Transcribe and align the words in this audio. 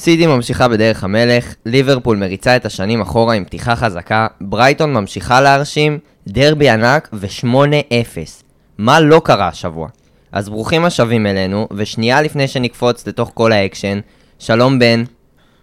סיטי 0.00 0.26
ממשיכה 0.26 0.68
בדרך 0.68 1.04
המלך, 1.04 1.54
ליברפול 1.66 2.16
מריצה 2.16 2.56
את 2.56 2.66
השנים 2.66 3.00
אחורה 3.00 3.34
עם 3.34 3.44
פתיחה 3.44 3.76
חזקה, 3.76 4.26
ברייטון 4.40 4.92
ממשיכה 4.92 5.40
להרשים, 5.40 5.98
דרבי 6.28 6.68
ענק 6.68 7.08
ו-8-0. 7.12 8.44
מה 8.78 9.00
לא 9.00 9.20
קרה 9.24 9.48
השבוע? 9.48 9.88
אז 10.32 10.48
ברוכים 10.48 10.84
השבים 10.84 11.26
אלינו, 11.26 11.68
ושנייה 11.72 12.22
לפני 12.22 12.48
שנקפוץ 12.48 13.06
לתוך 13.06 13.30
כל 13.34 13.52
האקשן, 13.52 14.00
שלום 14.38 14.78
בן, 14.78 15.04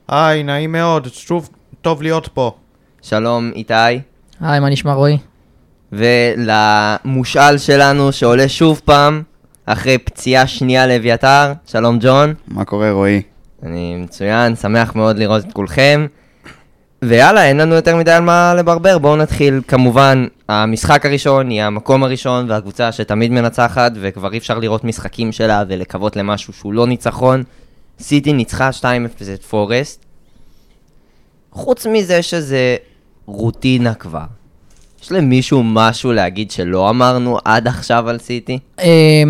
היי, 0.08 0.44
נעים 0.44 0.72
מאוד, 0.72 1.08
שוב 1.14 1.50
טוב 1.82 2.02
להיות 2.02 2.30
פה. 2.34 2.52
שלום 3.02 3.52
איתי, 3.56 3.74
היי, 3.74 4.60
מה 4.60 4.70
נשמע 4.70 4.94
רועי? 4.94 5.18
ולמושאל 5.92 7.58
שלנו 7.58 8.12
שעולה 8.12 8.50
שוב 8.50 8.82
פעם, 8.86 9.24
אחרי 9.66 9.98
פציעה 9.98 10.48
שנייה 10.48 10.88
לאביתר, 10.88 11.54
שלום 11.66 11.98
ג'ון. 12.02 12.34
מה 12.48 12.66
קורה 12.66 12.92
רועי? 12.92 13.22
אני 13.64 13.96
מצוין, 13.96 14.56
שמח 14.56 14.96
מאוד 14.96 15.18
לראות 15.18 15.46
את 15.46 15.54
כולכם. 15.54 16.08
ויאללה, 17.02 17.46
אין 17.46 17.58
לנו 17.58 17.76
יותר 17.76 17.96
מדי 17.96 18.12
על 18.12 18.24
מה 18.24 18.54
לברבר, 18.58 18.98
בואו 18.98 19.16
נתחיל. 19.16 19.62
כמובן, 19.68 20.28
המשחק 20.50 21.06
הראשון 21.06 21.52
יהיה 21.52 21.68
המקום 21.68 22.04
הראשון, 22.04 22.52
והקבוצה 22.52 22.92
שתמיד 22.92 23.32
מנצחת, 23.32 23.92
וכבר 23.96 24.34
אי 24.34 24.38
אפשר 24.38 24.60
לראות 24.60 24.84
משחקים 24.84 25.32
שלה 25.32 25.64
ולקוות 25.68 26.16
למשהו 26.16 26.54
שהוא 26.54 26.74
לא 26.74 26.88
ניצחון. 26.88 27.44
סיטי 28.00 28.34
ניצחה 28.34 28.70
2-0 28.70 28.84
את 29.34 29.44
פורסט. 29.44 30.06
חוץ 31.52 31.86
מזה 31.86 32.22
שזה 32.22 32.76
רוטינה 33.26 33.94
כבר. 33.94 34.26
יש 35.04 35.12
למישהו 35.12 35.64
משהו 35.64 36.14
להגיד 36.14 36.52
שלא 36.52 36.90
אמרנו 36.90 37.38
עד 37.46 37.68
עכשיו 37.68 38.10
על 38.10 38.20
סיטי? 38.20 38.60
אה, 38.80 39.24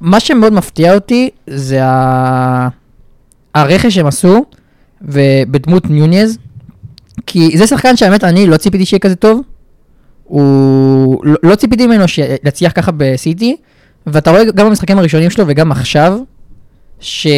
מה 0.00 0.20
שמאוד 0.20 0.52
מפתיע 0.52 0.94
אותי 0.94 1.30
זה 1.46 1.84
ה... 1.84 2.68
הרכש 3.54 3.94
שהם 3.94 4.06
עשו, 4.06 4.44
ובדמות 5.02 5.90
נוניז, 5.90 6.38
כי 7.26 7.58
זה 7.58 7.66
שחקן 7.66 7.96
שהאמת 7.96 8.24
אני 8.24 8.46
לא 8.46 8.56
ציפיתי 8.56 8.86
שיהיה 8.86 9.00
כזה 9.00 9.16
טוב. 9.16 9.40
הוא... 10.24 11.26
לא, 11.26 11.36
לא 11.42 11.54
ציפיתי 11.54 11.86
ממנו 11.86 12.08
שיצליח 12.08 12.72
ככה 12.74 12.92
בסיטי, 12.96 13.56
ואתה 14.06 14.30
רואה 14.30 14.44
גם 14.44 14.66
במשחקים 14.66 14.98
הראשונים 14.98 15.30
שלו 15.30 15.44
וגם 15.48 15.72
עכשיו, 15.72 16.18
שהוא 17.00 17.30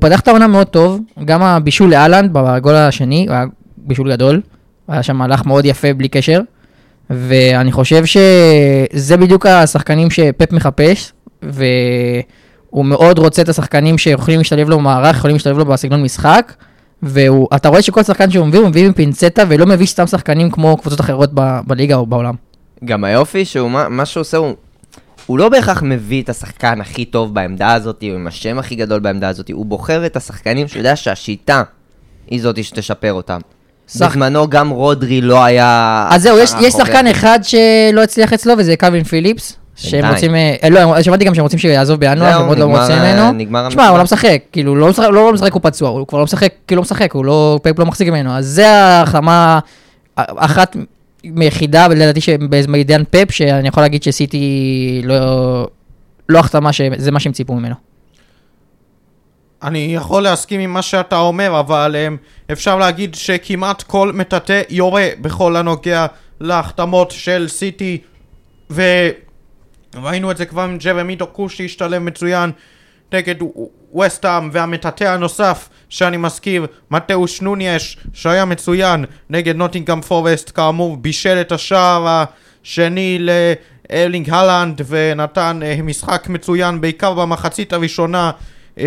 פתח 0.00 0.20
את 0.20 0.28
העונה 0.28 0.46
מאוד 0.46 0.66
טוב, 0.66 1.00
גם 1.24 1.42
הבישול 1.42 1.90
להאלנד 1.90 2.30
בגול 2.32 2.74
השני, 2.74 3.26
הוא 3.28 3.34
היה 3.34 3.44
בישול 3.76 4.12
גדול, 4.12 4.40
היה 4.88 5.02
שם 5.02 5.16
מהלך 5.16 5.46
מאוד 5.46 5.64
יפה 5.64 5.94
בלי 5.94 6.08
קשר, 6.08 6.40
ואני 7.10 7.72
חושב 7.72 8.04
שזה 8.04 9.16
בדיוק 9.16 9.46
השחקנים 9.46 10.10
שפפ 10.10 10.52
מחפש, 10.52 11.12
והוא 12.72 12.84
מאוד 12.84 13.18
רוצה 13.18 13.42
את 13.42 13.48
השחקנים 13.48 13.98
שיכולים 13.98 14.38
להשתלב 14.38 14.68
לו 14.68 14.78
במערך, 14.78 15.16
יכולים 15.16 15.36
להשתלב 15.36 15.58
לו 15.58 15.64
בסגנון 15.64 16.02
משחק, 16.02 16.52
ואתה 17.02 17.68
רואה 17.68 17.82
שכל 17.82 18.02
שחקן 18.02 18.30
שהוא 18.30 18.46
מביא, 18.46 18.60
הוא 18.60 18.68
מביא 18.68 18.86
עם 18.86 18.92
פינצטה, 18.92 19.42
ולא 19.48 19.66
מביא 19.66 19.86
סתם 19.86 20.06
שחקנים 20.06 20.50
כמו 20.50 20.76
קבוצות 20.76 21.00
אחרות 21.00 21.30
ב- 21.34 21.60
בליגה 21.66 21.94
או 21.94 22.06
בעולם. 22.06 22.34
גם 22.84 23.04
היופי 23.04 23.44
שהוא, 23.44 23.70
מה, 23.70 23.88
מה 23.88 24.06
שהוא 24.06 24.20
עושה 24.20 24.36
הוא... 24.36 24.54
הוא 25.26 25.38
לא 25.38 25.48
בהכרח 25.48 25.82
מביא 25.82 26.22
את 26.22 26.28
השחקן 26.28 26.80
הכי 26.80 27.04
טוב 27.04 27.34
בעמדה 27.34 27.72
הזאת, 27.72 28.04
או 28.10 28.14
עם 28.14 28.26
השם 28.26 28.58
הכי 28.58 28.74
גדול 28.74 29.00
בעמדה 29.00 29.28
הזאת, 29.28 29.50
הוא 29.50 29.66
בוחר 29.66 30.06
את 30.06 30.16
השחקנים 30.16 30.68
שהוא 30.68 30.80
יודע 30.80 30.96
שהשיטה 30.96 31.62
היא 32.30 32.42
זאת 32.42 32.64
שתשפר 32.64 33.12
אותם. 33.12 33.40
שח- 33.88 34.06
בזמנו 34.10 34.48
גם 34.48 34.70
רודרי 34.70 35.20
לא 35.20 35.44
היה... 35.44 36.08
אז 36.10 36.22
זהו, 36.22 36.38
יש, 36.38 36.50
יש 36.60 36.74
שחקן. 36.74 37.06
אחד 37.06 37.38
שלא 37.42 38.02
הצליח 38.02 38.32
אצלו, 38.32 38.54
וזה 38.58 38.76
קלווין 38.76 39.04
פיליפס. 39.04 39.56
שהם. 39.80 40.12
רוצים, 40.12 40.34
אה, 40.34 40.56
אה, 40.62 40.70
לא, 40.70 41.02
שמעתי 41.02 41.24
גם 41.24 41.34
שהם 41.34 41.42
רוצים 41.42 41.58
שיעזוב 41.58 42.00
בינואר, 42.00 42.32
זהו, 42.32 42.42
הם 42.42 42.48
עוד 42.48 42.58
לא 42.58 42.64
רוצים 42.64 42.96
ממנו. 42.98 43.32
נגמר 43.32 43.68
תשמע, 43.68 43.88
הוא 43.88 43.96
לא 43.96 44.00
המשחק. 44.00 44.24
משחק, 44.24 44.42
כאילו, 44.52 44.76
לא 44.76 44.88
משחק, 44.88 45.04
לא 45.04 45.12
לא 45.12 45.32
משחק, 45.32 45.52
הוא 45.52 45.60
פצוע, 45.64 45.88
הוא 45.88 46.06
כבר 46.06 46.18
לא 46.18 46.24
משחק, 46.24 46.52
כאילו 46.66 46.78
לא 46.78 46.82
משחק, 46.82 47.12
הוא 47.12 47.24
לא, 47.24 47.60
פפ 47.62 47.78
לא 47.78 47.86
מחזיק 47.86 48.08
ממנו. 48.08 48.32
אז 48.32 48.46
זה 48.46 48.70
ההחתמה 48.70 49.58
אחת 50.16 50.76
ויחידה, 51.24 51.88
לדעתי, 51.88 52.20
בעידן 52.68 53.02
פפ, 53.10 53.30
שאני 53.30 53.68
יכול 53.68 53.82
להגיד 53.82 54.02
שסיטי 54.02 55.00
לא, 55.04 55.68
לא 56.28 56.38
החתמה, 56.38 56.72
שזה 56.72 57.10
מה 57.10 57.20
שהם 57.20 57.32
ציפו 57.32 57.54
ממנו. 57.54 57.74
אני 59.62 59.94
יכול 59.94 60.22
להסכים 60.22 60.60
עם 60.60 60.72
מה 60.72 60.82
שאתה 60.82 61.16
אומר, 61.16 61.60
אבל 61.60 61.96
אפשר 62.52 62.76
להגיד 62.78 63.14
שכמעט 63.14 63.82
כל 63.82 64.12
מטאטא 64.14 64.62
יורה 64.68 65.08
בכל 65.20 65.56
הנוגע 65.56 66.06
להחתמות 66.40 67.10
של 67.10 67.46
סיטי, 67.48 67.98
וראינו 69.94 70.30
את 70.30 70.36
זה 70.36 70.46
כבר 70.46 70.62
עם 70.62 70.78
ג'רמי 70.78 71.16
דוקו 71.16 71.48
שהשתלם 71.48 72.04
מצוין 72.04 72.50
נגד 73.12 73.34
וסטאם, 74.00 74.50
והמטאטא 74.52 75.04
הנוסף 75.04 75.68
שאני 75.88 76.16
מזכיר, 76.16 76.66
מתאוש 76.90 77.40
נוניאש, 77.40 77.96
שהיה 78.12 78.44
מצוין 78.44 79.04
נגד 79.30 79.56
נוטינגאם 79.56 80.00
פורסט, 80.00 80.50
כאמור 80.54 80.96
בישל 80.96 81.40
את 81.40 81.52
השער 81.52 82.24
השני 82.64 83.18
לארלינג 83.20 84.30
הלנד 84.30 84.80
ונתן 84.86 85.60
uh, 85.62 85.82
משחק 85.82 86.26
מצוין 86.28 86.80
בעיקר 86.80 87.14
במחצית 87.14 87.72
הראשונה 87.72 88.30
Um, 88.76 88.82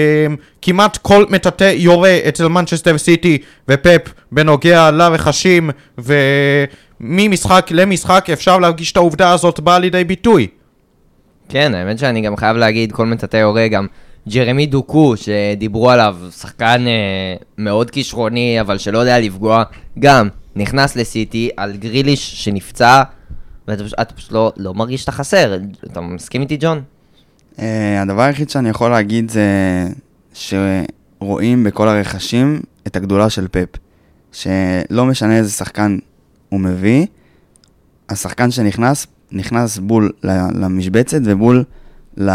כמעט 0.61 0.97
כל 0.97 1.25
מטאטא 1.29 1.71
יורה 1.75 2.19
אצל 2.27 2.47
מנצ'סטר 2.47 2.97
סיטי 2.97 3.37
ופפ 3.67 4.01
בנוגע 4.31 4.91
לרכשים 4.91 5.69
וממשחק 5.97 7.67
למשחק 7.71 8.29
אפשר 8.33 8.59
להרגיש 8.59 8.91
את 8.91 8.97
העובדה 8.97 9.31
הזאת 9.31 9.59
באה 9.59 9.79
לידי 9.79 10.03
ביטוי. 10.03 10.47
כן, 11.49 11.75
האמת 11.75 11.99
שאני 11.99 12.21
גם 12.21 12.35
חייב 12.35 12.57
להגיד, 12.57 12.91
כל 12.91 13.05
מטאטא 13.05 13.37
יורה 13.37 13.67
גם 13.67 13.87
ג'רמי 14.29 14.65
דוקו, 14.65 15.13
שדיברו 15.17 15.89
עליו, 15.89 16.17
שחקן 16.37 16.85
אה, 16.87 17.35
מאוד 17.57 17.91
כישרוני, 17.91 18.61
אבל 18.61 18.77
שלא 18.77 18.97
יודע 18.97 19.19
לפגוע, 19.19 19.63
גם 19.99 20.29
נכנס 20.55 20.95
לסיטי 20.95 21.49
על 21.57 21.77
גריליש 21.77 22.43
שנפצע, 22.43 23.03
ואתה 23.67 24.13
פשוט, 24.15 24.31
לא, 24.31 24.53
לא 24.57 24.73
מרגיש 24.73 25.01
שאתה 25.01 25.11
חסר. 25.11 25.57
אתה 25.91 26.01
מסכים 26.01 26.41
איתי, 26.41 26.57
ג'ון? 26.59 26.81
Uh, 27.55 27.61
הדבר 28.01 28.21
היחיד 28.21 28.49
שאני 28.49 28.69
יכול 28.69 28.91
להגיד 28.91 29.31
זה 29.31 29.47
שרואים 30.33 31.63
בכל 31.63 31.87
הרכשים 31.87 32.61
את 32.87 32.95
הגדולה 32.95 33.29
של 33.29 33.47
פפ. 33.47 33.69
שלא 34.31 35.05
משנה 35.05 35.37
איזה 35.37 35.51
שחקן 35.51 35.97
הוא 36.49 36.59
מביא, 36.59 37.05
השחקן 38.09 38.51
שנכנס, 38.51 39.07
נכנס 39.33 39.77
בול 39.77 40.11
למשבצת 40.53 41.19
ובול 41.23 41.63
לפ- 42.17 42.25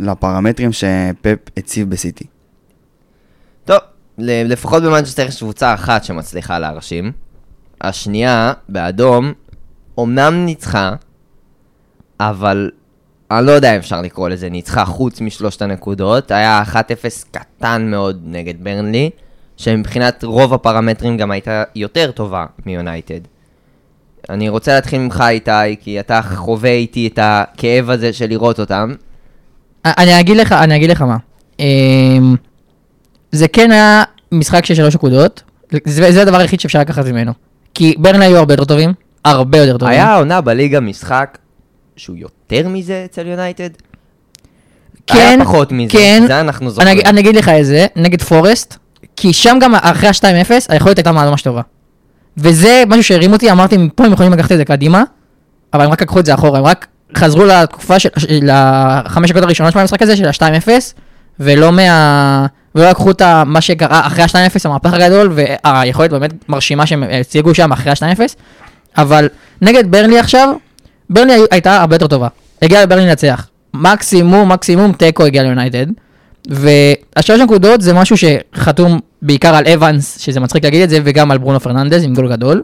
לפרמטרים 0.00 0.72
שפפ 0.72 1.38
הציב 1.56 1.90
בסיטי. 1.90 2.24
טוב, 3.64 3.78
לפחות 4.18 4.82
במנצ'סטר 4.82 5.26
יש 5.26 5.38
קבוצה 5.38 5.74
אחת 5.74 6.04
שמצליחה 6.04 6.58
להרשים. 6.58 7.12
השנייה, 7.80 8.52
באדום, 8.68 9.32
אמנם 10.00 10.34
ניצחה, 10.44 10.94
אבל 12.20 12.70
אני 13.30 13.46
לא 13.46 13.52
יודע 13.52 13.72
אם 13.74 13.78
אפשר 13.78 14.02
לקרוא 14.02 14.28
לזה 14.28 14.50
ניצחה 14.50 14.84
חוץ 14.84 15.20
משלושת 15.20 15.62
הנקודות. 15.62 16.30
היה 16.30 16.62
1-0 16.72 16.74
קטן 17.30 17.90
מאוד 17.90 18.22
נגד 18.24 18.64
ברנלי, 18.64 19.10
שמבחינת 19.56 20.24
רוב 20.24 20.54
הפרמטרים 20.54 21.16
גם 21.16 21.30
הייתה 21.30 21.62
יותר 21.74 22.10
טובה 22.10 22.46
מיונייטד. 22.66 23.20
אני 24.30 24.48
רוצה 24.48 24.74
להתחיל 24.74 24.98
ממך 25.00 25.24
איתי, 25.28 25.50
כי 25.80 26.00
אתה 26.00 26.20
חווה 26.22 26.70
איתי 26.70 27.06
את 27.06 27.18
הכאב 27.22 27.90
הזה 27.90 28.12
של 28.12 28.26
לראות 28.26 28.60
אותם. 28.60 28.94
אני 29.84 30.20
אגיד 30.20 30.36
לך, 30.36 30.52
אני 30.52 30.76
אגיד 30.76 30.90
לך 30.90 31.02
מה. 31.02 31.16
אמ, 31.60 32.36
זה 33.32 33.48
כן 33.48 33.70
היה 33.70 34.02
משחק 34.32 34.64
של 34.66 34.74
שלוש 34.74 34.94
נקודות, 34.94 35.42
זה, 35.84 36.12
זה 36.12 36.22
הדבר 36.22 36.36
היחיד 36.36 36.60
שאפשר 36.60 36.80
לקחת 36.80 37.06
ממנו. 37.06 37.32
כי 37.74 37.94
ברנלי 37.98 38.24
היו 38.24 38.36
הרבה 38.38 38.54
יותר 38.54 38.64
טובים, 38.64 38.92
הרבה 39.24 39.58
יותר 39.58 39.78
טובים. 39.78 39.92
היה 39.94 40.04
העונה 40.06 40.40
בליגה 40.40 40.80
משחק 40.80 41.38
שהוא 41.96 42.16
יותר 42.16 42.68
מזה 42.68 43.02
אצל 43.04 43.26
יונייטד? 43.26 43.70
כן, 45.06 45.16
היה 45.18 45.44
פחות 45.44 45.72
מזה, 45.72 45.92
כן. 45.92 46.24
זה 46.26 46.40
אנחנו 46.40 46.64
אני, 46.66 46.70
זוכרים. 46.70 46.88
אגיד- 46.92 47.06
אני 47.06 47.20
אגיד 47.20 47.36
לך 47.36 47.48
איזה, 47.48 47.86
נגד 47.96 48.22
פורסט, 48.22 48.76
כי 49.16 49.32
שם 49.32 49.58
גם 49.60 49.74
אחרי 49.74 50.08
ה-2-0, 50.08 50.50
היכולת 50.68 50.98
הייתה 50.98 51.12
ממש 51.12 51.42
טובה. 51.42 51.62
וזה 52.36 52.82
משהו 52.88 53.02
שהרים 53.02 53.32
אותי, 53.32 53.50
אמרתי, 53.50 53.76
מפה 53.76 54.04
הם 54.06 54.12
יכולים 54.12 54.32
לקחת 54.32 54.52
את 54.52 54.56
זה 54.56 54.64
קדימה, 54.64 55.02
אבל 55.74 55.84
הם 55.84 55.90
רק 55.90 56.02
לקחו 56.02 56.20
את 56.20 56.26
זה 56.26 56.34
אחורה, 56.34 56.58
הם 56.58 56.64
רק 56.64 56.86
חזרו 57.16 57.44
לתקופה 57.44 57.98
של, 57.98 58.08
החמש 58.52 59.30
דקות 59.30 59.42
הראשונות 59.42 59.72
של 59.72 59.78
המשחק 59.78 60.02
הזה, 60.02 60.16
של 60.16 60.26
ה-2-0, 60.26 60.68
ולא 61.40 61.72
מה... 61.72 62.46
ולא 62.74 62.90
לקחו 62.90 63.10
את 63.10 63.22
מה 63.46 63.60
שקרה 63.60 64.06
אחרי 64.06 64.22
ה-2-0, 64.24 64.34
המהפך 64.64 64.92
הגדול, 64.92 65.32
והיכולת 65.64 66.10
באמת 66.10 66.30
מרשימה 66.48 66.86
שהם 66.86 67.04
הציגו 67.20 67.54
שם 67.54 67.72
אחרי 67.72 67.90
ה-2-0, 67.92 68.20
אבל 68.98 69.28
נגד 69.62 69.90
ברנלי 69.90 70.18
עכשיו, 70.18 70.54
ברנלי 71.10 71.32
הי- 71.32 71.46
הייתה 71.50 71.80
הרבה 71.80 71.94
יותר 71.94 72.06
טובה. 72.06 72.28
הגיעה 72.62 72.82
לברנלי 72.82 73.06
לנצח. 73.06 73.46
מקסימום, 73.74 74.52
מקסימום 74.52 74.92
תיקו 74.92 75.24
הגיע 75.24 75.42
ליונייטד. 75.42 75.86
והשלוש 76.48 77.40
נקודות 77.40 77.80
זה 77.80 77.94
משהו 77.94 78.16
שחתום 78.16 79.00
בעיקר 79.22 79.54
על 79.54 79.66
אבנס, 79.66 80.18
שזה 80.20 80.40
מצחיק 80.40 80.64
להגיד 80.64 80.82
את 80.82 80.90
זה, 80.90 80.98
וגם 81.04 81.30
על 81.30 81.38
ברונו 81.38 81.60
פרננדז 81.60 82.04
עם 82.04 82.14
גול 82.14 82.30
גדול. 82.30 82.62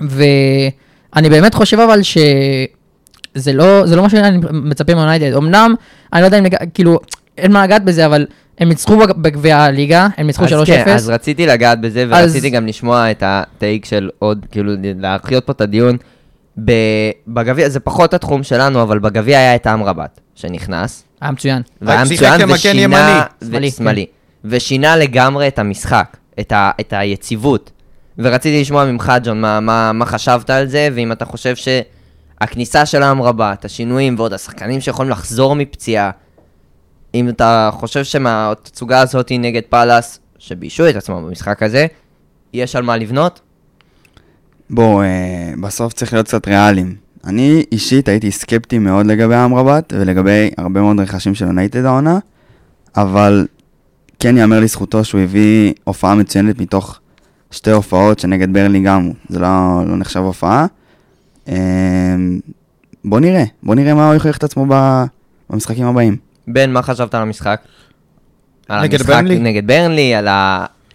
ואני 0.00 1.28
באמת 1.30 1.54
חושב 1.54 1.78
אבל 1.80 2.00
שזה 2.02 3.52
לא, 3.52 3.86
זה 3.86 3.96
לא 3.96 4.02
מה 4.02 4.10
שאני 4.10 4.38
מצפה 4.52 4.94
מיונייטד. 4.94 5.32
אמנם, 5.36 5.74
אני 6.12 6.20
לא 6.20 6.26
יודע 6.26 6.38
אם, 6.38 6.44
כאילו, 6.74 6.98
אין 7.38 7.52
מה 7.52 7.64
לגעת 7.64 7.84
בזה, 7.84 8.06
אבל 8.06 8.26
הם 8.58 8.68
ניצחו 8.68 8.96
בג- 8.98 9.12
בגביע 9.22 9.58
הליגה, 9.58 10.08
הם 10.16 10.26
ניצחו 10.26 10.44
3-0. 10.44 10.50
אז 10.54 10.66
כן, 10.66 10.88
אז 10.88 11.08
רציתי 11.08 11.46
לגעת 11.46 11.80
בזה, 11.80 12.06
אז- 12.12 12.24
ורציתי 12.30 12.50
גם 12.50 12.66
לשמוע 12.66 13.10
את 13.10 13.22
הטייק 13.26 13.84
של 13.84 14.10
עוד, 14.18 14.46
כאילו, 14.50 14.72
להחיות 14.98 15.46
פה 15.46 15.52
את 15.52 15.60
הדיון. 15.60 15.96
בגביע, 17.28 17.68
זה 17.68 17.80
פחות 17.80 18.14
התחום 18.14 18.42
שלנו, 18.42 18.82
אבל 18.82 18.98
בגביע 18.98 19.38
היה 19.38 19.54
את 19.54 19.66
אמרבת, 19.66 20.20
שנכנס, 20.34 21.04
היה 21.24 21.32
מצוין. 21.32 21.62
והיה 21.82 22.04
מצוין, 22.04 22.38
כמגן 22.40 22.52
ושינה... 22.54 23.24
שמאלי, 23.44 23.70
כן. 23.70 23.76
שמאלי. 23.76 24.06
ושינה 24.44 24.96
לגמרי 24.96 25.48
את 25.48 25.58
המשחק, 25.58 26.16
את, 26.40 26.52
ה- 26.52 26.70
את 26.80 26.92
היציבות. 26.96 27.70
ורציתי 28.18 28.60
לשמוע 28.60 28.84
ממך, 28.84 29.12
ג'ון, 29.24 29.40
מה, 29.40 29.60
מה, 29.60 29.92
מה 29.92 30.06
חשבת 30.06 30.50
על 30.50 30.66
זה, 30.66 30.88
ואם 30.94 31.12
אתה 31.12 31.24
חושב 31.24 31.54
שהכניסה 31.56 32.86
של 32.86 33.02
אמרבת, 33.02 33.64
השינויים 33.64 34.14
ועוד 34.18 34.32
השחקנים 34.32 34.80
שיכולים 34.80 35.10
לחזור 35.12 35.56
מפציעה, 35.56 36.10
אם 37.14 37.28
אתה 37.28 37.70
חושב 37.72 38.04
שמהתצוגה 38.04 39.00
הזאת 39.00 39.32
נגד 39.38 39.62
פאלאס, 39.68 40.18
שביישו 40.38 40.88
את 40.88 40.96
עצמם 40.96 41.26
במשחק 41.26 41.62
הזה, 41.62 41.86
יש 42.52 42.76
על 42.76 42.82
מה 42.82 42.96
לבנות? 42.96 43.40
בואו, 44.70 45.02
אה, 45.02 45.06
בסוף 45.62 45.92
צריך 45.92 46.12
להיות 46.12 46.26
קצת 46.26 46.48
ריאליים. 46.48 47.03
אני 47.26 47.64
אישית 47.72 48.08
הייתי 48.08 48.30
סקפטי 48.30 48.78
מאוד 48.78 49.06
לגבי 49.06 49.34
אמרבת 49.34 49.92
ולגבי 49.96 50.50
הרבה 50.58 50.80
מאוד 50.80 51.00
רכשים 51.00 51.34
של 51.34 51.44
יונייטד 51.44 51.84
העונה, 51.84 52.18
אבל 52.96 53.46
כן 54.18 54.36
ייאמר 54.36 54.60
לזכותו 54.60 55.04
שהוא 55.04 55.20
הביא 55.20 55.72
הופעה 55.84 56.14
מצוינת 56.14 56.60
מתוך 56.60 57.00
שתי 57.50 57.70
הופעות 57.70 58.18
שנגד 58.18 58.52
ברלי 58.52 58.80
גם, 58.80 59.10
זה 59.28 59.38
לא, 59.38 59.82
לא 59.86 59.96
נחשב 59.96 60.20
הופעה. 60.20 60.66
אה, 61.48 61.54
בוא 63.04 63.20
נראה, 63.20 63.44
בוא 63.62 63.74
נראה 63.74 63.94
מה 63.94 64.06
הוא 64.06 64.14
יוכיח 64.14 64.36
את 64.36 64.44
עצמו 64.44 64.66
במשחקים 65.50 65.86
הבאים. 65.86 66.16
בן, 66.48 66.72
מה 66.72 66.82
חשבת 66.82 67.14
על 67.14 67.22
המשחק? 67.22 67.60
על 68.68 68.82
נגד 68.82 68.94
המשחק 68.94 69.08
ברנלי? 69.14 69.38
נגד 69.38 69.66
ברנלי, 69.66 70.14
על 70.14 70.28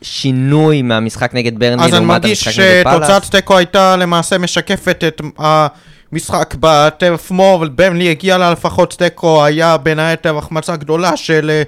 השינוי 0.01 0.81
מהמשחק 0.81 1.33
נגד 1.33 1.63
אז 1.63 1.79
אני 1.79 1.91
לעומת 1.91 2.07
מרגיש 2.07 2.47
המשחק 2.47 2.61
נגד 2.63 2.83
פאלאס? 2.83 3.09
שתוצאת 3.09 3.31
תיקו 3.31 3.57
הייתה 3.57 3.95
למעשה 3.95 4.37
משקפת 4.37 5.03
את 5.07 5.21
המשחק 5.37 6.55
בטרף 6.59 7.31
מור, 7.31 7.61
וברנלי 7.67 8.09
הגיע 8.09 8.37
לה 8.37 8.51
לפחות 8.51 8.93
תיקו, 8.97 9.45
היה 9.45 9.77
בין 9.77 9.99
היתר 9.99 10.37
החמצה 10.37 10.75
גדולה 10.75 11.17
של 11.17 11.49
אה, 11.49 11.63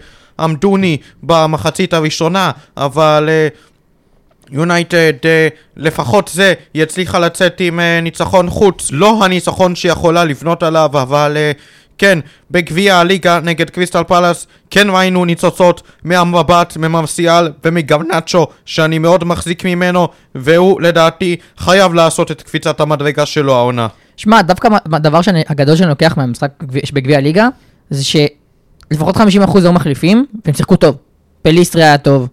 עמדוני 0.45 0.97
במחצית 1.23 1.93
הראשונה, 1.93 2.51
אבל 2.77 3.29
אה, 3.29 3.47
יונייטד, 4.51 5.13
אה, 5.25 5.47
לפחות 5.77 6.27
זה, 6.33 6.53
היא 6.73 6.83
הצליחה 6.83 7.19
לצאת 7.19 7.59
עם 7.59 7.79
אה, 7.79 8.01
ניצחון 8.01 8.49
חוץ, 8.49 8.89
לא 8.91 9.25
הניצחון 9.25 9.75
שהיא 9.75 9.91
יכולה 9.91 10.23
לבנות 10.23 10.63
עליו, 10.63 10.89
אבל 10.93 11.33
אה, 11.37 11.51
כן, 12.01 12.19
בגביע 12.51 12.95
הליגה 12.97 13.39
נגד 13.43 13.69
קריסטל 13.69 14.03
פלאס, 14.03 14.47
כן 14.69 14.87
ראינו 14.89 15.25
ניצוצות 15.25 15.81
מהמבט, 16.03 16.77
ממרסיאל 16.77 17.51
ומגרנצ'ו, 17.65 18.47
שאני 18.65 18.99
מאוד 18.99 19.23
מחזיק 19.23 19.65
ממנו, 19.65 20.07
והוא 20.35 20.81
לדעתי 20.81 21.35
חייב 21.57 21.93
לעשות 21.93 22.31
את 22.31 22.41
קפיצת 22.41 22.79
המדרגה 22.79 23.25
שלו 23.25 23.55
העונה. 23.55 23.87
שמע, 24.17 24.41
דווקא 24.41 24.67
הדבר 24.93 25.21
שאני- 25.21 25.43
הגדול 25.49 25.75
שאני 25.75 25.89
לוקח 25.89 26.13
מהמשחק 26.17 26.51
גביע- 26.63 26.81
בגביע 26.93 27.17
הליגה, 27.17 27.47
זה 27.89 28.03
שלפחות 28.03 29.17
50% 29.17 29.63
היו 29.63 29.73
מחליפים, 29.73 30.25
והם 30.45 30.53
שיחקו 30.55 30.75
טוב. 30.75 30.95
פליסטרי 31.41 31.83
היה 31.83 31.97
טוב, 31.97 32.27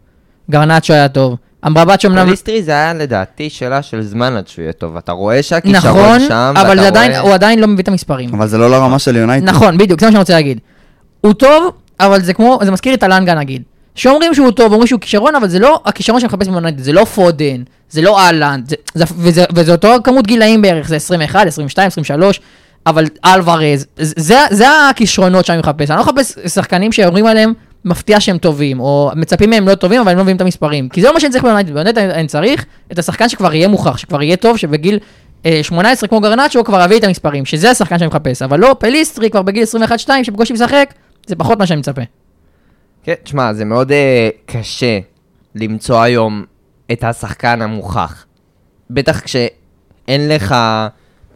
גרנצ'ו 0.51 0.93
היה 0.95 1.09
טוב, 1.09 1.37
אמרבט 1.67 2.01
שאומנם... 2.01 2.27
פליסטרי 2.27 2.63
זה 2.63 2.71
היה 2.71 2.95
לדעתי 2.95 3.51
שאלה 3.51 3.83
של 3.83 4.03
זמן 4.03 4.37
עד 4.37 4.49
שהוא 4.49 4.63
יהיה 4.63 4.73
טוב. 4.73 4.97
אתה 4.97 5.13
רואה 5.13 5.43
שהכישרון 5.43 6.01
נכון, 6.17 6.21
שם, 6.29 6.55
אבל 6.57 6.69
ואתה 6.71 6.81
זה 6.83 6.87
עדיין, 6.87 7.11
רואה- 7.11 7.21
הוא 7.23 7.35
עדיין 7.35 7.59
לא 7.59 7.67
מביא 7.67 7.83
את 7.83 7.89
המספרים. 7.89 8.35
אבל 8.35 8.47
זה 8.49 8.59
לא 8.59 8.71
לרמה 8.71 8.99
של 8.99 9.17
יונייטד. 9.17 9.49
נכון, 9.49 9.79
בדיוק, 9.79 10.01
זה 10.01 10.07
מה 10.07 10.13
שאני 10.13 10.19
רוצה 10.21 10.33
להגיד. 10.33 10.59
הוא 11.21 11.33
טוב, 11.33 11.71
אבל 12.01 12.21
זה 12.23 12.35
כמו, 12.35 12.59
זה 12.63 12.71
מזכיר 12.71 12.95
את 12.95 13.03
אלנגה 13.05 13.35
נגיד. 13.35 13.63
שאומרים 13.95 14.35
שהוא 14.35 14.51
טוב, 14.51 14.73
אומרים 14.73 14.87
שהוא 14.87 15.01
כישרון, 15.01 15.35
אבל 15.35 15.49
זה 15.49 15.59
לא 15.59 15.81
הכישרון 15.85 16.21
שמחפש 16.21 16.49
ביונייטד, 16.49 16.79
זה 16.79 16.93
לא 16.93 17.05
פודן, 17.05 17.63
זה 17.91 18.03
לא 18.03 18.19
הולאנד, 18.21 18.69
זה, 18.69 18.75
זה, 18.95 19.05
וזה, 19.19 19.45
וזה 19.55 19.73
אותו 19.73 19.95
כמות 20.05 20.27
גילאים 20.27 20.63
בערך, 20.63 20.89
זה 20.89 20.97
21, 20.97 21.47
22, 21.47 21.87
23, 21.87 22.41
אבל 22.87 23.05
אלוורז, 23.27 23.87
זה, 23.97 24.13
זה, 24.21 24.39
זה 24.51 24.67
הכישרונות 24.91 25.47
שאני 25.47 25.59
מחפש, 25.59 25.91
אני 25.91 25.99
לא 25.99 26.05
מחפש 26.05 26.33
שחקנים 26.55 26.93
שאומרים 26.93 27.27
עליהם, 27.27 27.53
מפתיע 27.89 28.21
שהם 28.21 28.39
טובים, 28.39 28.81
או 28.81 29.11
מצפים 29.17 29.51
מהם 29.51 29.69
לא 29.69 29.75
טובים, 29.75 30.01
אבל 30.01 30.11
הם 30.11 30.17
לא 30.17 30.23
מביאים 30.23 30.37
את 30.37 30.41
המספרים. 30.41 30.89
כי 30.89 31.01
זה 31.01 31.07
לא 31.07 31.15
מה 31.15 31.21
שאני 31.21 31.33
צריך 31.33 31.45
ביונייטד, 31.45 31.73
ביונייטד 31.73 31.99
אני, 31.99 32.27
צריך 32.27 32.65
את 32.93 32.99
השחקן 32.99 33.29
שכבר 33.29 33.55
יהיה 33.55 33.69
מוכח, 33.69 33.97
שכבר 33.97 34.23
יהיה 34.23 34.37
טוב, 34.37 34.57
שבגיל 34.57 34.99
אה, 35.47 35.61
18 35.63 36.09
כמו 36.09 36.21
גרנצ'ו 36.21 36.65
כבר 36.65 36.85
יביא 36.85 36.99
את 36.99 37.05
המספרים, 37.05 37.45
שזה 37.45 37.71
השחקן 37.71 37.99
שאני 37.99 38.09
מחפש, 38.09 38.43
אבל 38.43 38.61
לא 38.61 38.77
פליסטרי 38.79 39.31
כבר 39.31 39.43
בגיל 39.43 39.65
21-2 40.07 40.09
שבקושי 40.23 40.53
משחק, 40.53 40.95
זה 41.27 41.37
פחות 41.37 41.59
מה 41.59 41.67
שאני 41.67 41.81
מצפה. 41.81 42.03
כן, 43.03 43.15
תשמע, 43.23 43.53
זה 43.53 43.65
מאוד 43.65 43.93
אה, 43.93 44.29
קשה 44.47 44.99
למצוא 45.55 46.01
היום 46.01 46.45
את 46.93 47.05
השחקן 47.05 47.63
המוכח. 47.63 48.25
בטח 48.91 49.21
כשאין 49.21 50.29
לך... 50.29 50.55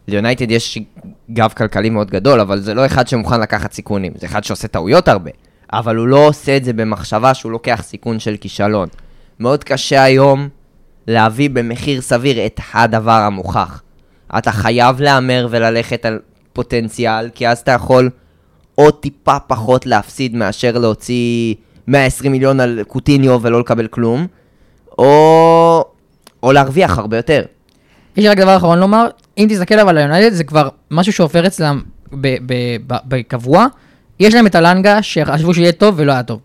ליונייטד 0.07 0.51
יש 0.51 0.79
גב 1.31 1.53
כלכלי 1.57 1.89
מאוד 1.89 2.11
גדול, 2.11 2.39
אבל 2.39 2.59
זה 2.59 2.73
לא 2.73 2.85
אחד 2.85 3.07
שמוכן 3.07 3.39
לקחת 3.39 3.73
סיכונים. 3.73 4.13
זה 4.15 4.27
אחד 4.27 4.43
שעושה 4.43 4.67
טעויות 4.67 5.07
הרבה, 5.07 5.31
אבל 5.73 5.95
הוא 5.95 6.07
לא 6.07 6.27
עושה 6.27 6.57
את 6.57 6.63
זה 6.63 6.73
במחשבה 6.73 7.33
שהוא 7.33 7.51
לוקח 7.51 7.81
סיכון 7.83 8.19
של 8.19 8.35
כישלון. 8.37 8.87
מאוד 9.39 9.63
קשה 9.63 10.03
היום 10.03 10.49
להביא 11.07 11.49
במחיר 11.49 12.01
סביר 12.01 12.45
את 12.45 12.59
הדבר 12.73 13.11
המוכח. 13.11 13.81
אתה 14.37 14.51
חייב 14.51 15.01
להמר 15.01 15.47
וללכת 15.49 16.05
על 16.05 16.19
פוטנציאל, 16.53 17.29
כי 17.35 17.47
אז 17.47 17.59
אתה 17.59 17.71
יכול 17.71 18.09
עוד 18.75 18.93
טיפה 18.93 19.39
פחות 19.39 19.85
להפסיד 19.85 20.35
מאשר 20.35 20.77
להוציא 20.77 21.55
120 21.87 22.31
מיליון 22.31 22.59
על 22.59 22.79
קוטיניו 22.87 23.39
ולא 23.41 23.59
לקבל 23.59 23.87
כלום, 23.87 24.27
או, 24.97 25.85
או 26.43 26.51
להרוויח 26.51 26.97
הרבה 26.97 27.17
יותר. 27.17 27.45
יש 28.17 28.23
לי 28.23 28.29
רק 28.29 28.37
דבר 28.37 28.57
אחרון 28.57 28.79
לומר, 28.79 29.07
אם 29.37 29.47
תסתכל 29.49 29.79
אבל 29.79 29.89
על 29.89 29.97
היונייטד 29.97 30.35
זה 30.35 30.43
כבר 30.43 30.69
משהו 30.91 31.13
שעובר 31.13 31.47
אצלם 31.47 31.81
ב- 32.11 32.37
ב- 32.45 32.77
ב- 32.87 32.99
בקבוע, 33.07 33.65
יש 34.19 34.33
להם 34.33 34.47
את 34.47 34.55
אלנגה 34.55 35.01
שחשבו 35.01 35.53
שיהיה 35.53 35.71
טוב 35.71 35.95
ולא 35.97 36.11
היה 36.11 36.23
טוב. 36.23 36.39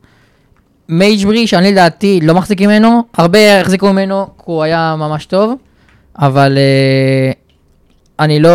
מג'ברי, 0.89 1.47
שאני 1.47 1.73
לדעתי 1.73 2.21
לא 2.23 2.35
מחזיק 2.35 2.61
ממנו, 2.61 3.03
הרבה 3.17 3.61
החזיקו 3.61 3.93
ממנו 3.93 4.27
כי 4.27 4.43
הוא 4.45 4.63
היה 4.63 4.95
ממש 4.99 5.27
טוב, 5.27 5.55
אבל 6.19 6.59
אה, 6.59 7.33
אני 8.21 8.41
לא, 8.41 8.51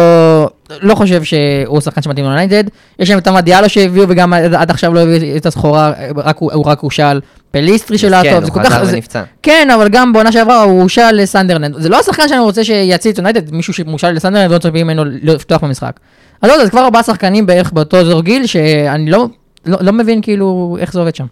לא 0.82 0.96
חושב 0.96 1.24
שהוא 1.24 1.82
שחקן 1.82 2.02
שמתאים 2.02 2.26
ליונייטד. 2.26 2.64
יש 3.00 3.10
להם 3.10 3.20
את 3.20 3.28
אמד 3.28 3.44
דיאלו 3.44 3.70
שהביאו 3.70 4.06
וגם 4.10 4.34
עד 4.34 4.54
עד 4.54 4.70
עכשיו 4.70 4.94
לא 4.94 5.00
הביאו 5.00 5.38
את 5.38 5.46
הסחורה, 5.46 5.94
רק 6.16 6.38
הוא, 6.38 6.52
הוא 6.54 6.66
רק 6.66 6.80
הושאל. 6.80 7.20
פליסטרי 7.52 7.98
שלו 7.98 8.14
היה 8.14 8.24
כן, 8.24 8.30
טוב, 8.30 8.44
הוא 8.44 8.46
זה 8.46 8.52
כל 8.52 8.64
חזר 8.64 8.94
ונפצע. 8.94 9.24
כן, 9.44 9.68
אבל 9.76 9.90
גם 9.90 10.14
בעונה 10.14 10.32
שעברה 10.32 10.62
הוא 10.62 10.82
הושאל 10.82 11.22
לסנדרלנד. 11.22 11.76
זה 11.78 11.90
לא 11.90 12.00
השחקן 12.00 12.28
שאני 12.28 12.40
רוצה 12.40 12.64
שיציל 12.64 13.12
את 13.12 13.18
יונייטד, 13.18 13.54
מישהו 13.54 13.74
שמושאל 13.74 14.12
לסנדרלנד 14.12 14.50
ולא 14.50 14.58
מצפים 14.58 14.88
ממנו 14.88 15.04
לפתוח 15.06 15.64
במשחק. 15.64 16.00
אז 16.42 16.50
לא 16.50 16.54
יודע, 16.54 16.66
זה 16.66 16.72
כבר 16.72 16.86
ארבעה 16.86 17.04
שחקנים 17.04 17.46
בערך 17.46 17.72
באותו 17.72 17.98
אזור 17.98 18.22
גיל, 18.22 18.46
שאני 18.46 19.12
לא, 19.12 19.28
לא, 19.66 19.78
לא 19.82 19.94
מבין 19.94 20.22
כאילו 20.22 20.78
איך 20.80 20.94
זה 20.94 21.00
עובד 21.00 21.16
שם. 21.16 21.26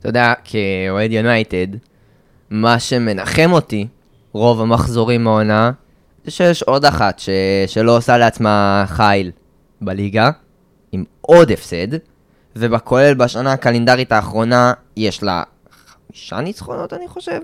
אתה 0.00 0.08
יודע, 0.08 0.32
כאוהד 0.44 1.12
יונייטד, 1.12 1.66
מה 2.50 2.78
שמנחם 2.78 3.52
אותי, 3.52 3.86
רוב 4.32 4.60
המחזורים 4.60 5.24
מהעונה, 5.24 5.70
זה 6.24 6.30
שיש 6.30 6.62
עוד 6.62 6.84
אחת 6.84 7.18
ש... 7.18 7.28
שלא 7.66 7.96
עושה 7.96 8.18
לעצמה 8.18 8.84
חיל 8.86 9.30
בליגה, 9.80 10.30
עם 10.92 11.04
עוד 11.20 11.50
הפסד, 11.50 11.88
ובכולל 12.56 13.14
בשנה 13.14 13.52
הקלנדרית 13.52 14.12
האחרונה 14.12 14.72
יש 14.96 15.22
לה 15.22 15.42
חמישה 16.10 16.40
ניצחונות, 16.40 16.92
אני 16.92 17.08
חושב, 17.08 17.40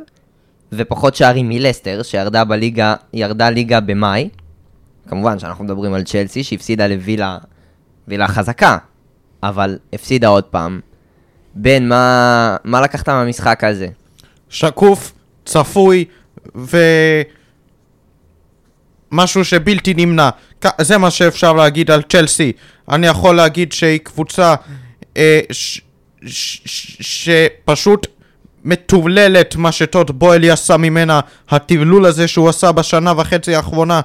ופחות 0.73 1.17
שערים 1.17 1.49
מלסטר, 1.49 2.03
שירדה 2.03 2.45
בליגה, 2.45 2.95
ירדה 3.13 3.51
ליגה 3.51 3.81
במאי. 3.81 4.29
כמובן 5.09 5.39
שאנחנו 5.39 5.65
מדברים 5.65 5.95
על 5.95 6.03
צ'לסי, 6.03 6.45
שהפסידה 6.45 6.87
לווילה, 6.87 7.39
וילה 8.09 8.29
חזקה, 8.29 8.79
אבל 9.43 9.79
הפסידה 9.93 10.29
עוד 10.29 10.45
פעם. 10.45 10.81
בן, 11.55 11.89
מה, 11.89 12.57
מה 12.65 12.81
לקחת 12.81 13.09
מהמשחק 13.09 13.65
הזה? 13.65 13.89
שקוף, 14.49 15.13
צפוי, 15.45 16.05
ו... 16.57 16.77
משהו 19.13 19.45
שבלתי 19.45 19.95
נמנע. 19.95 20.31
זה 20.81 20.99
מה 20.99 21.11
שאפשר 21.11 21.53
להגיד 21.53 21.91
על 21.91 22.03
צ'לסי. 22.03 22.53
אני 22.91 23.07
יכול 23.07 23.37
להגיד 23.37 23.73
שהיא 23.73 23.99
קבוצה 23.99 24.55
אה, 25.17 25.41
ש- 25.51 25.81
ש- 26.27 26.61
שפשוט 27.01 28.07
מטורללת 28.65 29.57
מה 29.57 29.73
שטוד 29.73 30.19
בוילי 30.19 30.51
עשה 30.51 30.77
ממנה. 30.77 31.21
הטרלול 31.49 32.07
הזה 32.07 32.29
שהוא 32.29 32.49
עשה 32.49 32.73
בשנה 32.73 33.13
וחצי 33.17 33.55
האחרונה 33.55 34.01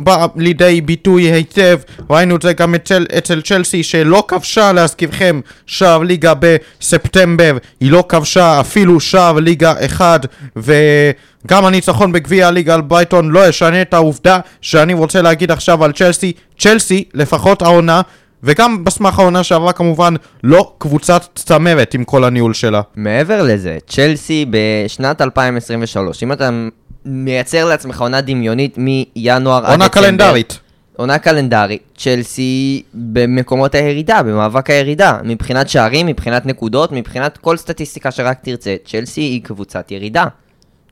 בא 0.00 0.26
לידי 0.36 0.80
ביטוי 0.80 1.22
היטב, 1.22 1.78
ראינו 2.10 2.36
את 2.36 2.42
זה 2.42 2.52
גם 2.52 2.74
אצל, 2.74 3.06
אצל 3.18 3.40
צ'לסי 3.40 3.82
שלא 3.82 4.24
כבשה 4.28 4.72
להזכירכם 4.72 5.40
שער 5.66 5.98
ליגה 6.02 6.32
בספטמבר, 6.34 7.56
היא 7.80 7.90
לא 7.90 8.04
כבשה 8.08 8.60
אפילו 8.60 9.00
שער 9.00 9.32
ליגה 9.32 9.74
אחד 9.84 10.20
וגם 10.56 11.64
הניצחון 11.64 12.12
בגביע 12.12 12.48
הליגה 12.48 12.74
על 12.74 12.80
ברייטון 12.80 13.30
לא 13.30 13.48
ישנה 13.48 13.82
את 13.82 13.94
העובדה 13.94 14.40
שאני 14.60 14.94
רוצה 14.94 15.22
להגיד 15.22 15.50
עכשיו 15.50 15.84
על 15.84 15.92
צ'לסי, 15.92 16.32
צ'לסי 16.58 17.04
לפחות 17.14 17.62
העונה 17.62 18.00
וגם 18.42 18.84
בסמך 18.84 19.18
העונה 19.18 19.42
שעברה 19.44 19.72
כמובן 19.72 20.14
לא 20.44 20.72
קבוצת 20.78 21.28
צמרת 21.34 21.94
עם 21.94 22.04
כל 22.04 22.24
הניהול 22.24 22.54
שלה. 22.54 22.80
מעבר 22.96 23.42
לזה, 23.42 23.78
צ'לסי 23.86 24.46
בשנת 24.50 25.20
2023, 25.20 26.22
אם 26.22 26.32
אתה 26.32 26.50
מייצר 27.04 27.64
לעצמך 27.64 28.00
עונה 28.00 28.20
דמיונית 28.20 28.78
מינואר 28.78 29.66
עד 29.66 29.70
עונה 29.70 29.88
דצמבר, 29.88 30.06
קלנדרית. 30.06 30.58
עונה 30.96 31.18
קלנדרית, 31.18 31.82
צ'לסי 31.98 32.82
במקומות 32.94 33.74
הירידה, 33.74 34.22
במאבק 34.22 34.70
הירידה, 34.70 35.18
מבחינת 35.24 35.68
שערים, 35.68 36.06
מבחינת 36.06 36.46
נקודות, 36.46 36.92
מבחינת 36.92 37.38
כל 37.38 37.56
סטטיסטיקה 37.56 38.10
שרק 38.10 38.38
תרצה, 38.42 38.76
צ'לסי 38.84 39.20
היא 39.20 39.42
קבוצת 39.42 39.90
ירידה. 39.90 40.24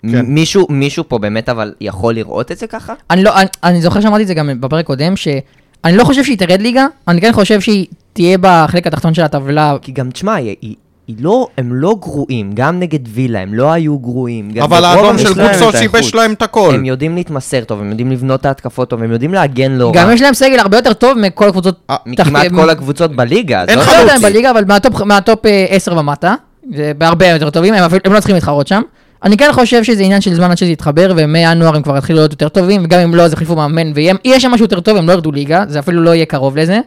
כן. 0.03 0.27
מישהו, 0.27 0.67
מישהו 0.71 1.05
פה 1.09 1.19
באמת 1.19 1.49
אבל 1.49 1.75
יכול 1.81 2.15
לראות 2.15 2.53
את 2.53 2.59
זה 2.59 2.67
ככה? 2.67 2.95
אני 3.11 3.23
לא, 3.25 3.41
אני, 3.41 3.49
אני 3.65 3.83
זוכר 3.83 4.01
שאמרתי 4.01 4.23
את 4.23 4.27
זה 4.27 4.35
גם 4.35 4.61
בפרק 4.61 4.87
קודם, 4.87 5.17
שאני 5.17 5.97
לא 5.97 6.05
חושב 6.05 6.25
שהיא 6.25 6.39
תרד 6.39 6.61
ליגה, 6.63 6.87
אני 7.09 7.21
כן 7.21 7.33
חושב 7.33 7.61
שהיא 7.61 7.87
תהיה 8.13 8.39
בחלק 8.41 8.87
התחתון 8.87 9.15
של 9.15 9.23
הטבלה. 9.23 9.77
כי 9.83 9.93
גם, 9.93 10.11
תשמע, 10.11 10.35
היא, 10.35 10.57
היא 10.63 10.75
לא, 11.21 11.47
הם 11.59 11.75
לא 11.75 11.97
גרועים, 12.01 12.51
גם 12.55 12.81
נגד 12.81 12.99
וילה 13.09 13.39
הם 13.41 13.55
לא 13.55 13.73
היו 13.73 13.99
גרועים. 13.99 14.51
גם 14.51 14.63
אבל 14.63 14.85
האדום 14.85 15.19
של 15.19 15.33
את 15.41 15.77
שיבש. 15.79 16.15
להם 16.15 16.33
את 16.33 16.43
הכל. 16.43 16.71
הם 16.75 16.85
יודעים 16.85 17.15
להתמסר 17.17 17.65
טוב, 17.65 17.81
הם 17.81 17.91
יודעים 17.91 18.11
לבנות 18.13 18.41
את 18.41 18.47
ההתקפות 18.47 18.91
טוב, 18.91 19.03
הם 19.03 19.13
יודעים 19.13 19.35
להגן 19.35 19.73
לא 19.73 19.93
גם 19.95 20.07
רע. 20.09 20.15
יש 20.15 20.23
להם 20.23 20.35
סגל 20.35 20.59
הרבה 20.59 20.77
יותר 20.79 20.93
טוב 20.93 21.19
מכל 21.19 21.49
הקבוצות. 21.49 21.75
אה, 21.91 21.97
מכמעט 22.07 22.47
כל 22.55 22.71
הקבוצות 22.71 23.17
בליגה. 23.17 23.65
אין 23.69 23.79
לא 23.79 23.85
לא 23.85 23.91
חלוץ. 23.91 24.01
יודע 24.01 24.17
אם 24.17 24.23
בליגה, 24.23 24.51
אבל 24.51 24.65
מהטופ- 24.65 25.05
מהטופ 25.05 25.47
אה, 25.47 25.67
10 25.69 25.97
ומטה, 25.97 26.35
זה 26.75 26.93
בהרבה 26.99 27.27
יותר 27.29 27.51
טובים, 27.51 27.75
הם 27.75 27.91
הם 28.05 28.13
לא 28.13 28.19
צריכים 28.21 28.35
להתחרות 28.35 28.67
שם. 28.67 28.83
אני 29.25 29.37
כן 29.37 29.51
חושב 29.53 29.85
שזה 29.85 30.03
עניין 30.03 30.21
של 30.21 30.35
זמן 30.35 30.51
עד 30.51 30.59
שזה 30.59 30.71
יתחבר, 30.71 31.13
ומינואר 31.17 31.77
הם 31.77 31.83
כבר 31.83 31.97
יתחילו 31.97 32.19
להיות 32.19 32.31
יותר 32.33 32.49
טובים, 32.49 32.81
וגם 32.85 33.01
אם 33.01 33.15
לא, 33.15 33.23
אז 33.23 33.33
יחליפו 33.33 33.57
מאמן, 33.57 33.93
ויהיה 33.95 34.41
שם 34.41 34.51
משהו 34.51 34.65
יותר 34.65 34.81
טוב, 34.81 34.97
הם 34.97 35.07
לא 35.09 35.13
ירדו 35.13 35.33
ליגה, 35.33 35.65
זה 35.69 35.79
אפילו 35.79 36.03
לא 36.03 36.15
יהיה 36.15 36.27
קרוב 36.27 36.57
לזה. 36.57 36.81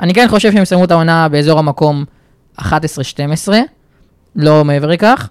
אני 0.00 0.14
כן 0.14 0.26
חושב 0.28 0.52
שהם 0.52 0.62
יסיימו 0.62 0.84
את 0.84 0.90
העונה 0.90 1.28
באזור 1.28 1.58
המקום 1.58 2.04
11-12, 2.60 2.64
לא 4.36 4.64
מעבר 4.64 4.86
לכך, 4.90 5.28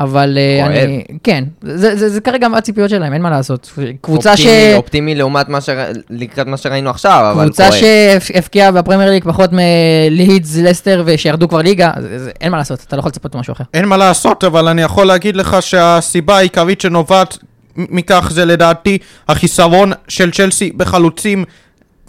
אבל 0.00 0.38
כואב. 0.62 0.72
אני, 0.76 1.04
כן, 1.22 1.44
זה, 1.62 1.96
זה, 1.96 2.08
זה 2.08 2.20
כרגע 2.20 2.46
הציפיות 2.56 2.90
שלהם, 2.90 3.12
אין 3.12 3.22
מה 3.22 3.30
לעשות. 3.30 3.72
קבוצה 4.00 4.36
ש... 4.36 4.40
אופטימי, 4.40 4.74
אופטימי 4.74 5.14
לעומת 5.14 5.48
מה 5.48 5.60
שרא... 5.60 5.84
לקראת 6.10 6.46
מה 6.46 6.56
שראינו 6.56 6.90
עכשיו, 6.90 7.30
אבל 7.34 7.44
קבוצה 7.44 7.68
כואב. 7.68 7.80
שהבקיעה 8.20 8.72
בפרמייר 8.72 9.10
ליג 9.10 9.24
פחות 9.24 9.50
מלידס, 9.52 10.56
לסטר, 10.56 11.02
ושירדו 11.06 11.48
כבר 11.48 11.58
ליגה, 11.62 11.90
זה- 12.00 12.18
זה- 12.18 12.30
אין 12.40 12.52
מה 12.52 12.58
לעשות, 12.58 12.84
אתה 12.88 12.96
לא 12.96 13.00
יכול 13.00 13.08
לצפות 13.08 13.34
ממשהו 13.36 13.52
אחר. 13.52 13.64
אין 13.74 13.84
מה 13.84 13.96
לעשות, 13.96 14.44
אבל 14.44 14.68
אני 14.68 14.82
יכול 14.82 15.06
להגיד 15.06 15.36
לך 15.36 15.56
שהסיבה 15.60 16.36
העיקרית 16.36 16.80
שנובעת 16.80 17.38
מכך 17.76 18.28
זה 18.32 18.44
לדעתי 18.44 18.98
החיסרון 19.28 19.92
של 20.08 20.30
צ'לסי 20.30 20.72
בחלוצים 20.76 21.44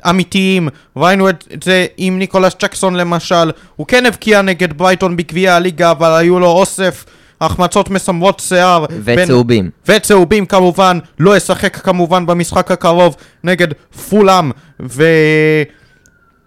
אמיתיים. 0.09 0.67
ראינו 0.97 1.29
את 1.29 1.63
זה 1.63 1.85
עם 1.97 2.19
ניקולס 2.19 2.53
ג'קסון 2.59 2.95
למשל, 2.95 3.51
הוא 3.75 3.87
כן 3.87 4.05
הבקיע 4.05 4.41
נגד 4.41 4.73
ברייטון 4.77 5.17
בגביע 5.17 5.55
הליגה, 5.55 5.91
אבל 5.91 6.11
היו 6.11 6.39
לו 6.39 6.47
אוסף 6.47 7.05
החמצות 7.41 7.89
מסמרות 7.89 8.39
שיער. 8.39 8.85
בין- 9.03 9.19
וצהובים. 9.23 9.69
וצהובים 9.87 10.45
כמובן, 10.45 10.99
לא 11.19 11.37
ישחק 11.37 11.77
כמובן 11.77 12.25
במשחק 12.25 12.71
הקרוב 12.71 13.15
נגד 13.43 13.67
פולאם, 14.09 14.51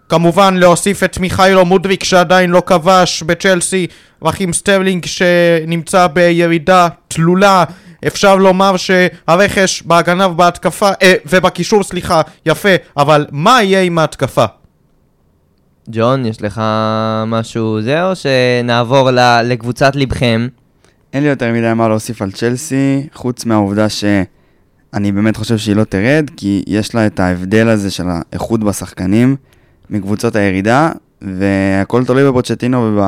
וכמובן 0.07 0.53
להוסיף 0.57 1.03
את 1.03 1.17
מיכאילו 1.19 1.65
מודריק 1.65 2.03
שעדיין 2.03 2.49
לא 2.49 2.61
כבש 2.65 3.23
בצ'לסי, 3.23 3.87
רחים 4.23 4.53
סטרלינג 4.53 5.05
שנמצא 5.05 6.07
בירידה 6.07 6.87
תלולה. 7.07 7.63
אפשר 8.07 8.35
לומר 8.35 8.75
שהרכש 8.77 9.83
בהגנה 9.83 10.27
ובהתקפה, 10.27 10.89
אה, 11.01 11.13
ובקישור 11.25 11.83
סליחה, 11.83 12.21
יפה, 12.45 12.69
אבל 12.97 13.25
מה 13.31 13.63
יהיה 13.63 13.81
עם 13.81 13.97
ההתקפה? 13.97 14.45
ג'ון, 15.91 16.25
יש 16.25 16.41
לך 16.41 16.61
משהו 17.27 17.81
זה, 17.81 18.03
או 18.05 18.11
שנעבור 18.15 19.11
ל- 19.11 19.41
לקבוצת 19.43 19.95
לבכם? 19.95 20.47
אין 21.13 21.23
לי 21.23 21.29
יותר 21.29 21.51
מדי 21.53 21.73
מה 21.75 21.87
להוסיף 21.87 22.21
על 22.21 22.31
צ'לסי, 22.31 23.07
חוץ 23.13 23.45
מהעובדה 23.45 23.89
שאני 23.89 25.11
באמת 25.11 25.37
חושב 25.37 25.57
שהיא 25.57 25.75
לא 25.75 25.83
תרד, 25.83 26.29
כי 26.37 26.63
יש 26.67 26.95
לה 26.95 27.05
את 27.05 27.19
ההבדל 27.19 27.67
הזה 27.67 27.91
של 27.91 28.03
האיכות 28.07 28.59
בשחקנים 28.63 29.35
מקבוצות 29.89 30.35
הירידה, 30.35 30.91
והכל 31.21 32.05
תלוי 32.05 32.29
בפוצ'טינו 32.29 33.01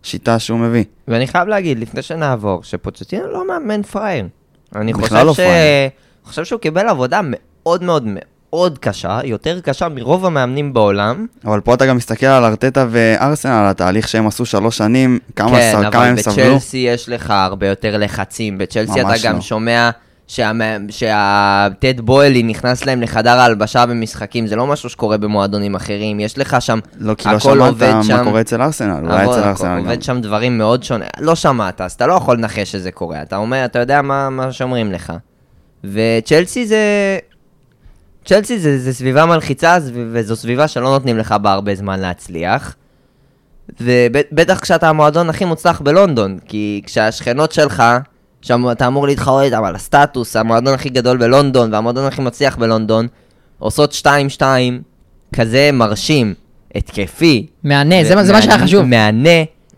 ובשיטה 0.00 0.38
שהוא 0.38 0.58
מביא. 0.58 0.84
ואני 1.08 1.26
חייב 1.26 1.48
להגיד, 1.48 1.78
לפני 1.78 2.02
שנעבור, 2.02 2.62
שפוצ'טינו 2.62 3.26
לא 3.26 3.46
מאמן 3.48 3.82
פראייר. 3.82 4.26
אני 4.74 4.92
חושב 4.92 5.14
לא 5.14 5.34
ש... 5.34 5.40
חושב 6.24 6.44
שהוא 6.44 6.60
קיבל 6.60 6.88
עבודה 6.88 7.20
מאוד 7.22 7.82
מאוד 7.82 8.04
מאוד 8.06 8.78
קשה, 8.78 9.20
יותר 9.24 9.60
קשה 9.60 9.88
מרוב 9.88 10.26
המאמנים 10.26 10.72
בעולם. 10.72 11.26
אבל 11.44 11.60
פה 11.60 11.74
אתה 11.74 11.86
גם 11.86 11.96
מסתכל 11.96 12.26
על 12.26 12.44
ארטטה 12.44 12.86
וארסנל, 12.90 13.52
על 13.52 13.66
התהליך 13.66 14.08
שהם 14.08 14.26
עשו 14.26 14.46
שלוש 14.46 14.76
שנים, 14.76 15.18
כמה, 15.36 15.50
כן, 15.50 15.72
ס... 15.72 15.74
כמה 15.74 15.88
אבל 15.88 16.08
הם 16.08 16.16
סבלו. 16.16 16.54
בצ'לסי 16.54 16.76
יש 16.76 17.08
לך 17.08 17.30
הרבה 17.30 17.66
יותר 17.66 17.96
לחצים. 17.96 18.58
בצ'לסי 18.58 19.00
אתה 19.00 19.08
ממש 19.08 19.24
גם 19.24 19.34
לא. 19.34 19.40
שומע 19.40 19.90
שהטד 20.90 22.00
בוילי 22.00 22.42
נכנס 22.42 22.86
להם 22.86 23.02
לחדר 23.02 23.38
ההלבשה 23.38 23.86
במשחקים, 23.86 24.46
זה 24.46 24.56
לא 24.56 24.66
משהו 24.66 24.88
שקורה 24.88 25.16
במועדונים 25.16 25.74
אחרים. 25.74 26.20
יש 26.20 26.38
לך 26.38 26.56
שם, 26.60 26.78
לא, 26.98 27.14
כי 27.14 27.28
לא 27.28 27.38
שמעת 27.38 27.82
מה 27.82 28.04
שם. 28.04 28.24
קורה 28.24 28.40
אצל 28.40 28.62
ארסנל, 28.62 29.00
אולי 29.02 29.24
אצל 29.24 29.42
ארסנל 29.42 29.68
גם. 29.68 29.78
עובד 29.78 30.02
שם 30.02 30.20
דברים 30.20 30.58
מאוד 30.58 30.82
שונים. 30.82 31.08
לא 31.20 31.34
שמעת, 31.34 31.80
אז 31.80 31.92
אתה 31.92 32.06
לא 32.06 32.12
יכול 32.12 32.36
לנחש 32.36 32.72
שזה 32.72 32.90
קורה. 32.90 33.22
אתה 33.22 33.36
אומר, 33.36 33.64
אתה 33.64 33.78
יודע 33.78 34.02
מה, 34.02 34.30
מה 34.30 34.52
שאומרים 34.52 34.92
לך. 34.92 35.12
וצ'לסי 35.84 36.66
זה... 36.66 36.78
צ'לסי 38.24 38.58
זה, 38.58 38.78
זה 38.78 38.92
סביבה 38.92 39.26
מלחיצה, 39.26 39.80
זו- 39.80 39.92
וזו 40.12 40.36
סביבה 40.36 40.68
שלא 40.68 40.88
נותנים 40.90 41.18
לך 41.18 41.34
בה 41.42 41.52
הרבה 41.52 41.74
זמן 41.74 42.00
להצליח. 42.00 42.74
ובטח 43.80 44.60
כשאתה 44.60 44.88
המועדון 44.88 45.30
הכי 45.30 45.44
מוצלח 45.44 45.80
בלונדון, 45.80 46.38
כי 46.46 46.82
כשהשכנות 46.86 47.52
שלך, 47.52 47.82
שם 48.42 48.70
אתה 48.72 48.86
אמור 48.86 49.06
להתחרות 49.06 49.42
איתם 49.42 49.64
על 49.64 49.74
הסטטוס, 49.74 50.36
המועדון 50.36 50.74
הכי 50.74 50.88
גדול 50.88 51.16
בלונדון 51.16 51.72
והמועדון 51.74 52.04
הכי 52.04 52.20
מצליח 52.22 52.56
בלונדון, 52.56 53.06
עושות 53.58 54.02
2-2 54.38 54.42
כזה 55.34 55.70
מרשים, 55.72 56.34
התקפי. 56.74 57.46
מהנה, 57.64 58.04
זה 58.04 58.14
מה- 58.14 58.24
זה 58.24 58.32
מה 58.32 58.42
שהיה 58.42 58.58
חשוב. 58.58 58.84
מהנה, 58.84 59.28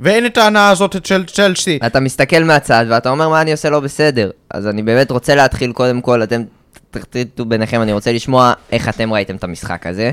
ואין 0.01 0.27
את 0.27 0.39
ההנאה 0.39 0.69
הזאת 0.71 1.07
של 1.07 1.25
צ'לסי. 1.27 1.79
אתה 1.87 2.01
מסתכל 2.01 2.45
מהצד 2.45 2.85
ואתה 2.89 3.11
אומר 3.11 3.29
מה 3.29 3.41
אני 3.43 3.53
עושה 3.53 3.71
לא 3.71 3.81
בסדר. 3.81 4.31
אז 4.51 4.67
אני 4.67 4.83
באמת 4.83 5.11
רוצה 5.11 5.35
להתחיל 5.35 5.73
קודם 5.73 6.01
כל, 6.01 6.23
אתם 6.23 6.43
תחליטו 6.91 7.45
ביניכם, 7.45 7.83
אני 7.83 7.93
רוצה 7.93 8.13
לשמוע 8.13 8.53
איך 8.73 8.89
אתם 8.89 9.13
ראיתם 9.13 9.37
את 9.37 9.45
המשחק 9.45 9.87
הזה. 9.87 10.13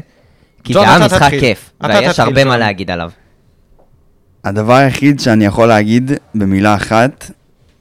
כי 0.63 0.74
זה 0.74 0.82
היה 0.82 1.00
משחק 1.06 1.22
תתחיל. 1.24 1.39
כיף, 1.39 1.72
ויש 1.84 2.20
הרבה 2.20 2.46
מה. 2.46 2.58
להגיד 2.58 2.91
עליו. 2.91 3.10
הדבר 4.44 4.74
היחיד 4.74 5.20
שאני 5.20 5.46
יכול 5.46 5.68
להגיד 5.68 6.12
במילה 6.36 6.75
אחת, 6.75 7.32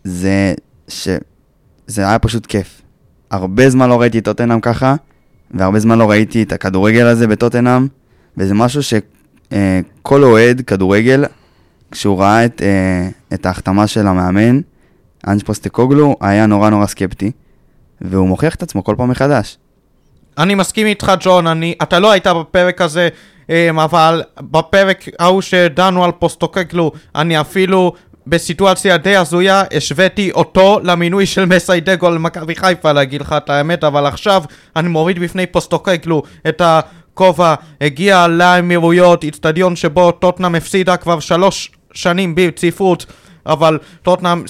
זה 0.05 0.55
שזה 0.89 1.19
היה 1.97 2.19
פשוט 2.19 2.47
כיף. 2.47 2.83
הרבה 3.31 3.71
זמן 3.71 3.89
לא 3.89 4.01
ראיתי 4.01 4.19
את 4.19 4.25
טוטנאם 4.25 4.61
ככה, 4.61 4.95
והרבה 5.51 5.79
זמן 5.79 5.99
לא 5.99 6.11
ראיתי 6.11 6.43
את 6.43 6.53
הכדורגל 6.53 7.07
הזה 7.07 7.27
בטוטנאם, 7.27 7.87
וזה 8.37 8.55
משהו 8.55 8.83
שכל 8.83 10.25
אוהד 10.25 10.61
כדורגל, 10.61 11.25
כשהוא 11.91 12.19
ראה 12.19 12.45
את, 12.45 12.63
אה, 12.63 13.09
את 13.35 13.47
ההחתמה 13.47 13.87
של 13.87 14.07
המאמן, 14.07 14.61
אנג' 15.27 15.43
פוסטקוגלו, 15.43 16.17
היה 16.21 16.47
נורא 16.47 16.71
נורא 16.71 16.87
סקפטי, 16.87 17.31
והוא 18.01 18.29
מוכיח 18.29 18.55
את 18.55 18.63
עצמו 18.63 18.85
כל 18.85 18.95
פעם 18.99 19.11
מחדש. 19.11 19.59
אני 20.39 20.55
מסכים 20.55 20.87
איתך, 20.87 21.13
ג'ון, 21.21 21.47
אני, 21.47 21.75
אתה 21.83 21.99
לא 21.99 22.11
היית 22.11 22.27
בפרק 22.27 22.81
הזה, 22.81 23.09
אמ, 23.51 23.79
אבל 23.79 24.23
בפרק 24.41 25.05
ההוא 25.19 25.41
שדנו 25.41 26.05
על 26.05 26.13
פוסטוקקלו, 26.13 26.93
אני 27.15 27.41
אפילו 27.41 27.93
בסיטואציה 28.29 28.97
די 28.97 29.17
הזויה, 29.17 29.63
השוויתי 29.77 30.31
אותו 30.33 30.81
למינוי 30.83 31.27
של 31.27 31.45
מסיידגו 31.45 32.11
למכבי 32.11 32.55
חיפה, 32.55 32.93
להגיד 32.93 33.21
לך 33.21 33.35
את 33.37 33.51
האמת, 33.51 33.85
אבל 33.85 34.07
עכשיו 34.07 34.43
אני 34.77 34.89
מוריד 34.89 35.19
בפני 35.19 35.47
פוסטוקקלו 35.47 36.23
את 36.49 36.63
הכובע, 36.65 37.55
הגיע 37.81 38.27
לאמירויות, 38.29 39.25
איצטדיון 39.25 39.77
שבו 39.77 40.11
טוטנאם 40.11 40.55
הפסידה 40.55 40.97
כבר 40.97 41.21
שלוש 41.21 41.71
שנים 41.93 42.35
ברציפות. 42.35 43.07
אבל 43.47 43.79
טוטנאם 44.03 44.43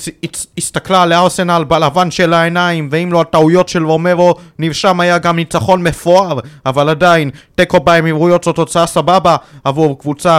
הסתכלה 0.58 1.06
לארסנל 1.06 1.64
בלבן 1.68 2.10
של 2.10 2.32
העיניים, 2.32 2.88
ואם 2.92 3.12
לא 3.12 3.20
הטעויות 3.20 3.68
של 3.68 3.86
רומרו, 3.86 4.34
נרשם 4.58 5.00
היה 5.00 5.18
גם 5.18 5.36
ניצחון 5.36 5.82
מפואר, 5.82 6.38
אבל 6.66 6.88
עדיין, 6.88 7.30
תיקו 7.54 7.80
באמירויות 7.80 8.44
זו 8.44 8.52
תוצאה 8.52 8.86
סבבה 8.86 9.36
עבור 9.64 9.98
קבוצה 9.98 10.38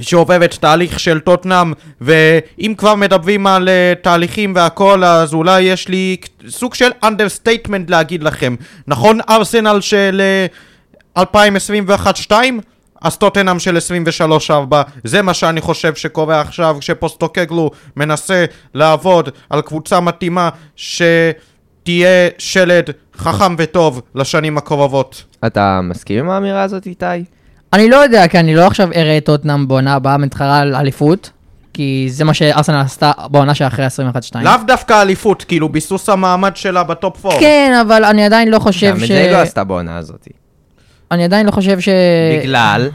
שעוברת 0.00 0.54
תהליך 0.60 1.00
של 1.00 1.20
טוטנאם, 1.20 1.72
ואם 2.00 2.74
כבר 2.76 2.94
מדברים 2.94 3.46
על 3.46 3.68
אה, 3.68 4.02
תהליכים 4.02 4.52
והכל, 4.56 5.04
אז 5.04 5.34
אולי 5.34 5.62
יש 5.62 5.88
לי 5.88 6.16
סוג 6.48 6.74
של 6.74 6.90
understatement 7.02 7.90
להגיד 7.90 8.22
לכם. 8.22 8.54
נכון 8.86 9.18
ארסנל 9.28 9.80
של 9.80 10.22
אה, 11.16 11.20
2021-2? 11.20 12.32
אז 13.04 13.16
טוטנאם 13.16 13.58
של 13.58 13.78
23-4, 14.50 14.74
זה 15.04 15.22
מה 15.22 15.34
שאני 15.34 15.60
חושב 15.60 15.94
שקורה 15.94 16.40
עכשיו 16.40 16.76
כשפוסטוקגלו 16.80 17.70
מנסה 17.96 18.44
לעבוד 18.74 19.28
על 19.50 19.62
קבוצה 19.62 20.00
מתאימה 20.00 20.48
שתהיה 20.76 22.28
שלד 22.38 22.90
חכם 23.16 23.54
וטוב 23.58 24.02
לשנים 24.14 24.58
הקרובות. 24.58 25.24
אתה 25.46 25.80
מסכים 25.82 26.18
עם 26.18 26.30
האמירה 26.30 26.62
הזאת, 26.62 26.86
איתי? 26.86 27.24
אני 27.74 27.88
לא 27.88 27.96
יודע, 27.96 28.28
כי 28.28 28.38
אני 28.38 28.54
לא 28.54 28.66
עכשיו 28.66 28.88
אראה 28.96 29.18
את 29.18 29.24
טוטנאם 29.24 29.68
בעונה 29.68 29.94
הבאה 29.94 30.16
מתחרה 30.16 30.58
על 30.58 30.74
אליפות, 30.74 31.30
כי 31.72 32.06
זה 32.10 32.24
מה 32.24 32.34
שארסנל 32.34 32.80
עשתה 32.80 33.12
בעונה 33.30 33.54
שאחרי 33.54 33.86
21-2. 33.86 33.88
לאו 34.42 34.52
דווקא 34.66 35.02
אליפות, 35.02 35.44
כאילו 35.44 35.68
ביסוס 35.68 36.08
המעמד 36.08 36.56
שלה 36.56 36.82
בטופ 36.82 37.26
4. 37.26 37.40
כן, 37.40 37.72
אבל 37.86 38.04
אני 38.04 38.24
עדיין 38.24 38.48
לא 38.48 38.58
חושב 38.58 38.90
גם 38.90 38.96
את 38.96 39.00
ש... 39.00 39.08
זה 39.08 39.22
היא 39.22 39.32
לא 39.32 39.36
עשתה 39.36 39.64
בעונה 39.64 39.96
הזאת. 39.96 40.28
אני 41.10 41.24
עדיין 41.24 41.46
לא 41.46 41.50
חושב 41.50 41.80
ש... 41.80 41.88
בגלל 42.42 42.88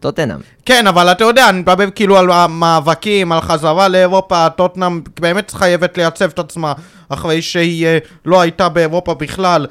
טוטנאם. 0.00 0.38
כן, 0.64 0.86
אבל 0.86 1.12
אתה 1.12 1.24
יודע, 1.24 1.48
אני 1.48 1.58
מדבר 1.58 1.90
כאילו 1.90 2.18
על 2.18 2.30
המאבקים, 2.30 3.32
על 3.32 3.40
חזרה 3.40 3.88
לאירופה, 3.88 4.48
טוטנאם 4.50 5.00
באמת 5.20 5.50
חייבת 5.50 5.98
לייצב 5.98 6.28
את 6.28 6.38
עצמה 6.38 6.72
אחרי 7.08 7.42
שהיא 7.42 7.86
אה, 7.86 7.98
לא 8.24 8.40
הייתה 8.40 8.68
באירופה 8.68 9.14
בכלל. 9.14 9.66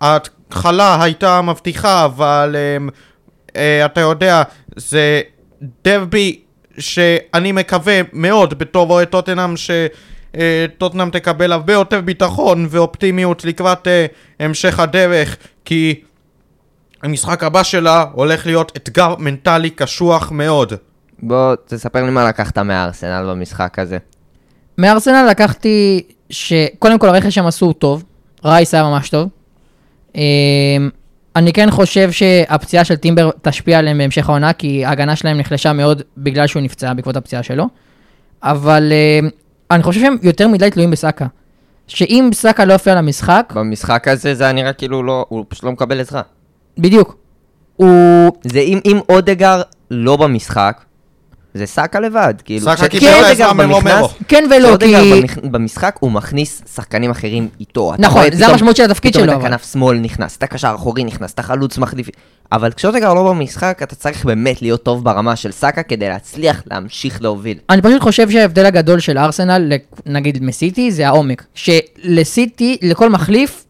ההתחלה 0.00 1.02
הייתה 1.02 1.42
מבטיחה, 1.42 2.04
אבל 2.04 2.56
אה, 2.58 2.76
אתה 3.56 4.00
יודע, 4.00 4.42
זה 4.76 5.20
דרבי 5.84 6.40
שאני 6.78 7.52
מקווה 7.52 8.00
מאוד 8.12 8.58
בתור 8.58 8.90
אוהד 8.90 9.08
טוטנאם 9.08 9.56
ש... 9.56 9.70
אה, 10.36 10.66
טוטנאם 10.78 11.10
תקבל 11.10 11.52
הרבה 11.52 11.72
יותר 11.72 12.00
ביטחון 12.00 12.66
ואופטימיות 12.70 13.44
לקראת 13.44 13.88
אה, 13.88 14.06
המשך 14.40 14.80
הדרך, 14.80 15.36
כי 15.64 16.00
המשחק 17.02 17.44
הבא 17.44 17.62
שלה 17.62 18.04
הולך 18.12 18.46
להיות 18.46 18.72
אתגר 18.76 19.14
מנטלי 19.18 19.70
קשוח 19.70 20.30
מאוד. 20.32 20.72
בוא, 21.22 21.54
תספר 21.66 22.04
לי 22.04 22.10
מה 22.10 22.28
לקחת 22.28 22.58
מהארסנל 22.58 23.26
במשחק 23.30 23.78
הזה. 23.78 23.98
מארסנל 24.78 25.26
לקחתי 25.30 26.02
שקודם 26.30 26.98
כל 26.98 27.08
הרכש 27.08 27.34
שהם 27.34 27.46
עשו 27.46 27.66
הוא 27.66 27.74
טוב, 27.74 28.04
רייס 28.44 28.74
היה 28.74 28.82
ממש 28.82 29.10
טוב. 29.10 29.28
אני 31.36 31.52
כן 31.52 31.70
חושב 31.70 32.10
שהפציעה 32.12 32.84
של 32.84 32.96
טימבר 32.96 33.30
תשפיע 33.42 33.78
עליהם 33.78 33.98
בהמשך 33.98 34.28
העונה, 34.28 34.52
כי 34.52 34.84
ההגנה 34.84 35.16
שלהם 35.16 35.38
נחלשה 35.38 35.72
מאוד 35.72 36.02
בגלל 36.16 36.46
שהוא 36.46 36.62
נפצע 36.62 36.92
בעקבות 36.92 37.16
הפציעה 37.16 37.42
שלו. 37.42 37.68
אבל 38.42 38.92
אמ, 38.92 39.28
אני 39.70 39.82
חושב 39.82 40.00
שהם 40.00 40.16
יותר 40.22 40.48
מדי 40.48 40.70
תלויים 40.70 40.90
בסאקה. 40.90 41.26
שאם 41.86 42.30
סאקה 42.34 42.64
לא 42.64 42.72
יופיע 42.72 42.94
למשחק, 42.94 43.52
במשחק 43.56 44.08
הזה 44.08 44.34
זה 44.34 44.44
היה 44.44 44.52
נראה 44.52 44.72
כאילו 44.72 45.02
לא, 45.02 45.26
הוא 45.28 45.44
פשוט 45.48 45.64
לא 45.64 45.72
מקבל 45.72 46.00
עזרה. 46.00 46.22
בדיוק. 46.78 47.16
הוא... 47.76 48.32
זה 48.44 48.60
אם, 48.60 48.78
אם 48.84 48.98
אודגר 49.08 49.62
לא 49.90 50.16
במשחק, 50.16 50.82
זה 51.54 51.66
סאקה 51.66 52.00
לבד. 52.00 52.34
כאילו, 52.44 52.64
סאקה 52.64 52.88
כש- 52.88 52.98
קיבל 52.98 53.12
כשאודגר 53.12 53.26
עזרה 53.30 53.52
במכנס- 53.52 53.66
מרומרו. 53.84 54.08
כן 54.28 54.44
ולא, 54.50 54.76
כי... 54.80 55.20
במשחק 55.50 55.96
הוא 56.00 56.12
מכניס 56.12 56.62
שחקנים 56.74 57.10
אחרים 57.10 57.48
איתו. 57.60 57.92
נכון, 57.98 58.22
זה 58.22 58.30
פתאום- 58.30 58.50
המשמעות 58.50 58.76
של 58.76 58.84
התפקיד 58.84 59.12
פתאום 59.12 59.24
שלו, 59.24 59.32
את 59.32 59.36
אבל. 59.38 59.46
הכנף 59.46 59.72
שמאל 59.72 59.98
נכנס, 59.98 60.36
את 60.36 60.42
הקשר 60.42 60.68
האחורי 60.68 61.04
נכנס, 61.04 61.32
את 61.32 61.38
החלוץ 61.38 61.78
מחליף. 61.78 62.08
אבל 62.52 62.72
כשאודגר 62.72 63.14
לא 63.14 63.28
במשחק, 63.30 63.78
אתה 63.82 63.94
צריך 63.94 64.24
באמת 64.24 64.62
להיות 64.62 64.82
טוב 64.82 65.04
ברמה 65.04 65.36
של 65.36 65.52
סאקה 65.52 65.82
כדי 65.82 66.08
להצליח 66.08 66.62
להמשיך 66.70 67.22
להוביל. 67.22 67.58
אני 67.70 67.82
פשוט 67.82 68.02
חושב 68.02 68.30
שההבדל 68.30 68.66
הגדול 68.66 69.00
של 69.00 69.18
ארסנל, 69.18 69.72
נגיד 70.06 70.42
מסיטי, 70.44 70.90
זה 70.90 71.06
העומק. 71.08 71.44
שלסיטי, 71.54 72.76
לכל 72.82 73.10
מחליף, 73.10 73.64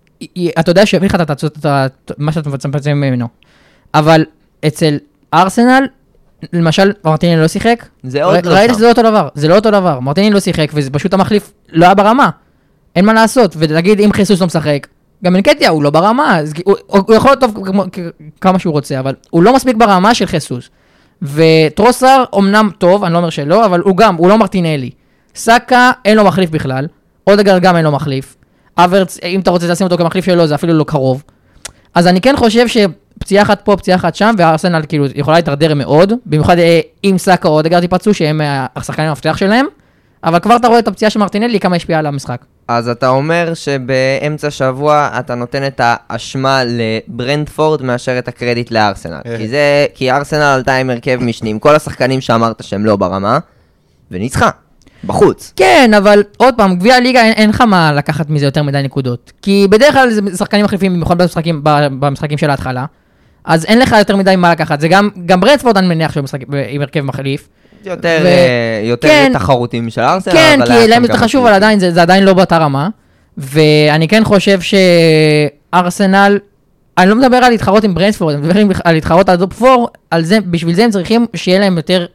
אתה 0.61 0.71
יודע 0.71 0.87
שיביא 0.87 1.09
לך 1.09 1.15
את 1.15 1.31
את 1.45 1.67
מה 2.19 2.33
שאתה 2.33 2.51
מצפה 2.51 2.95
ממנו. 2.95 3.29
אבל 3.95 4.25
אצל 4.67 4.97
ארסנל, 5.35 5.85
למשל, 6.53 6.93
מרטיני 7.05 7.41
לא 7.41 7.49
שיחק. 7.49 7.87
זה 8.03 8.25
עוד 8.25 8.47
לא 8.47 8.53
ראית 8.53 8.71
שם. 8.71 8.75
שזה 8.75 8.85
לא 8.85 8.89
אותו 8.89 9.03
דבר, 9.03 9.29
זה 9.35 9.49
לא 9.49 9.55
אותו 9.55 9.71
דבר. 9.71 10.01
מרטיני 10.01 10.31
לא 10.31 10.41
שיחק, 10.41 10.71
וזה 10.75 10.91
פשוט 10.91 11.15
המחליף 11.15 11.53
לא 11.73 11.85
היה 11.85 11.95
ברמה. 11.95 12.31
אין 12.97 13.05
מה 13.05 13.13
לעשות, 13.13 13.55
ונגיד 13.59 14.01
אם 14.01 14.13
חיסוס 14.13 14.41
לא 14.41 14.47
משחק, 14.47 14.87
גם 15.25 15.37
אנקטיה 15.37 15.71
הוא 15.71 15.83
לא 15.83 15.91
ברמה, 15.91 16.39
אז 16.39 16.53
הוא, 16.65 16.77
הוא 16.87 17.15
יכול 17.15 17.31
להיות 17.31 17.41
טוב 17.41 17.55
כמה 18.41 18.59
שהוא 18.59 18.73
רוצה, 18.73 19.01
אבל 19.01 19.15
הוא 19.31 19.43
לא 19.43 19.55
מספיק 19.55 19.77
ברמה 19.77 20.15
של 20.15 20.27
חיסוס. 20.27 20.71
וטרוסר 21.23 22.25
אמנם 22.39 22.71
טוב, 22.79 23.05
אני 23.05 23.13
לא 23.13 23.19
אומר 23.19 23.31
שלא, 23.31 23.67
אבל 23.67 23.81
הוא 23.81 23.97
גם, 23.97 24.15
הוא 24.15 24.29
לא 24.29 24.39
מרטינלי. 24.39 24.91
סאקה 25.35 25.91
אין 26.05 26.17
לו 26.17 26.25
מחליף 26.25 26.51
בכלל, 26.51 26.87
אודגר 27.27 27.59
גם 27.59 27.77
אין 27.77 27.85
לו 27.85 27.93
מחליף. 27.93 28.37
אברץ, 28.77 29.19
אם 29.25 29.41
אתה 29.41 29.51
רוצה 29.51 29.67
לשים 29.67 29.85
אותו 29.85 29.99
כמחליף 29.99 30.25
שלו, 30.25 30.47
זה 30.47 30.55
אפילו 30.55 30.73
לא 30.73 30.85
קרוב. 30.85 31.23
אז 31.95 32.07
אני 32.07 32.21
כן 32.21 32.37
חושב 32.37 32.67
שפציעה 33.23 33.43
אחת 33.43 33.61
פה, 33.65 33.77
פציעה 33.77 33.97
אחת 33.97 34.15
שם, 34.15 34.35
וארסנל 34.39 34.83
כאילו 34.89 35.07
יכולה 35.15 35.37
להתדרדר 35.37 35.75
מאוד, 35.75 36.13
במיוחד 36.27 36.59
אה, 36.59 36.81
אם 37.05 37.15
סאקה 37.19 37.49
או 37.49 37.55
אודגר 37.55 37.81
תיפצעו, 37.81 38.15
שהם 38.15 38.41
אה, 38.41 38.67
השחקנים 38.77 39.09
המפתח 39.09 39.37
שלהם, 39.37 39.67
אבל 40.25 40.39
כבר 40.39 40.57
אתה 40.57 40.69
רואה 40.69 40.79
את 40.79 40.89
הפציעה 40.89 41.11
של 41.11 41.21
מרטינלי, 41.21 41.61
כמה 41.61 41.77
השפיעה 41.77 41.99
על 41.99 42.07
המשחק. 42.07 42.45
אז 42.69 42.89
אתה 42.89 43.09
אומר 43.09 43.55
שבאמצע 43.55 44.51
שבוע 44.51 45.09
אתה 45.19 45.35
נותן 45.35 45.67
את 45.67 45.81
האשמה 45.85 46.63
לברנדפורד 46.65 47.83
מאשר 47.83 48.19
את 48.19 48.29
הקרדיט 48.29 48.71
לארסנל. 48.71 49.21
אה. 49.27 49.37
כי 49.39 49.49
זה, 49.49 49.87
כי 49.95 50.11
ארסנל 50.11 50.43
עלתה 50.43 50.77
עם 50.77 50.91
הרכב 50.91 51.19
משני, 51.21 51.51
עם 51.51 51.59
כל 51.59 51.75
השחקנים 51.75 52.21
שאמרת 52.21 52.65
שהם 52.65 52.85
לא 52.85 52.97
ברמה, 52.97 53.39
וניצחה, 54.11 54.51
בחוץ. 55.05 55.53
כן, 55.57 55.91
אבל 55.97 56.23
עוד 56.37 56.55
פעם, 56.57 56.77
גביע 56.77 56.95
הליגה 56.95 57.23
אין, 57.23 57.33
אין 57.33 57.51
לך 57.51 57.61
מה 57.61 57.93
לקחת 57.93 58.31
מזה 58.31 58.45
יותר 58.45 58.63
מדי 58.63 58.83
נקודות. 58.83 59.33
כי 59.43 59.67
בדרך 59.71 59.95
כלל 59.95 60.11
זה 60.11 60.21
שחקנים 60.37 60.65
מחליפים, 60.65 60.93
במיוחד 60.93 61.19
במשחקים, 61.19 61.61
במשחקים 62.01 62.39
של 62.39 62.51
ההתחלה. 62.51 62.85
אז 63.45 63.65
אין 63.65 63.79
לך 63.79 63.95
יותר 63.99 64.17
מדי 64.17 64.37
מה 64.37 64.51
לקחת. 64.53 64.81
זה 64.81 64.89
גם, 64.89 65.09
גם 65.27 65.41
ברנטפורד 65.41 65.77
אני 65.77 65.87
מניח 65.87 66.13
שהוא 66.13 66.25
משחק 66.25 66.41
עם 66.69 66.81
הרכב 66.81 67.01
מחליף. 67.01 67.49
יותר, 67.85 68.19
ו- 68.23 68.27
אה, 68.27 68.81
יותר 68.85 69.09
כן. 69.09 69.31
תחרותיים 69.35 69.91
של 69.91 70.01
ארסנל, 70.01 70.35
כן, 70.35 70.59
אבל 70.59 70.67
כי 70.67 70.73
היה 70.73 70.87
להם 70.87 71.07
זה 71.07 71.13
גם 71.13 71.19
חשוב. 71.19 71.47
אבל 71.47 71.55
עדיין, 71.55 71.79
זה, 71.79 71.93
זה 71.93 72.03
עדיין 72.03 72.25
לא 72.25 72.33
באותה 72.33 72.59
רמה. 72.59 72.89
ואני 73.39 74.09
כן 74.09 74.25
חושב 74.25 74.59
שארסנל, 75.73 76.39
אני 76.99 77.11
לא 77.11 77.17
מדבר 77.17 77.37
על 77.37 77.51
להתחרות 77.51 77.85
עם 77.85 77.95
ברנטפורד, 77.95 78.35
אני 78.35 78.65
מדבר 78.65 78.81
על 78.85 78.95
להתחרות 78.95 79.29
על 79.29 79.37
טופ 79.37 79.63
4, 79.63 79.85
על 80.11 80.25
זה, 80.25 80.39
בשביל 80.41 80.75
זה 80.75 80.85
הם 80.85 80.91
צריכים 80.91 81.27
שיהיה 81.37 81.59
להם 81.59 81.77
יותר 81.77 82.07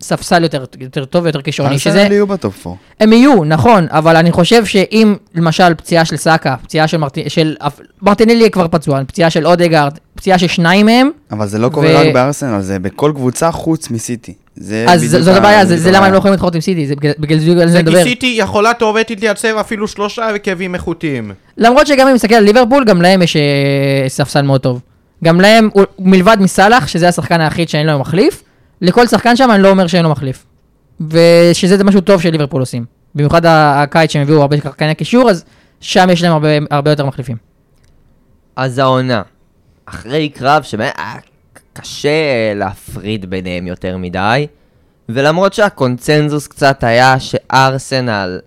ספסל 0.00 0.42
יותר, 0.42 0.64
יותר 0.80 1.04
טוב 1.04 1.24
ויותר 1.24 1.42
כישרוני, 1.42 1.78
שזה... 1.78 1.98
ארסנל 1.98 2.12
יהיו 2.12 2.26
בטופ 2.26 2.66
4. 2.66 2.78
הם 3.00 3.12
יהיו, 3.12 3.44
נכון, 3.44 3.86
אבל 3.90 4.16
אני 4.16 4.32
חושב 4.32 4.64
שאם 4.64 5.14
למשל 5.34 5.74
פציעה 5.74 6.04
של 6.04 6.16
סאקה, 6.16 6.54
פציעה 6.62 6.88
של, 6.88 6.96
מרט... 6.96 7.18
של... 7.28 7.56
מרטינלי 8.02 8.50
כבר 8.50 8.68
פצוע, 8.68 9.04
פציעה 9.04 9.30
של 9.30 9.46
אודגרד, 9.46 9.98
פציעה 10.14 10.38
של 10.38 10.46
שניים 10.46 10.86
מהם, 10.86 11.10
אבל 11.32 11.46
זה 11.46 11.58
לא 11.58 11.68
קורה 11.68 11.86
ו- 11.88 11.96
רק 11.96 12.14
בארסנל, 12.14 12.60
זה 12.60 12.78
בכל 12.78 13.12
קבוצה 13.14 13.50
חוץ 13.52 13.90
מסיטי. 13.90 14.34
זה 14.56 14.86
אז 14.88 15.04
בדיוק 15.04 15.22
זאת 15.22 15.36
הבעיה, 15.36 15.64
זה, 15.66 15.76
זה 15.76 15.90
למה 15.90 16.06
הם. 16.06 16.12
לא 16.12 16.18
יכולים 16.18 16.32
להתחרות 16.32 16.54
עם 16.54 16.60
סיטי, 16.60 16.86
זה 16.86 16.94
בגלל- 17.18 17.38
זה 17.38 17.66
זה 17.68 17.78
נדבר. 17.82 18.02
כי 18.04 18.08
סיטי 18.08 18.34
יכולה 18.38 18.74
תאורטית 18.74 19.20
לייצר 19.20 19.60
אפילו 19.60 19.88
שלושה 19.88 20.28
הרכבים 20.28 20.74
איכותיים. 20.74 21.30
למרות 21.58 21.86
שגם 21.86 22.08
אם 22.08 22.14
נסתכל 22.14 22.34
על 22.34 22.44
ליברפול, 22.44 22.84
גם 22.84 23.02
להם 23.02 23.22
יש 23.22 23.36
אה, 23.36 23.42
ספסל 24.08 24.42
מאוד 24.42 24.60
טוב. 24.60 24.80
גם 25.24 25.40
להם, 25.40 25.68
מלבד 25.98 26.36
מסאלח, 26.40 26.86
שזה 26.86 27.08
השחקן 27.08 27.40
היחיד 27.40 27.68
שאין 27.68 27.86
לו 27.86 27.98
מחליף, 27.98 28.42
לכל 28.80 29.06
שחקן 29.06 29.36
שם 29.36 29.50
אני 29.50 29.62
לא 29.62 29.70
אומר 29.70 29.86
שאין 29.86 30.02
לו 30.02 30.10
מחליף. 30.10 30.46
ושזה 31.00 31.84
משהו 31.84 32.00
טוב 32.00 32.22
שליברפול 32.22 32.62
עושים. 32.62 32.84
במיוחד 33.14 33.42
הקיץ 33.46 34.12
שהם 34.12 34.22
הביאו 34.22 34.40
הרבה 34.40 34.56
שחקני 34.56 34.94
קישור, 34.94 35.30
אז 35.30 35.44
שם 35.80 36.06
יש 36.12 36.22
להם 36.22 36.32
הרבה, 36.32 36.48
הרבה 36.70 36.90
יותר 36.90 37.06
מחליפים. 37.06 37.36
אז 38.56 38.78
העונה, 38.78 39.22
אחרי 39.86 40.28
קרב 40.28 40.62
שבאמת 40.62 40.92
היה 40.96 41.14
קשה 41.72 42.54
להפריד 42.54 43.30
ביניהם 43.30 43.66
יותר 43.66 43.96
מדי, 43.96 44.46
ולמרות 45.08 45.52
שהקונצנזוס 45.52 46.46
קצת 46.46 46.84
היה 46.84 47.20
שארסנל 47.20 48.40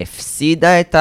הפסידה 0.00 0.80
את 0.80 0.94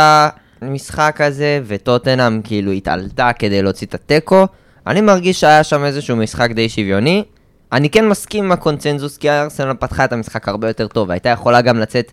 המשחק 0.62 1.22
הזה, 1.22 1.62
וטוטנאם 1.66 2.42
כאילו 2.42 2.72
התעלתה 2.72 3.32
כדי 3.40 3.62
להוציא 3.62 3.88
את 3.88 3.94
התיקו, 3.94 4.48
אני 4.88 5.02
מרגיש 5.02 5.40
שהיה 5.40 5.64
שם 5.64 5.84
איזשהו 5.84 6.16
משחק 6.16 6.52
די 6.52 6.70
שוויוני. 6.70 7.24
אני 7.72 7.90
כן 7.90 8.08
מסכים 8.08 8.44
עם 8.44 8.52
הקונצנזוס, 8.52 9.18
כי 9.18 9.30
ארסנל 9.30 9.74
פתחה 9.74 10.06
את 10.06 10.14
המשחק 10.14 10.48
הרבה 10.48 10.68
יותר 10.68 10.88
טוב, 10.88 11.10
והייתה 11.10 11.30
יכולה 11.30 11.62
גם 11.62 11.80
לצאת 11.80 12.12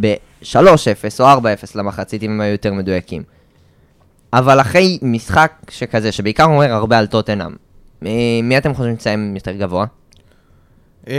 ב-3-0 0.00 1.20
או 1.20 1.24
4-0 1.24 1.42
למחצית 1.74 2.22
אם 2.22 2.30
הם 2.30 2.40
היו 2.40 2.52
יותר 2.52 2.72
מדויקים. 2.72 3.22
אבל 4.32 4.60
אחרי 4.60 4.98
משחק 5.02 5.52
שכזה, 5.70 6.12
שבעיקר 6.12 6.44
אומר 6.44 6.72
הרבה 6.72 6.98
על 6.98 7.06
טוטנאם, 7.06 7.50
מי, 8.02 8.42
מי 8.42 8.58
אתם 8.58 8.74
חושבים 8.74 8.96
שיסיים 8.96 9.36
יותר 9.36 9.52
גבוה? 9.52 9.86
אמ, 11.08 11.14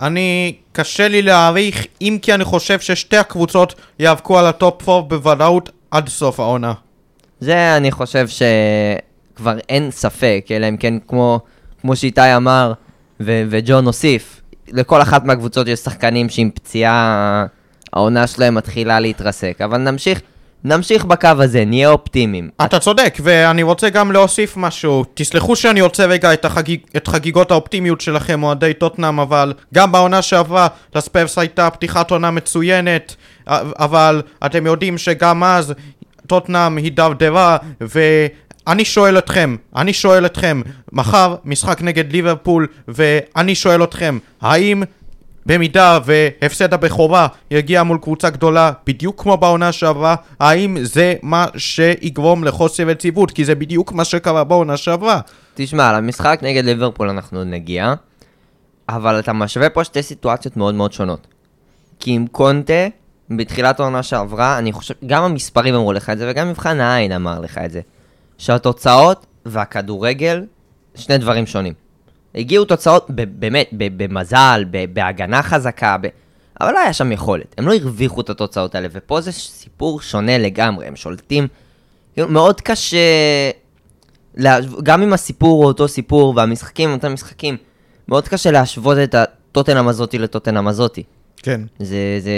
אני, 0.00 0.56
קשה 0.72 1.08
לי 1.08 1.22
להעריך, 1.22 1.86
אם 2.00 2.18
כי 2.22 2.34
אני 2.34 2.44
חושב 2.44 2.80
ששתי 2.80 3.16
הקבוצות 3.16 3.74
יאבקו 3.98 4.38
על 4.38 4.46
הטופ 4.46 4.88
4 4.88 5.16
בוודאות 5.16 5.70
עד 5.90 6.08
סוף 6.08 6.40
העונה. 6.40 6.72
זה 7.40 7.76
אני 7.76 7.90
חושב 7.90 8.26
שכבר 8.28 9.58
אין 9.68 9.90
ספק, 9.90 10.46
אלא 10.50 10.68
אם 10.68 10.76
כן 10.76 10.94
כמו, 11.08 11.40
כמו 11.80 11.96
שאיתי 11.96 12.36
אמר 12.36 12.72
ו- 13.20 13.42
וג'ון 13.50 13.86
הוסיף, 13.86 14.40
לכל 14.68 15.02
אחת 15.02 15.24
מהקבוצות 15.24 15.68
יש 15.68 15.78
שחקנים 15.78 16.28
שעם 16.28 16.50
פציעה 16.50 17.46
העונה 17.92 18.26
שלהם 18.26 18.54
מתחילה 18.54 19.00
להתרסק, 19.00 19.58
אבל 19.64 19.78
נמשיך, 19.78 20.20
נמשיך 20.64 21.04
בקו 21.04 21.28
הזה, 21.38 21.64
נהיה 21.64 21.90
אופטימיים. 21.90 22.50
אתה 22.64 22.78
צודק, 22.78 23.18
ואני 23.22 23.62
רוצה 23.62 23.90
גם 23.90 24.12
להוסיף 24.12 24.56
משהו. 24.56 25.04
תסלחו 25.14 25.56
שאני 25.56 25.80
רוצה 25.80 26.06
רגע 26.06 26.32
את, 26.32 26.44
החגיג, 26.44 26.80
את 26.96 27.08
חגיגות 27.08 27.50
האופטימיות 27.50 28.00
שלכם, 28.00 28.42
אוהדי 28.42 28.74
טוטנאם, 28.74 29.20
אבל 29.20 29.52
גם 29.74 29.92
בעונה 29.92 30.22
שעברה 30.22 30.68
לספרס 30.94 31.38
הייתה 31.38 31.70
פתיחת 31.70 32.10
עונה 32.10 32.30
מצוינת, 32.30 33.16
אבל 33.46 34.22
אתם 34.46 34.66
יודעים 34.66 34.98
שגם 34.98 35.44
אז 35.44 35.74
טוטנאם 36.26 36.76
הידרדרה, 36.76 37.56
אני 38.70 38.84
שואל 38.84 39.18
אתכם, 39.18 39.56
אני 39.76 39.92
שואל 39.92 40.26
אתכם, 40.26 40.60
מחר 40.92 41.36
משחק 41.44 41.82
נגד 41.82 42.12
ליברפול, 42.12 42.66
ואני 42.88 43.54
שואל 43.54 43.84
אתכם, 43.84 44.18
האם 44.40 44.82
במידה 45.46 45.98
והפסד 46.04 46.74
הבכורה 46.74 47.28
יגיע 47.50 47.82
מול 47.82 47.98
קבוצה 48.02 48.30
גדולה, 48.30 48.72
בדיוק 48.86 49.22
כמו 49.22 49.36
בעונה 49.36 49.72
שעברה, 49.72 50.14
האם 50.40 50.76
זה 50.82 51.14
מה 51.22 51.46
שיגרום 51.56 52.44
לחוסר 52.44 52.90
יציבות? 52.90 53.30
כי 53.30 53.44
זה 53.44 53.54
בדיוק 53.54 53.92
מה 53.92 54.04
שקרה 54.04 54.44
בעונה 54.44 54.76
שעברה. 54.76 55.20
תשמע, 55.54 55.92
למשחק 55.92 56.40
נגד 56.42 56.64
ליברפול 56.64 57.08
אנחנו 57.08 57.44
נגיע, 57.44 57.94
אבל 58.88 59.18
אתה 59.18 59.32
משווה 59.32 59.70
פה 59.70 59.84
שתי 59.84 60.02
סיטואציות 60.02 60.56
מאוד 60.56 60.74
מאוד 60.74 60.92
שונות. 60.92 61.26
כי 62.00 62.10
עם 62.10 62.26
קונטה, 62.26 62.86
בתחילת 63.30 63.80
העונה 63.80 64.02
שעברה, 64.02 64.58
אני 64.58 64.72
חושב, 64.72 64.94
גם 65.06 65.22
המספרים 65.22 65.74
אמרו 65.74 65.92
לך 65.92 66.10
את 66.10 66.18
זה, 66.18 66.30
וגם 66.30 66.48
מבחן 66.48 66.80
העין 66.80 67.12
אמר 67.12 67.40
לך 67.40 67.58
את 67.64 67.70
זה, 67.70 67.80
שהתוצאות 68.40 69.26
והכדורגל, 69.46 70.44
שני 70.94 71.18
דברים 71.18 71.46
שונים. 71.46 71.72
הגיעו 72.34 72.64
תוצאות 72.64 73.06
ב- 73.10 73.40
באמת, 73.40 73.68
ב- 73.72 74.02
במזל, 74.02 74.64
ב- 74.70 74.94
בהגנה 74.94 75.42
חזקה, 75.42 75.96
ב- 76.02 76.06
אבל 76.60 76.72
לא 76.72 76.78
היה 76.78 76.92
שם 76.92 77.12
יכולת. 77.12 77.54
הם 77.58 77.66
לא 77.66 77.74
הרוויחו 77.74 78.20
את 78.20 78.30
התוצאות 78.30 78.74
האלה, 78.74 78.88
ופה 78.92 79.20
זה 79.20 79.32
סיפור 79.32 80.00
שונה 80.00 80.38
לגמרי, 80.38 80.86
הם 80.86 80.96
שולטים. 80.96 81.48
כאילו, 82.14 82.28
מאוד 82.28 82.60
קשה, 82.60 82.96
גם 84.82 85.02
אם 85.02 85.12
הסיפור 85.12 85.58
הוא 85.58 85.64
אותו 85.64 85.88
סיפור, 85.88 86.34
והמשחקים 86.36 86.88
הם 86.88 86.96
אותם 86.96 87.12
משחקים, 87.12 87.56
מאוד 88.08 88.28
קשה 88.28 88.50
להשוות 88.50 88.98
את 88.98 89.14
הטוטנאם 89.14 89.88
הזאתי 89.88 90.18
לטוטנאם 90.18 90.68
הזאתי. 90.68 91.02
כן. 91.36 91.60
זה, 91.78 92.18
זה... 92.20 92.32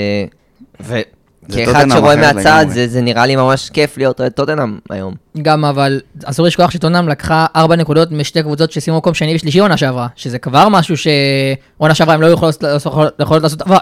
ו... 0.81 1.01
כאחד 1.49 1.87
שרואה 1.93 2.17
מהצד. 2.17 2.67
זה, 2.69 2.89
זה 2.89 3.01
נראה 3.01 3.27
לי 3.27 3.37
ממש 3.37 3.71
כיף 3.71 3.99
להיות 3.99 4.21
אוהד 4.21 4.33
טוטנאם 4.33 4.79
היום. 4.91 5.15
גם 5.43 5.65
אבל 5.65 6.01
אסור 6.25 6.47
לשכוח 6.47 6.71
שטוטנאם 6.71 7.09
לקחה 7.09 7.47
ארבע 7.57 7.77
נקודות 7.77 8.13
משתי 8.13 8.43
קבוצות 8.43 8.73
שסיימו 8.73 8.99
מקום 8.99 9.15
שני 9.15 9.35
ושלישי 9.35 9.59
עונה 9.59 9.77
שעברה, 9.77 10.07
שזה 10.17 10.39
כבר 10.39 10.69
משהו 10.69 10.95
שעונה 10.97 11.95
שעברה 11.95 12.15
הם 12.15 12.23
לא 12.23 12.27
יכולות 12.27 12.63
לעשות 12.63 12.93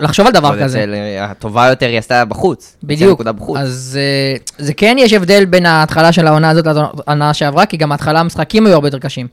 לחשוב 0.00 0.26
על 0.26 0.32
דבר 0.32 0.62
כזה. 0.62 0.84
אה, 0.92 1.24
הטובה 1.24 1.68
יותר 1.68 1.86
היא 1.86 1.98
עשתה 1.98 2.24
בחוץ. 2.24 2.76
בדיוק. 2.84 3.22
אז 3.56 3.98
אה, 4.00 4.36
זה 4.58 4.74
כן 4.74 4.96
יש 4.98 5.12
הבדל 5.12 5.44
בין 5.44 5.66
ההתחלה 5.66 6.12
של 6.12 6.26
העונה 6.26 6.50
הזאת 6.50 6.66
לעונה 6.66 7.34
שעברה, 7.34 7.66
כי 7.66 7.76
גם 7.76 7.92
ההתחלה 7.92 8.20
המשחקים 8.20 8.66
היו 8.66 8.74
הרבה 8.74 8.86
יותר 8.88 8.98
קשים. 8.98 9.26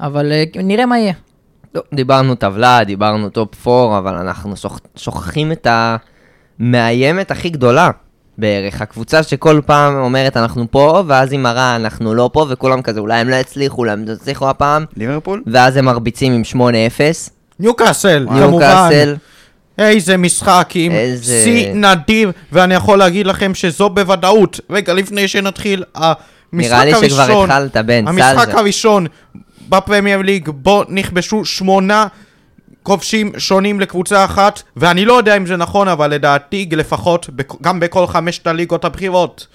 אבל 0.00 0.32
אה, 0.32 0.44
נראה 0.54 0.86
מה 0.86 0.98
יהיה. 0.98 1.12
לא, 1.74 1.82
דיברנו 1.94 2.34
טבלה, 2.34 2.84
דיברנו 2.84 3.28
טופ 3.28 3.68
4, 3.68 3.98
אבל 3.98 4.14
אנחנו 4.14 4.56
שוכ... 4.56 4.80
שוכחים 4.96 5.52
את 5.52 5.66
המאיימת 6.60 7.30
הכי 7.30 7.48
גדולה 7.50 7.90
בערך. 8.38 8.82
הקבוצה 8.82 9.22
שכל 9.22 9.60
פעם 9.66 9.94
אומרת 9.94 10.36
אנחנו 10.36 10.66
פה, 10.70 11.02
ואז 11.06 11.32
היא 11.32 11.40
מראה 11.40 11.76
אנחנו 11.76 12.14
לא 12.14 12.30
פה, 12.32 12.46
וכולם 12.48 12.82
כזה 12.82 13.00
אולי 13.00 13.18
הם 13.18 13.28
לא 13.28 13.36
יצליחו, 13.36 13.76
אולי 13.78 13.92
הם 13.92 14.04
לא 14.08 14.12
יצליחו 14.12 14.50
הפעם, 14.50 14.84
ליברפול? 14.96 15.42
ואז 15.46 15.76
הם 15.76 15.84
מרביצים 15.84 16.32
עם 16.32 16.42
8-0. 16.44 16.60
ניוקאסל, 17.60 18.26
כמובן. 18.28 18.40
ניוקאסל, 18.50 19.16
איזה 19.78 20.16
משחק 20.16 20.70
עם 20.74 20.92
איזה- 20.92 21.40
שיא 21.44 21.72
נדיר, 21.74 22.30
ואני 22.52 22.74
יכול 22.74 22.98
להגיד 22.98 23.26
לכם 23.26 23.54
שזו 23.54 23.90
בוודאות. 23.90 24.60
רגע, 24.70 24.92
לפני 24.94 25.28
שנתחיל, 25.28 25.84
המשחק 25.94 26.14
נראה 26.52 26.84
לי 26.84 26.90
שכבר 27.08 27.22
הראשון, 27.22 27.50
התחלת, 27.50 27.76
בן, 27.86 28.08
המשחק 28.08 28.50
סל. 28.50 28.58
הראשון 28.58 29.06
בפרמייר 29.68 30.18
ליג, 30.22 30.48
בו 30.48 30.84
נכבשו 30.88 31.44
שמונה 31.44 32.06
כובשים 32.88 33.32
שונים 33.38 33.80
לקבוצה 33.80 34.24
אחת, 34.24 34.62
ואני 34.76 35.04
לא 35.04 35.12
יודע 35.12 35.36
אם 35.36 35.46
זה 35.46 35.56
נכון, 35.56 35.88
אבל 35.88 36.10
לדעתי 36.10 36.68
לפחות, 36.72 37.30
גם 37.62 37.80
בכל 37.80 38.06
חמשת 38.06 38.46
הליגות 38.46 38.84
הבכירות. 38.84 39.46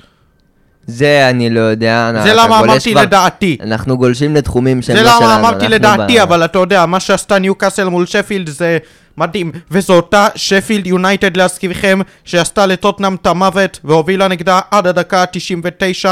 זה 0.88 1.30
אני 1.30 1.50
לא 1.50 1.60
יודע. 1.60 2.12
זה 2.24 2.34
למה 2.34 2.60
אמרתי 2.60 2.92
כבר- 2.92 3.02
לדעתי. 3.02 3.58
אנחנו 3.62 3.98
גולשים 3.98 4.36
לתחומים 4.36 4.82
שהם 4.82 4.96
זה 4.98 5.04
לא 5.04 5.10
שלנו. 5.10 5.22
למה 5.22 5.40
אמרתי 5.40 5.68
לדעתי, 5.68 6.16
ב- 6.18 6.22
אבל 6.22 6.46
אתה 6.46 6.60
יודע, 6.60 6.86
מה 6.86 7.00
שעשתה 7.00 7.40
ניוקאסל 7.40 7.90
מול 7.90 8.06
שפילד 8.06 8.50
זה 8.50 8.78
מדהים. 9.18 9.52
וזו 9.72 9.94
אותה 9.94 10.28
שפילד 10.36 10.88
יונייטד 10.88 11.38
להזכירכם, 11.38 12.00
שעשתה 12.24 12.66
לטוטנאם 12.66 13.16
את 13.16 13.28
המוות, 13.28 13.80
והובילה 13.84 14.28
נגדה 14.28 14.60
עד 14.72 14.88
הדקה 14.88 15.22
ה-99, 15.22 16.06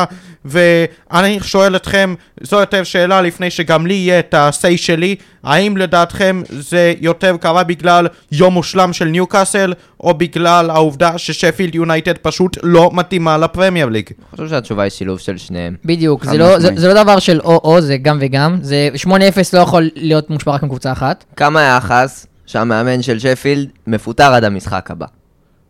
ואני 0.47 1.39
שואל 1.41 1.75
אתכם, 1.75 2.13
זו 2.41 2.59
יותר 2.59 2.83
שאלה 2.83 3.21
לפני 3.21 3.51
שגם 3.51 3.87
לי 3.87 3.93
יהיה 3.93 4.19
את 4.19 4.33
ה-say 4.33 4.77
שלי, 4.77 5.15
האם 5.43 5.77
לדעתכם 5.77 6.41
זה 6.49 6.93
יותר 7.01 7.37
קרה 7.37 7.63
בגלל 7.63 8.07
יום 8.31 8.53
מושלם 8.53 8.93
של 8.93 9.05
ניוקאסל, 9.05 9.73
או 9.99 10.13
בגלל 10.13 10.69
העובדה 10.69 11.17
ששפילד 11.17 11.75
יונייטד 11.75 12.17
פשוט 12.17 12.57
לא 12.63 12.91
מתאימה 12.93 13.37
לפרמייר 13.37 13.89
ליג? 13.89 14.09
אני 14.19 14.25
חושב 14.31 14.49
שהתשובה 14.49 14.83
היא 14.83 14.89
שילוב 14.89 15.19
של 15.19 15.37
שניהם. 15.37 15.75
בדיוק, 15.85 16.25
זה 16.25 16.37
לא, 16.37 16.59
זה. 16.59 16.69
זה 16.75 16.87
לא 16.87 17.03
דבר 17.03 17.19
של 17.19 17.39
או-או, 17.39 17.81
זה 17.81 17.97
גם 17.97 18.17
וגם. 18.21 18.57
זה 18.61 18.89
8-0 19.05 19.09
לא 19.53 19.59
יכול 19.59 19.89
להיות 19.95 20.29
מושפע 20.29 20.51
רק 20.51 20.63
מקבוצה 20.63 20.91
אחת. 20.91 21.23
כמה 21.35 21.59
היחס 21.75 22.27
שהמאמן 22.45 23.01
של 23.01 23.19
שפילד 23.19 23.69
מפוטר 23.87 24.33
עד 24.33 24.43
המשחק 24.43 24.91
הבא? 24.91 25.05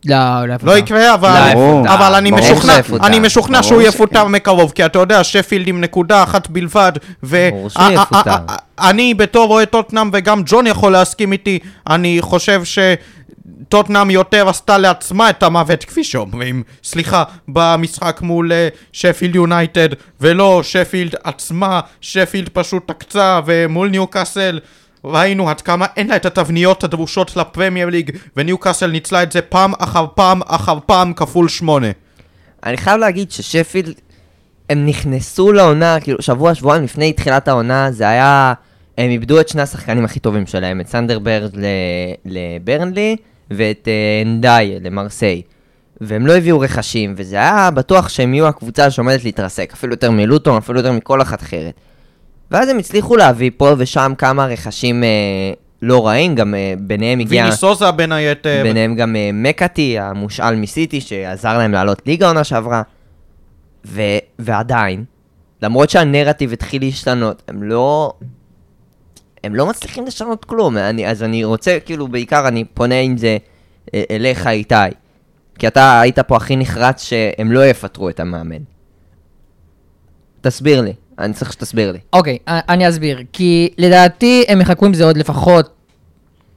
לא, 0.04 0.46
לא 0.46 0.54
יפוטר. 0.54 0.72
לא 0.72 0.78
יקרה, 0.78 1.14
אבל, 1.14 1.52
לא. 1.54 1.82
אבל 1.86 2.14
אני 2.14 2.30
משוכנע. 2.30 2.74
אני 3.02 3.18
משוכנע 3.18 3.60
ברור 3.60 3.68
שהוא. 3.68 3.82
יפוטר 3.82 4.26
מקרוב, 4.26 4.72
כי 4.74 4.84
אתה 4.84 4.98
יודע, 4.98 5.24
שפילד 5.24 5.68
עם 5.68 5.80
נקודה 5.80 6.22
אחת 6.22 6.50
בלבד. 6.50 6.92
ואני 7.22 9.14
בתור 9.14 9.50
אוהד 9.50 9.68
טוטנאם, 9.68 10.10
וגם 10.12 10.42
ג'ון 10.46 10.66
יכול 10.66 10.92
להסכים 10.92 11.32
איתי, 11.32 11.58
אני 11.86 12.18
חושב 12.20 12.64
ש... 12.64 12.78
טוטנאם 13.68 14.10
יותר 14.10 14.48
עשתה 14.48 14.78
לעצמה 14.78 15.30
את 15.30 15.42
המוות, 15.42 15.84
כפי 15.84 16.04
שאומרים, 16.04 16.62
סליחה, 16.84 17.24
במשחק 17.48 18.20
מול 18.22 18.52
אה, 18.52 18.68
שפילד 18.92 19.34
יונייטד, 19.34 19.88
ולא 20.20 20.60
שפילד 20.62 21.14
עצמה, 21.24 21.80
שפילד 22.00 22.48
פשוט 22.48 22.88
תקצה, 22.88 23.40
ומול 23.46 23.88
ניוקאסל 23.88 24.58
ראינו 25.04 25.50
עד 25.50 25.60
כמה 25.60 25.86
אין 25.96 26.08
לה 26.08 26.16
את 26.16 26.26
התבניות 26.26 26.84
הדרושות 26.84 27.36
לפרמייר 27.36 27.88
ליג, 27.88 28.10
וניוקאסל 28.36 28.90
ניצלה 28.90 29.22
את 29.22 29.32
זה 29.32 29.42
פעם 29.42 29.72
אחר 29.78 30.06
פעם 30.14 30.40
אחר 30.46 30.78
פעם 30.86 31.12
כפול 31.12 31.48
שמונה. 31.48 31.90
אני 32.64 32.76
חייב 32.76 33.00
להגיד 33.00 33.30
ששפילד, 33.30 33.94
הם 34.70 34.86
נכנסו 34.86 35.52
לעונה, 35.52 36.00
כאילו 36.00 36.22
שבוע, 36.22 36.54
שבועיים 36.54 36.84
לפני 36.84 37.12
תחילת 37.12 37.48
העונה, 37.48 37.90
זה 37.90 38.08
היה... 38.08 38.54
הם 38.98 39.10
איבדו 39.10 39.40
את 39.40 39.48
שני 39.48 39.62
השחקנים 39.62 40.04
הכי 40.04 40.20
טובים 40.20 40.46
שלהם, 40.46 40.80
את 40.80 40.88
סנדר 40.88 41.23
ברג 41.23 41.50
לברנלי 42.24 43.16
ואת 43.50 43.88
אה, 43.88 44.22
אנדיאיי 44.26 44.78
למרסיי. 44.80 45.42
והם 46.00 46.26
לא 46.26 46.36
הביאו 46.36 46.60
רכשים, 46.60 47.14
וזה 47.16 47.36
היה 47.36 47.70
בטוח 47.70 48.08
שהם 48.08 48.34
יהיו 48.34 48.46
הקבוצה 48.46 48.90
שעומדת 48.90 49.24
להתרסק, 49.24 49.70
אפילו 49.74 49.92
יותר 49.92 50.10
מלוטון, 50.10 50.56
אפילו 50.56 50.78
יותר 50.78 50.92
מכל 50.92 51.22
אחת 51.22 51.42
אחרת. 51.42 51.74
ואז 52.50 52.68
הם 52.68 52.78
הצליחו 52.78 53.16
להביא 53.16 53.50
פה 53.56 53.74
ושם 53.78 54.12
כמה 54.18 54.46
רכשים 54.46 55.04
אה, 55.04 55.08
לא 55.82 56.06
רעים, 56.06 56.34
גם 56.34 56.54
אה, 56.54 56.74
ביניהם 56.78 57.18
הגיע... 57.18 57.42
ויני 57.42 57.56
סוזה 57.56 57.90
בין 57.90 58.12
היתר. 58.12 58.60
ביניהם 58.62 58.94
גם 58.94 59.16
אה, 59.16 59.30
מקאטי, 59.32 59.98
המושאל 59.98 60.56
מסיטי, 60.56 61.00
שעזר 61.00 61.58
להם 61.58 61.72
לעלות 61.72 62.02
ליגה 62.06 62.28
עונה 62.28 62.44
שעברה. 62.44 62.82
ו- 63.86 64.18
ועדיין, 64.38 65.04
למרות 65.62 65.90
שהנרטיב 65.90 66.52
התחיל 66.52 66.82
להשתנות, 66.82 67.42
הם 67.48 67.62
לא... 67.62 68.12
הם 69.44 69.54
לא 69.54 69.66
מצליחים 69.66 70.06
לשנות 70.06 70.44
כלום. 70.44 70.76
אני, 70.76 71.06
אז 71.08 71.22
אני 71.22 71.44
רוצה, 71.44 71.78
כאילו, 71.84 72.08
בעיקר 72.08 72.48
אני 72.48 72.64
פונה 72.64 73.00
עם 73.00 73.16
זה 73.16 73.36
אה, 73.94 74.02
אליך, 74.10 74.46
איתי. 74.46 74.74
כי 75.58 75.66
אתה 75.66 76.00
היית 76.00 76.18
פה 76.18 76.36
הכי 76.36 76.56
נחרץ 76.56 77.02
שהם 77.02 77.52
לא 77.52 77.66
יפטרו 77.66 78.08
את 78.08 78.20
המאמן. 78.20 78.62
תסביר 80.40 80.80
לי, 80.80 80.92
אני 81.18 81.34
צריך 81.34 81.52
שתסביר 81.52 81.92
לי. 81.92 81.98
אוקיי, 82.12 82.38
אני 82.48 82.88
אסביר. 82.88 83.18
כי 83.32 83.68
לדעתי 83.78 84.44
הם 84.48 84.60
יחכו 84.60 84.86
עם 84.86 84.94
זה 84.94 85.04
עוד 85.04 85.16
לפחות 85.16 85.70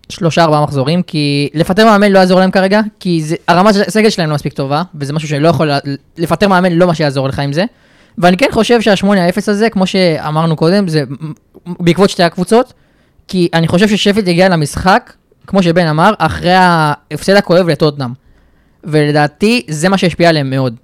שלושה 0.10 0.44
ארבעה 0.44 0.64
מחזורים, 0.64 1.04
כי 1.04 1.50
לפטר 1.54 1.86
מאמן 1.86 2.12
לא 2.12 2.20
יעזור 2.20 2.40
להם 2.40 2.52
כרגע, 2.52 2.82
כי 3.00 3.24
זה, 3.24 3.36
הרמה 3.48 3.74
של 3.74 3.82
הסגל 3.88 4.10
שלהם 4.10 4.30
לא 4.30 4.36
מספיק 4.36 4.54
טובה, 4.54 4.84
וזה 4.96 5.14
משהו 5.14 5.30
שלא 5.30 5.48
יכול, 5.48 5.72
לפטר 6.18 6.48
מאמן 6.48 6.72
לא 6.72 6.88
מה 6.88 6.96
שיעזור 6.96 7.28
לך 7.28 7.40
עם 7.40 7.54
זה. 7.54 7.66
ואני 8.18 8.38
כן 8.38 8.48
חושב 8.52 8.82
שהשמונה 8.82 9.26
האפס 9.26 9.50
הזה, 9.50 9.70
כמו 9.70 9.88
שאמרנו 9.88 10.56
קודם, 10.56 10.88
זה 10.88 11.04
בעקבות 11.66 12.10
שתי 12.10 12.24
הקבוצות, 12.24 12.74
כי 13.28 13.50
אני 13.54 13.68
חושב 13.68 13.88
ששפט 13.88 14.28
הגיע 14.28 14.50
למשחק, 14.50 15.14
כמו 15.48 15.64
שבן 15.64 15.88
אמר, 15.88 16.14
אחרי 16.18 16.54
ההפסד 16.54 17.36
הכואב 17.36 17.68
לטוטנאם. 17.70 18.10
ולדעתי 18.84 19.66
זה 19.70 19.90
מה 19.90 19.98
שהשפיע 19.98 20.30
עליהם 20.30 20.50
מאוד. 20.50 20.76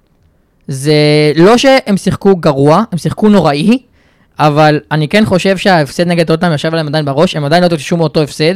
זה 0.68 0.92
לא 1.36 1.58
שהם 1.58 1.96
שיחקו 1.96 2.36
גרוע, 2.36 2.82
הם 2.92 2.98
שיחקו 2.98 3.28
נוראי, 3.28 3.78
אבל 4.38 4.80
אני 4.92 5.08
כן 5.08 5.24
חושב 5.24 5.56
שההפסד 5.56 6.06
נגד 6.06 6.26
טוטנאם 6.26 6.52
ישב 6.52 6.68
עליהם 6.72 6.86
עדיין 6.86 7.04
בראש, 7.04 7.36
הם 7.36 7.44
עדיין 7.44 7.62
לא 7.62 7.66
התאוששו 7.66 7.96
מאותו 7.96 8.22
הפסד. 8.22 8.54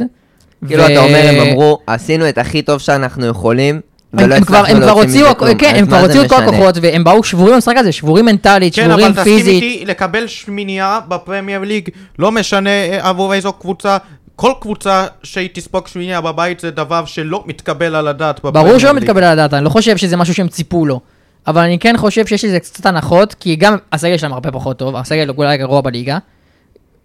כאילו, 0.69 0.83
ו- 0.83 0.87
אתה 0.87 1.01
אומר, 1.01 1.23
הם 1.29 1.49
אמרו, 1.49 1.79
עשינו 1.87 2.29
את 2.29 2.39
הכי 2.39 2.63
טוב 2.63 2.81
שאנחנו 2.81 3.27
יכולים, 3.27 3.75
הם, 3.75 3.81
ולא 4.25 4.35
הצלחנו 4.35 4.67
הם 4.67 4.77
כבר 4.77 4.87
להוציא 4.87 5.03
הוציאו, 5.03 5.27
מזה 5.27 5.35
כלום. 5.35 5.59
כן, 5.59 5.75
הם 5.77 5.87
כבר 5.87 6.01
הוציאו 6.01 6.25
את 6.25 6.29
כל? 6.29 6.43
הכוחות, 6.43 6.75
והם 6.83 7.05
באו 7.05 7.25
שבורים 7.25 7.55
במשחק 7.55 7.75
הזה, 7.77 7.93
שבורים 7.93 8.25
מנטלית, 8.25 8.75
כן, 8.75 8.85
שבורים 8.85 9.07
אבל 9.07 9.15
תסכים 9.15 9.37
פיזית. 9.37 9.63
איתי, 9.63 9.85
לקבל 9.87 10.27
שמינייה 10.27 11.01
בפרמייר 11.09 11.61
ליג, 11.61 11.89
לא 12.19 12.33
משנה 12.33 12.71
אה, 12.71 13.09
עבור 13.09 13.35
איזו 13.35 13.53
קבוצה, 13.53 13.97
כל 14.37 14.53
קבוצה 14.61 15.07
שהיא 15.23 15.49
תספוג 15.53 15.89
שמינייה 15.89 16.21
בבית 16.21 16.61
זה 16.61 16.71
דבר 16.71 17.05
שלא 17.05 17.43
מתקבל 17.47 17.95
על 17.95 18.09
הדעת 18.09 18.39
בפרמייר 18.39 18.65
ליג. 18.65 18.67
ברור 18.67 18.79
שלא 18.79 18.93
מתקבל 18.93 19.25
על 19.25 19.33
הדעת, 19.33 19.55
אני 19.55 19.65
לא 19.65 19.71
חושב 19.71 19.97
שזה 19.97 20.17
משהו 20.17 20.35
שהם 20.35 20.49
ציפו 20.49 20.87
לו. 20.87 21.01
אבל 21.47 21.63
אני 21.63 21.79
כן 21.79 21.97
חושב 21.97 22.27
שיש 22.27 22.45
לזה 22.45 22.61
קצת 22.61 22.87
הנחות, 22.87 23.35
כי 23.35 23.57
גם 23.57 23.77
הסגל 23.93 24.17
שלהם 24.17 24.33
הרבה 24.33 24.51
פחות 24.51 24.79
טוב, 24.79 24.97
הסגל 24.97 25.31
אולי 25.31 25.55
הגרוע 25.55 25.81
בליגה, 25.81 26.19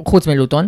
חוץ 0.05 0.27
מלוטון. 0.27 0.67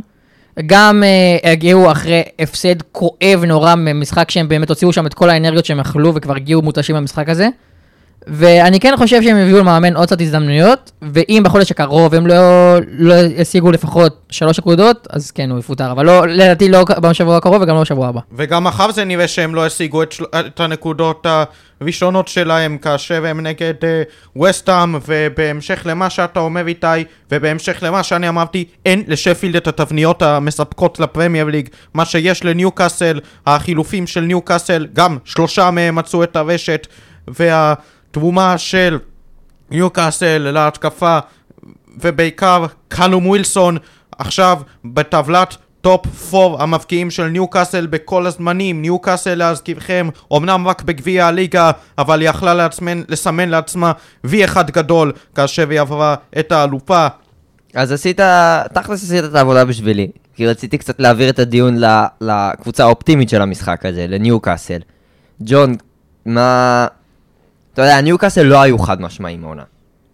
גם 0.65 1.03
אה, 1.03 1.51
הגיעו 1.51 1.91
אחרי 1.91 2.23
הפסד 2.39 2.81
כואב 2.91 3.43
נורא 3.47 3.75
ממשחק 3.75 4.31
שהם 4.31 4.47
באמת 4.47 4.69
הוציאו 4.69 4.93
שם 4.93 5.05
את 5.05 5.13
כל 5.13 5.29
האנרגיות 5.29 5.65
שהם 5.65 5.79
אכלו 5.79 6.15
וכבר 6.15 6.35
הגיעו 6.35 6.61
מותשים 6.61 6.95
במשחק 6.95 7.29
הזה. 7.29 7.49
ואני 8.27 8.79
כן 8.79 8.93
חושב 8.97 9.21
שהם 9.21 9.37
הביאו 9.37 9.59
למאמן 9.59 9.95
עוד 9.95 10.05
קצת 10.05 10.21
הזדמנויות, 10.21 10.91
ואם 11.01 11.41
בחודש 11.45 11.71
הקרוב 11.71 12.15
הם 12.15 12.27
לא, 12.27 12.35
לא 12.87 13.13
ישיגו 13.37 13.71
לפחות 13.71 14.25
שלוש 14.29 14.59
נקודות, 14.59 15.07
אז 15.09 15.31
כן, 15.31 15.51
הוא 15.51 15.59
יפוטר. 15.59 15.91
אבל 15.91 16.05
לא, 16.05 16.27
לדעתי 16.27 16.69
לא 16.69 16.83
בשבוע 17.01 17.37
הקרוב 17.37 17.61
וגם 17.61 17.75
לא 17.75 17.81
בשבוע 17.81 18.07
הבא. 18.07 18.19
וגם 18.31 18.67
אחר 18.67 18.91
זה 18.91 19.05
נראה 19.05 19.27
שהם 19.27 19.55
לא 19.55 19.65
השיגו 19.65 20.03
את. 20.03 20.15
את 20.39 20.59
הנקודות 20.59 21.25
הראשונות 21.81 22.27
שלהם 22.27 22.77
כאשר 22.77 23.25
הם 23.25 23.39
נגד 23.39 23.73
ווסטהאם, 24.35 24.95
uh, 24.95 24.99
ובהמשך 25.07 25.81
למה 25.85 26.09
שאתה 26.09 26.39
אומר 26.39 26.67
איתי, 26.67 26.87
ובהמשך 27.31 27.79
למה 27.81 28.03
שאני 28.03 28.29
אמרתי, 28.29 28.65
אין 28.85 29.03
לשפילד 29.07 29.55
את 29.55 29.67
התבניות 29.67 30.21
המספקות 30.21 30.99
לפרמייר 30.99 31.45
ליג. 31.45 31.69
מה 31.93 32.05
שיש 32.05 32.45
לניוקאסל, 32.45 33.19
החילופים 33.45 34.07
של 34.07 34.21
ניוקאסל, 34.21 34.87
גם 34.93 35.17
שלושה 35.25 35.71
מהם 35.71 35.95
מצאו 35.95 36.23
את 36.23 36.35
הרשת, 36.35 36.87
וה... 37.27 37.73
תרומה 38.11 38.57
של 38.57 38.99
ניוקאסל 39.71 40.51
להתקפה 40.51 41.19
ובעיקר 42.01 42.65
קלום 42.87 43.27
ווילסון 43.27 43.77
עכשיו 44.17 44.59
בטבלת 44.85 45.57
טופ 45.81 46.33
4 46.33 46.63
המבקיעים 46.63 47.11
של 47.11 47.27
ניוקאסל 47.27 47.85
בכל 47.85 48.25
הזמנים. 48.25 48.81
ניוקאסל 48.81 49.35
להזכירכם 49.35 50.09
אמנם 50.37 50.67
רק 50.67 50.81
בגביע 50.81 51.25
הליגה 51.25 51.71
אבל 51.97 52.21
היא 52.21 52.29
יכלה 52.29 52.53
לעצמן, 52.53 53.01
לסמן 53.07 53.49
לעצמה 53.49 53.91
וי 54.25 54.40
אחד 54.40 54.61
גדול 54.71 55.11
כאשר 55.35 55.69
היא 55.69 55.79
עברה 55.81 56.15
את 56.39 56.51
האלופה. 56.51 57.07
אז 57.73 57.91
עשית, 57.91 58.19
תכלס 58.73 59.03
עשית 59.03 59.23
את 59.23 59.35
העבודה 59.35 59.65
בשבילי 59.65 60.07
כי 60.35 60.47
רציתי 60.47 60.77
קצת 60.77 60.99
להעביר 60.99 61.29
את 61.29 61.39
הדיון 61.39 61.77
לקבוצה 62.21 62.83
האופטימית 62.83 63.29
של 63.29 63.41
המשחק 63.41 63.85
הזה, 63.85 64.05
לניוקאסל 64.07 64.79
ג'ון, 65.41 65.75
מה, 66.25 66.87
אתה 67.79 67.87
יודע, 67.87 68.01
ניוקאסל 68.01 68.43
לא 68.43 68.61
היו 68.61 68.79
חד 68.79 69.01
משמעיים 69.01 69.41
מעונה. 69.41 69.63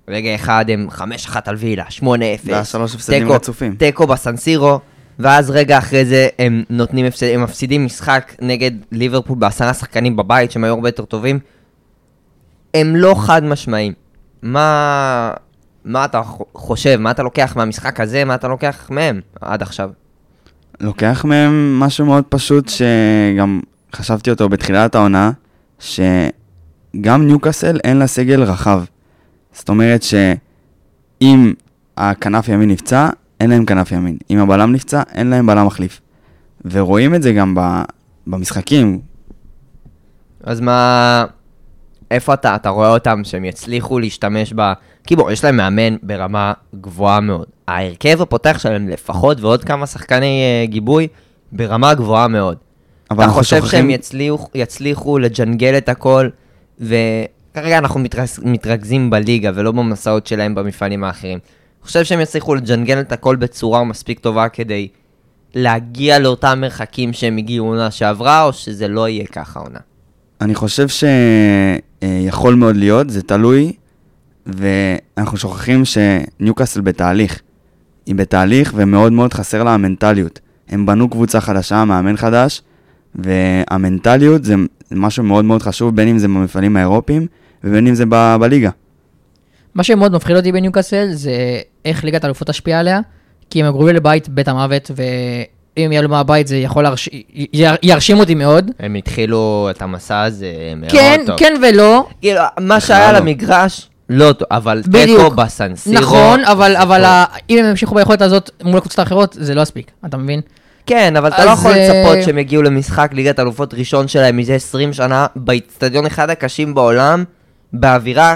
רגע 0.08 0.36
אחד 0.36 0.66
הם 0.70 0.88
5-1 0.92 1.02
על 1.46 1.56
וילה, 1.56 1.84
8-0. 2.00 2.06
ואז 2.46 2.68
שלוש 2.68 2.96
הפסדים 2.96 3.32
רצופים. 3.32 3.76
תיקו 3.76 4.08
בסנסירו, 4.08 4.80
ואז 5.20 5.50
רגע 5.50 5.78
אחרי 5.78 6.06
זה 6.06 6.28
הם 6.40 6.64
נותנים 6.70 7.06
הפסד, 7.06 7.26
הם 7.34 7.44
מפסידים 7.44 7.86
משחק 7.86 8.36
נגד 8.42 8.72
ליברפול 8.92 9.38
בעשרה 9.38 9.74
שחקנים 9.74 10.16
בבית 10.16 10.52
שהם 10.52 10.64
היו 10.64 10.74
הרבה 10.74 10.88
יותר 10.90 11.06
טובים. 11.06 11.40
הם 12.74 12.96
לא 12.96 13.16
חד 13.18 13.44
משמעיים. 13.44 13.94
מה, 14.42 15.32
מה 15.86 16.06
אתה 16.06 16.22
חושב, 16.54 16.98
מה 17.00 17.12
אתה 17.12 17.24
לוקח 17.24 17.54
מהמשחק 17.56 18.00
הזה, 18.00 18.26
מה 18.26 18.36
אתה 18.36 18.48
לוקח 18.48 18.88
מהם 18.90 19.22
עד 19.42 19.62
עכשיו? 19.62 19.90
לוקח 20.80 21.26
מהם 21.26 21.80
משהו 21.80 22.06
מאוד 22.06 22.24
פשוט 22.30 22.70
שגם 22.70 23.60
חשבתי 23.96 24.30
אותו 24.30 24.50
בתחילת 24.50 24.96
העונה, 24.96 25.32
ש... 25.80 26.00
גם 27.02 27.28
ניוקאסל 27.28 27.80
אין 27.84 27.98
לה 27.98 28.08
סגל 28.08 28.44
רחב. 28.44 28.84
זאת 29.54 29.70
אומרת 29.70 30.04
שאם 30.04 31.54
הכנף 31.98 32.48
ימין 32.48 32.70
נפצע, 32.70 33.10
אין 33.40 33.50
להם 33.50 33.66
כנף 33.66 33.92
ימין. 33.92 34.18
אם 34.30 34.40
הבלם 34.40 34.72
נפצע, 34.72 35.02
אין 35.14 35.28
להם 35.28 35.48
בלם 35.48 35.66
מחליף. 35.66 36.02
ורואים 36.66 37.16
את 37.16 37.22
זה 37.22 37.34
גם 37.34 37.58
במשחקים. 38.28 39.00
אז 40.44 40.60
מה... 40.60 41.26
איפה 42.12 42.34
אתה, 42.34 42.56
אתה 42.56 42.70
רואה 42.70 42.90
אותם 42.90 43.22
שהם 43.24 43.46
יצליחו 43.46 44.00
להשתמש 44.00 44.54
ב... 44.56 44.74
בוא, 45.12 45.32
יש 45.32 45.44
להם 45.44 45.58
מאמן 45.58 45.96
ברמה 46.04 46.54
גבוהה 46.82 47.20
מאוד. 47.20 47.46
ההרכב 47.68 48.22
הפותח 48.22 48.58
שלהם 48.60 48.90
לפחות 48.90 49.42
ועוד 49.42 49.64
כמה 49.64 49.88
שחקני 49.88 50.42
uh, 50.66 50.72
גיבוי 50.72 51.08
ברמה 51.52 51.94
גבוהה 51.94 52.28
מאוד. 52.28 52.58
אתה 53.08 53.28
חושב 53.28 53.56
שוכחים... 53.56 53.80
שהם 53.80 53.90
יצליחו, 53.90 54.48
יצליחו 54.56 55.20
לג'נגל 55.20 55.78
את 55.78 55.90
הכל? 55.90 56.30
וכרגע 56.80 57.78
אנחנו 57.78 58.00
מתרכז, 58.00 58.40
מתרכזים 58.44 59.10
בליגה 59.10 59.52
ולא 59.56 59.72
במסעות 59.72 60.28
שלהם 60.28 60.56
במפעלים 60.56 61.04
האחרים. 61.04 61.40
אני 61.42 61.88
חושב 61.88 62.04
שהם 62.04 62.22
יצליחו 62.22 62.56
לג'נגל 62.56 63.00
את 63.00 63.12
הכל 63.12 63.36
בצורה 63.36 63.84
מספיק 63.84 64.20
טובה 64.20 64.50
כדי 64.50 64.88
להגיע 65.56 66.20
לאותם 66.20 66.62
מרחקים 66.62 67.14
שהם 67.14 67.38
הגיעו 67.38 67.68
עונה 67.68 67.92
שעברה, 67.92 68.44
או 68.44 68.54
שזה 68.54 68.88
לא 68.88 69.10
יהיה 69.10 69.26
ככה 69.26 69.60
עונה? 69.60 69.80
אני 70.42 70.56
חושב 70.56 70.88
שיכול 70.88 72.56
מאוד 72.56 72.76
להיות, 72.76 73.10
זה 73.10 73.22
תלוי, 73.22 73.74
ואנחנו 74.46 75.38
שוכחים 75.38 75.84
שניוקאסל 75.86 76.82
בתהליך. 76.82 77.42
היא 78.06 78.16
בתהליך 78.16 78.74
ומאוד 78.76 79.12
מאוד 79.12 79.34
חסר 79.34 79.64
לה 79.64 79.74
המנטליות. 79.74 80.40
הם 80.70 80.86
בנו 80.86 81.10
קבוצה 81.10 81.42
חדשה, 81.42 81.86
מאמן 81.86 82.18
חדש, 82.18 82.62
והמנטליות 83.16 84.44
זה 84.44 84.56
משהו 84.92 85.24
מאוד 85.24 85.46
מאוד 85.46 85.62
חשוב, 85.62 85.96
בין 85.96 86.08
אם 86.08 86.18
זה 86.18 86.28
במפעלים 86.28 86.78
האירופיים 86.78 87.28
ובין 87.64 87.88
אם 87.88 87.96
זה 87.96 88.04
ב- 88.10 88.36
בליגה. 88.40 88.70
מה 89.76 89.84
שמאוד 89.84 90.12
מפחיד 90.12 90.36
אותי 90.36 90.52
בניוקאסל 90.52 91.08
זה 91.12 91.34
איך 91.86 92.04
ליגת 92.04 92.24
האלופות 92.24 92.48
תשפיע 92.48 92.80
עליה, 92.80 93.00
כי 93.50 93.60
הם 93.64 93.66
הגרועים 93.66 93.96
לבית 93.96 94.30
בית 94.30 94.48
המוות, 94.48 94.92
ואם 94.96 95.92
יעלו 95.92 96.10
מהבית 96.10 96.48
זה 96.48 96.58
יכול 96.58 96.84
להרש... 96.84 97.10
ירשים 97.84 98.20
אותי 98.20 98.36
מאוד. 98.36 98.72
הם 98.80 98.96
התחילו 98.96 99.68
את 99.72 99.82
המסע 99.82 100.22
הזה 100.22 100.48
מאוד 100.78 100.92
כן, 100.92 101.22
טוב. 101.26 101.38
כן 101.38 101.54
ולא. 101.62 102.08
כאילו, 102.22 102.42
מה 102.60 102.80
שהיה 102.80 103.10
על 103.10 103.16
המגרש... 103.16 103.90
לא 104.10 104.34
טוב, 104.34 104.48
אבל 104.52 104.84
תיקו 104.92 105.30
בסנסירו. 105.30 106.02
נכון, 106.02 106.46
אבל, 106.46 106.76
אבל 106.76 107.24
אם 107.50 107.58
הם 107.58 107.66
ימשיכו 107.66 107.96
ביכולת 107.96 108.22
הזאת 108.22 108.50
מול 108.64 108.78
הקבוצות 108.78 109.00
האחרות, 109.00 109.38
זה 109.40 109.56
לא 109.56 109.62
יספיק, 109.62 109.92
אתה 110.06 110.18
מבין? 110.18 110.42
כן, 110.86 111.16
אבל 111.16 111.28
אתה 111.28 111.46
לא 111.46 111.50
יכול 111.50 111.72
לצפות 111.72 112.24
שהם 112.24 112.38
יגיעו 112.38 112.64
למשחק 112.64 113.10
ליגת 113.14 113.40
אלופות 113.40 113.74
ראשון 113.74 114.08
שלהם 114.08 114.38
מזה 114.38 114.56
20 114.56 114.94
שנה, 114.94 115.28
באיצטדיון 115.36 116.06
אחד 116.06 116.30
הקשים 116.30 116.74
בעולם, 116.76 117.24
באווירה, 117.74 118.36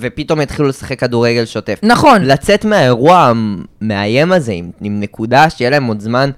ופתאום 0.00 0.40
יתחילו 0.40 0.68
לשחק 0.68 1.00
כדורגל 1.00 1.44
שוטף. 1.44 1.78
נכון. 1.82 2.22
לצאת 2.22 2.64
מהאירוע 2.64 3.32
המאיים 3.80 4.32
הזה 4.32 4.52
עם, 4.52 4.70
עם 4.80 5.00
נקודה, 5.00 5.50
שיהיה 5.50 5.70
להם 5.70 5.86
עוד 5.86 6.00
זמן, 6.00 6.30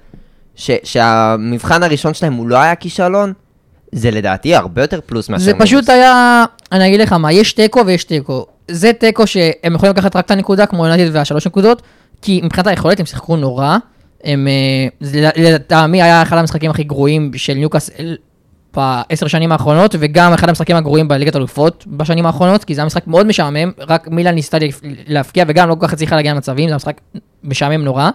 ש, 0.55 0.71
שהמבחן 0.83 1.83
הראשון 1.83 2.13
שלהם 2.13 2.33
הוא 2.33 2.47
לא 2.47 2.57
היה 2.57 2.75
כישלון, 2.75 3.33
זה 3.91 4.11
לדעתי 4.11 4.55
הרבה 4.55 4.81
יותר 4.81 4.99
פלוס 5.05 5.29
מאשר... 5.29 5.43
זה 5.43 5.53
פשוט 5.59 5.89
היה, 5.89 6.45
אני 6.71 6.87
אגיד 6.87 7.01
לך 7.01 7.13
מה, 7.13 7.31
יש 7.31 7.53
תיקו 7.53 7.85
ויש 7.85 8.03
תיקו. 8.03 8.45
זה 8.71 8.93
תיקו 8.93 9.27
שהם 9.27 9.75
יכולים 9.75 9.95
לקחת 9.95 10.15
רק 10.15 10.25
את 10.25 10.31
הנקודה, 10.31 10.65
כמו 10.65 10.87
יונתיד 10.87 11.15
והשלוש 11.15 11.47
נקודות, 11.47 11.81
כי 12.21 12.41
מבחינת 12.43 12.67
היכולת 12.67 12.99
הם 12.99 13.05
שיחקו 13.05 13.35
נורא. 13.35 13.77
הם, 14.23 14.47
אה, 14.47 14.87
לטעמי 15.35 16.01
היה 16.01 16.21
אחד 16.21 16.37
המשחקים 16.37 16.71
הכי 16.71 16.83
גרועים 16.83 17.31
של 17.35 17.53
ניוקאסל 17.53 18.15
בעשר 18.75 19.27
שנים 19.27 19.51
האחרונות, 19.51 19.95
וגם 19.99 20.33
אחד 20.33 20.49
המשחקים 20.49 20.75
הגרועים 20.75 21.07
בליגת 21.07 21.35
אלופות 21.35 21.85
בשנים 21.87 22.25
האחרונות, 22.25 22.63
כי 22.63 22.75
זה 22.75 22.81
היה 22.81 22.85
משחק 22.85 23.07
מאוד 23.07 23.25
משעמם, 23.25 23.71
רק 23.79 24.07
מילה 24.07 24.31
ניסתה 24.31 24.57
להפקיע 25.07 25.45
וגם 25.47 25.69
לא 25.69 25.75
כל 25.75 25.87
כך 25.87 25.93
הצליחה 25.93 26.15
להגיע 26.15 26.33
למצבים, 26.33 26.65
זה 26.65 26.71
היה 26.71 26.75
משחק 26.75 27.01
משעמם 27.43 27.83
נורא. 27.83 28.09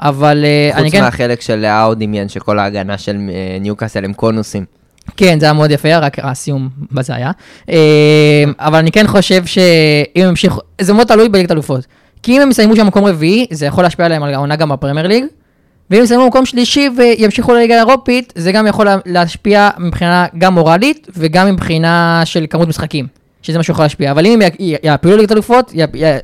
אבל 0.00 0.44
אה, 0.44 0.70
אני 0.78 0.90
כן... 0.90 0.98
חוץ 0.98 1.04
מהחלק 1.04 1.40
של 1.40 1.56
לאהו 1.56 1.94
דמיין 1.94 2.28
שכל 2.28 2.58
ההגנה 2.58 2.98
של 2.98 3.16
אה, 3.28 3.58
ניוקאסל 3.60 4.04
הם 4.04 4.12
קונוסים. 4.12 4.64
כן, 5.16 5.40
זה 5.40 5.46
היה 5.46 5.52
מאוד 5.52 5.70
יפה, 5.70 5.98
רק 5.98 6.18
הסיום 6.18 6.68
בזה 6.92 7.14
היה. 7.14 7.30
אבל 8.58 8.78
אני 8.78 8.92
כן 8.92 9.06
חושב 9.06 9.46
שאם 9.46 10.24
ימשיכו, 10.28 10.60
זה 10.80 10.92
מאוד 10.92 11.06
תלוי 11.06 11.28
בליגת 11.28 11.50
אלופות. 11.50 11.86
כי 12.22 12.36
אם 12.36 12.42
הם 12.42 12.50
יסיימו 12.50 12.76
שם 12.76 12.86
מקום 12.86 13.04
רביעי, 13.04 13.46
זה 13.50 13.66
יכול 13.66 13.84
להשפיע 13.84 14.06
עליהם 14.06 14.22
על 14.22 14.34
העונה 14.34 14.56
גם 14.56 14.68
בפרמייר 14.68 15.06
ליג. 15.06 15.24
ואם 15.90 15.98
הם 15.98 16.04
יסיימו 16.04 16.26
מקום 16.26 16.46
שלישי 16.46 16.88
וימשיכו 16.96 17.52
לליגה 17.52 17.74
האירופית, 17.74 18.32
זה 18.36 18.52
גם 18.52 18.66
יכול 18.66 18.86
להשפיע 19.06 19.70
מבחינה 19.78 20.26
גם 20.38 20.54
מורלית 20.54 21.08
וגם 21.16 21.48
מבחינה 21.52 22.22
של 22.24 22.46
כמות 22.50 22.68
משחקים, 22.68 23.06
שזה 23.42 23.58
משהו 23.58 23.66
שיכול 23.66 23.84
להשפיע. 23.84 24.10
אבל 24.10 24.26
אם 24.26 24.42
הם 24.42 24.48
יעפילו 24.58 25.16
ליגת 25.16 25.32
אלופות, 25.32 25.72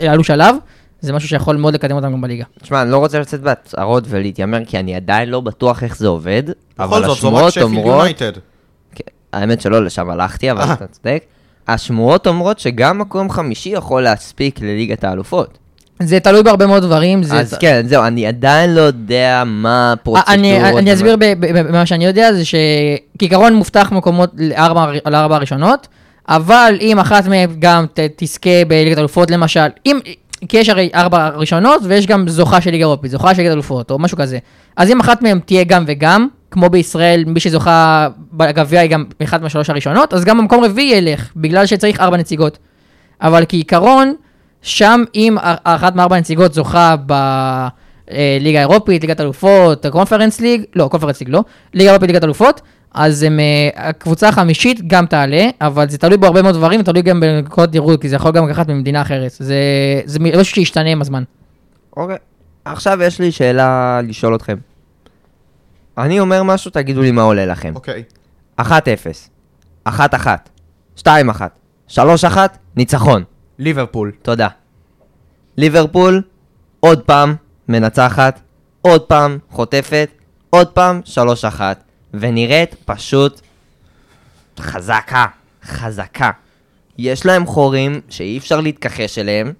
יעלו 0.01 0.25
שלב, 0.25 0.57
זה 1.01 1.13
משהו 1.13 1.29
שיכול 1.29 1.57
מאוד 1.57 1.75
לקדם 1.75 1.97
אותם 1.97 2.13
גם 2.13 2.21
בליגה. 2.21 2.45
תשמע, 2.63 2.83
אני 2.83 2.91
לא 2.91 2.99
רוצה 2.99 3.19
לצאת 3.21 3.41
בהצהרות 3.41 4.05
ולהתיימר, 4.09 4.65
כי 4.65 4.79
אני 4.79 4.95
עדיין 4.95 5.29
לא 5.29 5.41
בטוח 5.41 5.83
איך 5.83 5.97
זה 5.97 6.09
עובד, 6.09 6.43
אבל 6.79 7.05
השמועות 7.11 7.59
אומרות... 7.59 8.05
כן, 8.95 9.05
האמת 9.33 9.61
שלא, 9.61 9.85
לשם 9.85 10.11
הלכתי, 10.11 10.51
אבל 10.51 10.73
אתה 10.73 10.87
צודק. 10.87 11.25
השמועות 11.69 12.27
אומרות 12.27 12.59
שגם 12.59 12.99
מקום 12.99 13.31
חמישי 13.31 13.69
יכול 13.69 14.03
להספיק 14.03 14.61
לליגת 14.61 15.05
האלופות. 15.05 15.59
זה 16.03 16.21
תלוי 16.21 16.43
בהרבה 16.43 16.67
מאוד 16.67 16.83
דברים. 16.83 17.23
זה 17.23 17.41
אז 17.41 17.55
כן, 17.61 17.83
זהו, 17.87 18.05
אני 18.05 18.27
עדיין 18.27 18.75
לא 18.75 18.81
יודע 18.81 19.43
מה 19.47 19.93
הפרוצדורות. 19.93 20.29
אני, 20.29 20.79
אני 20.79 20.93
אסביר 20.93 21.17
במה 21.41 21.87
שאני 21.87 22.05
יודע, 22.05 22.33
זה 22.33 22.43
שכעיקרון 22.45 23.55
מובטח 23.55 23.93
מקומות 23.93 24.33
על 25.05 25.15
ארבע 25.15 25.37
הראשונות, 25.37 25.89
אבל 26.29 26.77
אם 26.81 26.99
אחת 26.99 27.27
מהן 27.27 27.51
גם 27.59 27.87
ת, 27.95 28.01
תזכה 28.17 28.65
בליגת 28.69 28.99
אלופות 28.99 29.31
למשל, 29.31 29.67
אם, 29.87 29.99
כי 30.49 30.57
יש 30.57 30.69
הרי 30.69 30.91
ארבע 30.95 31.29
ראשונות 31.29 31.83
ויש 31.85 32.07
גם 32.07 32.29
זוכה 32.29 32.61
של 32.61 32.71
ליגה 32.71 32.85
אירופית, 32.85 33.11
זוכה 33.11 33.35
של 33.35 33.43
ליגת 33.43 33.53
אלופות 33.53 33.91
או 33.91 33.99
משהו 33.99 34.19
כזה. 34.19 34.39
אז 34.77 34.91
אם 34.91 35.01
אחת 35.01 35.23
מהן 35.23 35.39
תהיה 35.39 35.65
גם 35.65 35.85
וגם, 35.87 36.29
כמו 36.51 36.71
בישראל, 36.71 37.25
מי 37.27 37.41
שזוכה 37.41 38.09
בגביע 38.33 38.81
היא 38.81 38.91
גם 38.91 39.05
אחת 39.25 39.43
מהשלוש 39.43 39.71
הראשונות, 39.71 40.15
אז 40.15 40.25
גם 40.25 40.39
במקום 40.39 40.65
רביעי 40.65 40.99
ילך, 40.99 41.29
בגלל 41.37 41.67
שצריך 41.67 42.01
ארבע 42.01 42.17
נציגות. 42.17 42.59
אבל 43.23 43.45
כעיקרון, 43.49 44.15
שם 44.69 45.05
אם 45.15 45.37
אחת 45.65 45.95
מארבע 45.95 46.17
הנציגות 46.17 46.55
זוכה 46.55 46.95
בליגה 46.97 48.59
האירופית, 48.59 49.03
ליגת 49.03 49.21
אלופות, 49.21 49.87
קונפרנס 49.87 50.41
ליג, 50.41 50.63
לא, 50.75 50.89
קונפרנס 50.91 51.21
ליג 51.21 51.29
לא, 51.29 51.45
ליגה 51.75 51.91
אירופית, 51.91 52.09
ליגת 52.11 52.25
אלופות, 52.25 52.61
אז 52.95 53.23
הם, 53.23 53.41
אה, 53.41 53.89
הקבוצה 53.89 54.29
החמישית 54.29 54.89
גם 54.89 55.07
תעלה, 55.07 55.49
אבל 55.61 55.89
זה 55.89 55.99
תלוי 55.99 56.17
בהרבה 56.17 56.43
מאוד 56.43 56.55
דברים, 56.55 56.83
תלוי 56.83 57.03
גם 57.03 57.21
בנקודות 57.21 57.71
דירוג, 57.71 58.01
כי 58.01 58.09
זה 58.09 58.17
יכול 58.17 58.33
גם 58.33 58.49
לקחת 58.49 58.69
ממדינה 58.69 59.03
אחרת. 59.03 59.31
זה, 59.39 59.55
זה 60.05 60.19
משהו 60.21 60.45
שישתנה 60.45 60.91
עם 60.91 61.01
הזמן. 61.01 61.23
אוקיי. 61.97 62.17
עכשיו 62.65 63.03
יש 63.03 63.21
לי 63.21 63.33
שאלה 63.33 64.01
לשאול 64.03 64.35
אתכם. 64.35 64.57
אני 65.99 66.21
אומר 66.21 66.43
משהו, 66.43 66.71
תגידו 66.71 67.03
לי 67.03 67.11
מה 67.11 67.23
עולה 67.23 67.47
לכם. 67.47 67.73
אוקיי. 67.75 68.03
1-0, 68.61 68.65
1-1, 69.89 69.91
2-1, 70.99 71.09
3-1, 71.89 71.97
ניצחון. 72.77 73.25
ליברפול. 73.59 74.13
תודה. 74.23 74.49
ליברפול, 75.57 76.23
עוד 76.81 77.03
פעם 77.03 77.37
מנצחת, 77.69 78.41
עוד 78.83 79.03
פעם 79.03 79.39
חוטפת, 79.51 80.11
עוד 80.51 80.69
פעם 80.69 81.01
3-1, 81.59 81.61
ונראית 82.15 82.75
פשוט 82.85 83.41
חזקה, 84.61 85.27
חזקה. 85.63 86.31
יש 86.99 87.27
להם 87.27 87.47
חורים 87.47 88.01
שאי 88.09 88.39
אפשר 88.39 88.61
להתכחש 88.61 89.19
אליהם, 89.19 89.53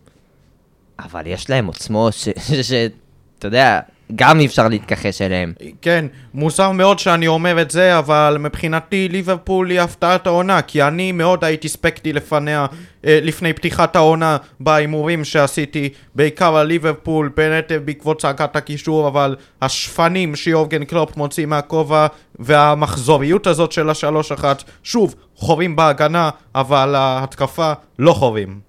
אבל 0.99 1.27
יש 1.27 1.51
להם 1.51 1.67
עוצמות 1.67 2.15
שאתה 2.63 3.47
יודע, 3.49 3.81
גם 4.15 4.41
אי 4.41 4.47
אפשר 4.47 4.69
להתכחש 4.69 5.23
אליהם. 5.23 5.53
כן, 5.83 6.07
מוזר 6.35 6.71
מאוד 6.71 6.99
שאני 6.99 7.27
אומר 7.27 7.63
את 7.63 7.71
זה, 7.71 7.99
אבל 7.99 8.37
מבחינתי 8.41 9.09
ליברפול 9.09 9.71
היא 9.71 9.81
הפתעת 9.81 10.27
העונה, 10.27 10.63
כי 10.63 10.83
אני 10.83 11.13
מאוד 11.13 11.45
הייתי 11.45 11.69
ספקטי 11.69 12.13
לפניה, 12.13 12.67
אה, 13.07 13.19
לפני 13.23 13.53
פתיחת 13.53 13.97
העונה 13.97 14.37
בהימורים 14.61 15.25
שעשיתי, 15.25 15.89
בעיקר 16.15 16.57
על 16.57 16.67
ליברפול, 16.67 17.31
בין 17.37 17.53
היתר 17.53 17.81
בעקבות 17.85 18.21
צעקת 18.21 18.57
הקישור, 18.57 19.09
אבל 19.09 19.37
השפנים 19.63 20.37
שיורגן 20.37 20.85
קלופ 20.85 21.17
מוציא 21.17 21.47
מהכובע, 21.47 22.07
והמחזוריות 22.39 23.47
הזאת 23.47 23.73
של 23.73 23.91
השלוש 23.91 24.33
אחת, 24.33 24.65
שוב, 24.83 25.15
חורים 25.35 25.77
בהגנה, 25.77 26.31
אבל 26.55 26.95
ההתקפה 26.95 27.73
לא 27.99 28.13
חורים. 28.13 28.61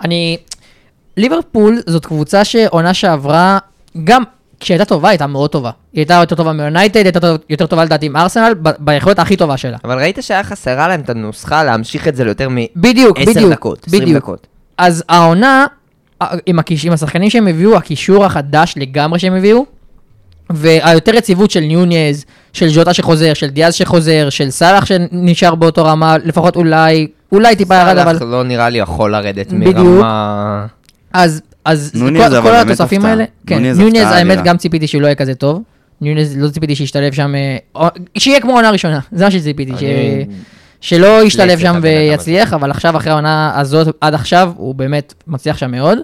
אני... 0.00 0.38
ליברפול 1.18 1.78
זאת 1.86 2.06
קבוצה 2.06 2.44
שעונה 2.44 2.94
שעברה, 2.94 3.58
גם 4.04 4.22
כשהייתה 4.60 4.84
טובה, 4.84 5.08
הייתה 5.08 5.26
מאוד 5.26 5.50
טובה. 5.50 5.70
היא 5.92 6.00
הייתה 6.00 6.14
יותר 6.14 6.36
טובה 6.36 6.52
מיונייטד, 6.52 7.04
הייתה 7.04 7.36
יותר 7.50 7.66
טובה 7.66 7.84
לדעתי 7.84 8.06
עם 8.06 8.16
ארסנל, 8.16 8.54
ביכולת 8.78 9.18
הכי 9.18 9.36
טובה 9.36 9.56
שלה. 9.56 9.76
אבל 9.84 9.98
ראית 9.98 10.18
שהיה 10.20 10.44
חסרה 10.44 10.88
להם 10.88 11.00
את 11.00 11.10
הנוסחה 11.10 11.64
להמשיך 11.64 12.08
את 12.08 12.16
זה 12.16 12.24
ליותר 12.24 12.48
מ-10 12.48 12.66
בדיוק, 12.76 13.18
בדיוק. 13.18 13.52
דקות, 13.52 13.84
20 13.86 14.02
בדיוק. 14.02 14.16
דקות. 14.16 14.46
אז 14.78 15.04
העונה, 15.08 15.66
עם, 16.46 16.58
הקיש, 16.58 16.84
עם 16.84 16.92
השחקנים 16.92 17.30
שהם 17.30 17.46
הביאו, 17.46 17.76
הקישור 17.76 18.24
החדש 18.24 18.74
לגמרי 18.76 19.18
שהם 19.18 19.34
הביאו, 19.34 19.66
והיותר 20.50 21.14
יציבות 21.14 21.50
של 21.50 21.60
נונייז, 21.60 22.24
של 22.52 22.68
ז'וטה 22.68 22.94
שחוזר, 22.94 23.34
של 23.34 23.48
דיאז 23.48 23.74
שחוזר, 23.74 24.30
של 24.30 24.50
סאלח 24.50 24.84
שנשאר 24.84 25.54
באותו 25.54 25.84
רמה, 25.84 26.16
לפחות 26.24 26.56
אולי, 26.56 27.06
אולי 27.32 27.56
טיפה 27.56 27.74
ירד, 27.74 27.98
אבל... 27.98 28.18
סאלח 28.18 28.30
לא 28.30 28.42
נראה 28.44 28.68
לי 28.68 28.78
יכול 28.78 29.12
לרדת 29.12 29.52
בדיוק. 29.52 29.76
מרמה... 29.76 30.66
אז, 31.12 31.40
אז 31.64 31.90
כל, 31.94 32.40
כל 32.42 32.54
התוספים. 32.54 33.04
האלה, 33.04 33.24
כן, 33.46 33.62
נונייז 33.62 34.06
האמת. 34.10 34.38
גם 34.44 34.56
ציפיתי 34.56 34.86
שהוא 34.86 35.02
לא 35.02 35.06
יהיה 35.06 35.14
כזה 35.14 35.34
טוב. 35.34 35.62
ניוניז 36.00 36.36
לא 36.38 36.48
ציפיתי 36.48 36.74
שישתלב 36.74 37.12
שם, 37.12 37.34
אה, 37.76 37.88
שיהיה 38.18 38.40
כמו 38.40 38.52
עונה 38.52 38.70
ראשונה, 38.70 39.00
זה 39.12 39.24
מה 39.24 39.30
שציפיתי, 39.30 39.72
ש... 39.78 39.82
אני- 39.82 40.24
שלא 40.80 41.22
ישתלב 41.24 41.58
שם 41.58 41.78
ויצליח, 41.82 42.52
אבל 42.54 42.70
עכשיו 42.70 42.96
אחרי 42.96 43.10
העונה 43.12 43.52
הזאת, 43.60 43.96
עד 44.00 44.14
עכשיו, 44.14 44.52
הוא 44.56 44.74
באמת 44.74 45.14
מצליח 45.26 45.56
שם 45.56 45.70
מאוד. 45.70 45.98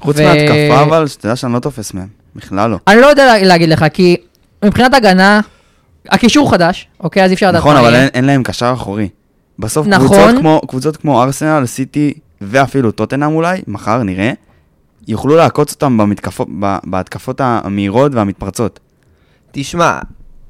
חוץ 0.00 0.20
מהתקפה, 0.20 0.82
אבל 0.82 1.06
שתדע 1.06 1.36
שאני 1.36 1.52
לא 1.52 1.58
תופס 1.58 1.94
מהם. 1.94 2.06
בכלל 2.36 2.70
לא. 2.70 2.76
אני 2.88 3.00
לא 3.00 3.06
יודע 3.06 3.26
לה- 3.26 3.42
להגיד 3.46 3.68
לך, 3.68 3.84
כי 3.92 4.16
מבחינת 4.64 4.94
הגנה, 4.94 5.40
הקישור 6.08 6.50
חדש, 6.50 6.88
אוקיי, 7.00 7.24
אז 7.24 7.30
אי 7.30 7.34
אפשר 7.34 7.48
לדעת 7.48 7.60
נכון, 7.60 7.76
אבל. 7.76 7.94
אין- 7.94 8.24
להם 8.24 8.42
קשר 8.42 8.70
אחורי. 8.76 9.08
בסוף 9.58 9.86
נכון. 9.86 10.58
קבוצות 10.68 10.96
כמו 10.96 11.22
ארסנל, 11.22 11.66
סיטי 11.66 12.12
ואפילו 12.40 12.90
טוטנאם 12.90 13.32
אולי, 13.34 13.60
מחר 13.66 14.02
נראה, 14.02 14.32
יוכלו 15.08 15.36
לעקוץ 15.36 15.72
אותם 15.72 15.98
במתקפות- 15.98 16.48
בהתקפות 16.84 17.40
המהירות 17.40 18.14
והמתפרצות. 18.14 18.80
תשמע, 19.52 19.98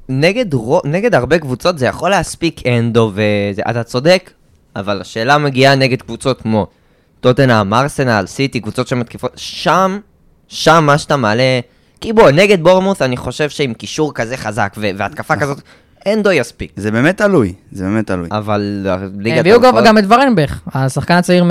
נגד, 0.09 0.53
רו... 0.53 0.81
נגד 0.85 1.15
הרבה 1.15 1.39
קבוצות 1.39 1.77
זה 1.79 1.85
יכול 1.85 2.09
להספיק 2.09 2.61
אנדו 2.67 3.11
וזה, 3.13 3.61
אתה 3.69 3.83
צודק, 3.83 4.31
אבל 4.75 5.01
השאלה 5.01 5.37
מגיעה 5.37 5.75
נגד 5.75 6.01
קבוצות 6.01 6.41
כמו 6.41 6.67
טוטנאם, 7.19 7.73
ארסנל, 7.73 8.23
סיטי, 8.27 8.59
קבוצות 8.59 8.87
שמתקיפות, 8.87 9.31
שם, 9.35 9.99
שם 10.47 10.83
מה 10.85 10.97
שאתה 10.97 11.17
מעלה, 11.17 11.59
כי 12.01 12.13
בוא, 12.13 12.31
נגד 12.31 12.63
בורמוס 12.63 13.01
אני 13.01 13.17
חושב 13.17 13.49
שעם 13.49 13.73
קישור 13.73 14.13
כזה 14.13 14.37
חזק 14.37 14.73
והתקפה 14.77 15.35
נכון. 15.35 15.55
אנדו 16.07 16.31
יספיק. 16.31 16.71
זה 16.75 16.91
באמת 16.91 17.17
תלוי, 17.17 17.53
זה 17.71 17.83
באמת 17.83 18.07
תלוי. 18.07 18.27
אבל 18.31 18.87
ליגת 19.19 19.39
הביאו 19.39 19.59
גם, 19.59 19.65
האלופות- 19.65 19.83
גם 19.87 19.97
את 19.97 20.03
חרבנברך, 20.07 20.59
השחקן 20.73 21.13
הצעיר 21.13 21.45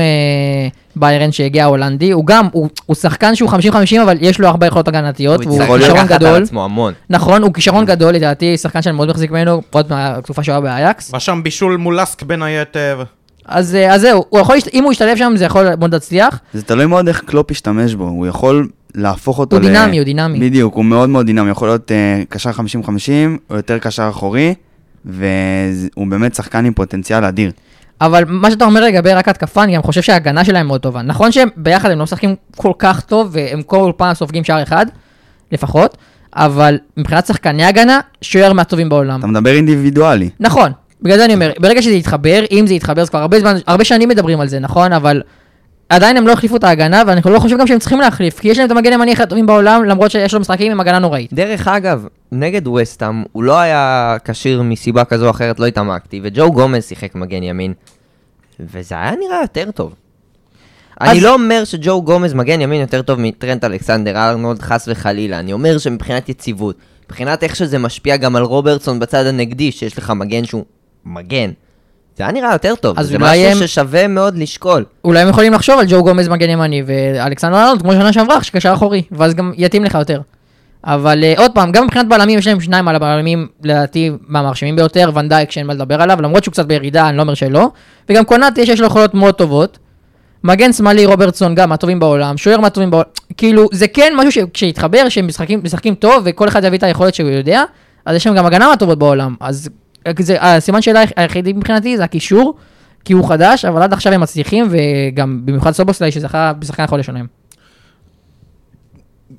מביירן 0.97 1.33
שהגיע 1.33 1.65
ההולנדי, 1.65 2.11
הוא 2.11 2.27
גם, 2.27 2.49
הוא, 2.53 2.69
הוא 2.87 2.97
שחקן 2.97 3.35
שהוא 3.35 3.51
50-50 3.51 3.55
אבל 4.03 4.17
יש 4.21 4.41
לו 4.41 4.49
הרבה 4.49 4.67
יכולות 4.67 4.89
הגנתיות, 4.89 5.45
הוא 5.45 5.53
והוא 5.61 5.77
כישרון 5.79 5.81
לקחת 5.81 6.11
על 6.11 6.19
גדול, 6.19 6.43
עצמו 6.43 6.65
המון. 6.65 6.93
נכון, 7.11 7.43
הוא 7.43 7.55
כישרון 7.55 7.85
גדול 7.85 8.15
לדעתי, 8.15 8.57
שחקן 8.57 8.83
שאני 8.83 8.97
מאוד 8.97 9.09
מחזיק 9.09 9.31
ממנו, 9.31 9.63
עוד 9.71 9.87
מהתקופה 9.91 10.43
שהוא 10.43 10.53
היה 10.53 10.61
באייאקס, 10.61 11.15
רשם 11.15 11.41
בישול 11.43 11.77
מול 11.77 11.96
LASK 11.96 12.23
בין 12.23 12.43
היתר. 12.43 13.03
אז, 13.49 13.75
אה, 13.75 13.95
אז 13.95 14.01
זהו, 14.01 14.25
הוא 14.29 14.41
יכול, 14.41 14.57
אם 14.75 14.85
הוא 14.85 14.93
ישתלב 14.93 15.17
שם 15.17 15.33
זה 15.37 15.45
יכול 15.45 15.75
מאוד 15.75 15.93
להצליח, 15.95 16.39
זה 16.55 16.63
תלוי 16.63 16.87
מאוד 16.87 17.09
איך 17.09 17.23
קלופ 17.27 17.51
ישתמש 17.51 17.95
בו, 17.95 18.05
הוא 18.05 18.27
יכול 18.27 18.69
להפוך 18.95 19.39
אותו 19.39 19.57
הוא 19.57 19.63
דינמי, 19.63 19.99
הוא 19.99 20.05
דינמי. 20.05 20.39
בדיוק, 20.41 20.75
הוא 20.75 20.85
מאוד 20.85 21.09
מאוד 21.09 21.27
דינמי, 21.27 21.51
יכול 21.51 21.69
להיות 21.69 21.91
אה, 21.91 22.25
קשר 22.29 22.51
50-50, 22.51 22.55
או 23.51 23.57
יותר 23.57 23.79
קשר 23.79 24.09
אחורי, 24.11 24.55
והוא 25.05 26.07
באמת 26.07 26.35
שחקן 26.35 26.65
עם 26.65 26.73
פוטנציאל 26.73 27.25
אדיר. 27.25 27.51
אבל 28.01 28.25
מה 28.27 28.51
שאתה 28.51 28.65
אומר 28.65 28.85
לגבי 28.85 29.13
רק 29.13 29.29
התקפה, 29.29 29.65
אני 29.65 29.77
גם 29.77 29.83
חושב 29.83 30.03
שההגנה 30.03 30.45
שלהם 30.45 30.67
מאוד 30.67 30.81
טובה. 30.81 31.03
נכון 31.03 31.33
שהם 31.33 31.49
ביחד 31.57 31.91
הם 31.91 31.99
לא 31.99 32.05
משחקים 32.05 32.35
כל 32.57 32.73
כך 32.79 33.01
טוב, 33.01 33.29
והם 33.33 33.63
כל 33.63 33.93
פעם 33.97 34.15
סופגים 34.15 34.45
שער 34.45 34.63
אחד, 34.63 34.87
לפחות, 35.53 35.97
אבל 36.37 36.79
מבחינת 36.97 37.27
שחקני 37.27 37.65
הגנה, 37.65 38.01
שוער 38.23 38.53
מהטובים 38.53 38.89
בעולם. 38.89 39.19
אתה 39.19 39.27
מדבר 39.27 39.51
אינדיבידואלי. 39.51 40.31
נכון, 40.41 40.73
בגלל 41.03 41.17
זה 41.17 41.25
אני 41.25 41.35
אומר, 41.35 41.53
ברגע 41.59 41.83
שזה 41.83 41.95
יתחבר, 41.95 42.45
אם 42.51 42.67
זה 42.67 42.75
יתחבר, 42.75 43.03
אז 43.03 43.11
כבר 43.11 43.19
הרבה 43.19 43.41
זמן, 43.41 43.57
הרבה 43.67 43.85
שנים 43.85 44.09
מדברים 44.09 44.41
על 44.41 44.49
זה, 44.49 44.59
נכון? 44.59 44.93
אבל 44.93 45.23
עדיין 45.89 46.17
הם 46.17 46.27
לא 46.27 46.33
החליפו 46.33 46.57
את 46.57 46.65
ההגנה, 46.65 47.03
ואני 47.07 47.21
לא 47.25 47.39
חושב 47.39 47.59
גם 47.59 47.67
שהם 47.67 47.79
צריכים 47.79 48.01
להחליף, 48.01 48.39
כי 48.41 48.49
יש 48.49 48.59
להם 48.59 48.67
את 48.67 48.71
המגן 48.71 48.91
הימני 48.91 49.13
הכי 49.13 49.23
הטובים 49.23 49.47
בעולם, 49.47 49.85
למרות 49.85 50.11
שיש 50.11 50.35
לו 50.35 50.41
משחקים 50.41 50.73
עם 50.73 50.81
הגנה 50.81 50.99
נוראית. 50.99 51.33
דרך 51.33 51.69
אגב, 51.69 52.07
נגד 52.33 52.67
וסטאם, 52.69 53.23
הוא 53.33 53.43
לא 53.43 53.59
היה 53.59 54.17
כשיר 54.25 54.63
מסיבה 54.63 55.05
כזו 55.05 55.25
או 55.27 55.31
אחרת, 55.31 55.61
לא 55.61 55.67
התעמקתי, 55.67 56.21
וג'ו 56.23 56.53
גומז 56.53 56.85
שיחק 56.85 57.15
מגן 57.15 57.43
ימין, 57.43 57.73
וזה 58.61 58.95
היה 58.95 59.13
נראה 59.21 59.41
יותר 59.43 59.71
טוב. 59.71 59.95
אז- 61.01 61.11
אני 61.11 61.21
לא 61.21 61.35
אומר 61.35 61.65
שג'ו 61.65 62.03
גומז 62.03 62.35
מגן 62.35 62.61
ימין 62.61 62.81
יותר 62.81 63.03
טוב 63.03 63.21
מטרנט 63.21 63.65
אלכסנדר 63.65 64.17
ארנולד, 64.17 64.63
חס 64.63 64.89
וחלילה, 64.89 65.39
אני 65.39 65.53
אומר 65.53 65.79
שמבחינת 65.79 66.29
יציבות, 66.29 66.77
מבחינת 67.07 67.43
איך 67.43 67.57
שזה 67.57 67.79
משפיע 67.79 68.17
גם 68.17 68.37
על 68.37 68.43
רוברטסון 68.43 68.99
בצד 69.01 69.27
הנגדי, 69.27 69.73
שיש 69.73 69.99
לך 69.99 70.11
מגן 70.11 70.45
שהוא 70.45 70.65
מגן, 71.09 71.51
זה 72.17 72.25
היה 72.25 72.33
נראה 72.33 72.53
יותר 72.53 72.75
טוב, 72.75 73.03
זה 73.03 73.19
משהו 73.19 73.45
הם- 73.45 73.67
ששווה 73.67 74.09
מאוד 74.09 74.37
לשקול. 74.39 74.85
אולי 75.05 75.21
הם 75.21 75.29
יכולים 75.29 75.53
לחשוב 75.53 75.79
על 75.79 75.87
ג'ו 75.89 76.03
גומז 76.05 76.29
מגן 76.29 76.51
ימני, 76.51 76.83
ואלכסנדר 76.87 77.57
ארנולד 77.57 77.83
כמו 77.83 77.93
שנה 77.93 78.13
שעברה, 78.13 78.43
שקשר 78.43 78.73
אחורי, 78.75 79.03
ואז 79.13 79.35
גם 79.35 79.53
יתאים 79.57 79.85
לך 79.85 79.95
יותר. 79.95 80.21
אבל 80.85 81.25
uh, 81.37 81.41
עוד 81.41 81.51
פעם, 81.55 81.73
גם 81.73 81.85
מבחינת 81.85 82.09
בלמים, 82.09 82.39
יש 82.39 82.47
להם 82.47 82.61
שניים 82.61 82.89
על 82.89 82.97
הבלמים, 82.97 83.49
לדעתי, 83.63 84.11
מהמרשימים 84.29 84.77
ביותר, 84.77 85.11
ונדייק 85.15 85.51
שאין 85.51 85.67
מה 85.67 85.75
לדבר 85.75 86.03
עליו, 86.03 86.23
למרות 86.23 86.45
שהוא 86.45 86.53
קצת 86.53 86.67
בירידה, 86.67 87.09
אני 87.09 87.17
לא 87.17 87.23
אומר 87.23 87.35
שלא. 87.35 87.69
וגם 88.09 88.25
קונאטי 88.25 88.61
יש 88.61 88.81
לו 88.81 88.87
יכולות 88.87 89.15
מאוד 89.15 89.35
טובות. 89.35 89.79
מגן 90.45 90.73
שמאלי 90.73 91.07
רוברטסון 91.07 91.55
גם 91.55 91.69
מהטובים 91.69 92.01
בעולם, 92.01 92.37
שוער 92.37 92.61
מהטובים 92.61 92.91
בעולם, 92.91 93.05
כאילו 93.37 93.69
זה 93.73 93.89
כן 93.89 94.13
משהו 94.17 94.33
שכשיתחבר, 94.33 95.09
שהם 95.09 95.27
משחקים, 95.27 95.61
משחקים 95.65 95.95
טוב 95.95 96.23
וכל 96.27 96.49
אחד 96.49 96.65
יביא 96.65 96.79
את 96.79 96.83
היכולת 96.83 97.15
שהוא 97.15 97.31
יודע, 97.31 97.63
אז 98.07 98.17
יש 98.17 98.25
שם 98.25 98.35
גם 98.35 98.47
הגנה 98.47 98.69
מהטובות 98.69 98.99
בעולם, 98.99 99.35
אז 99.41 99.69
הסימן 100.41 100.83
שאלה 100.83 101.03
היחידי 101.17 101.53
מבחינתי 101.53 101.97
זה 101.97 102.05
הקישור, 102.05 102.55
כי 103.05 103.13
הוא 103.13 103.29
חדש, 103.29 103.65
אבל 103.65 103.83
עד 103.83 103.93
עכשיו 103.93 104.13
הם 104.13 104.21
מצליחים, 104.21 104.69
וגם 104.71 105.41
במיוחד 105.45 105.71
סובוסליי 105.71 106.13
שזכה 106.13 106.53
בשחקן 106.53 106.83
החודש 106.83 107.07
שלהם. 107.07 107.27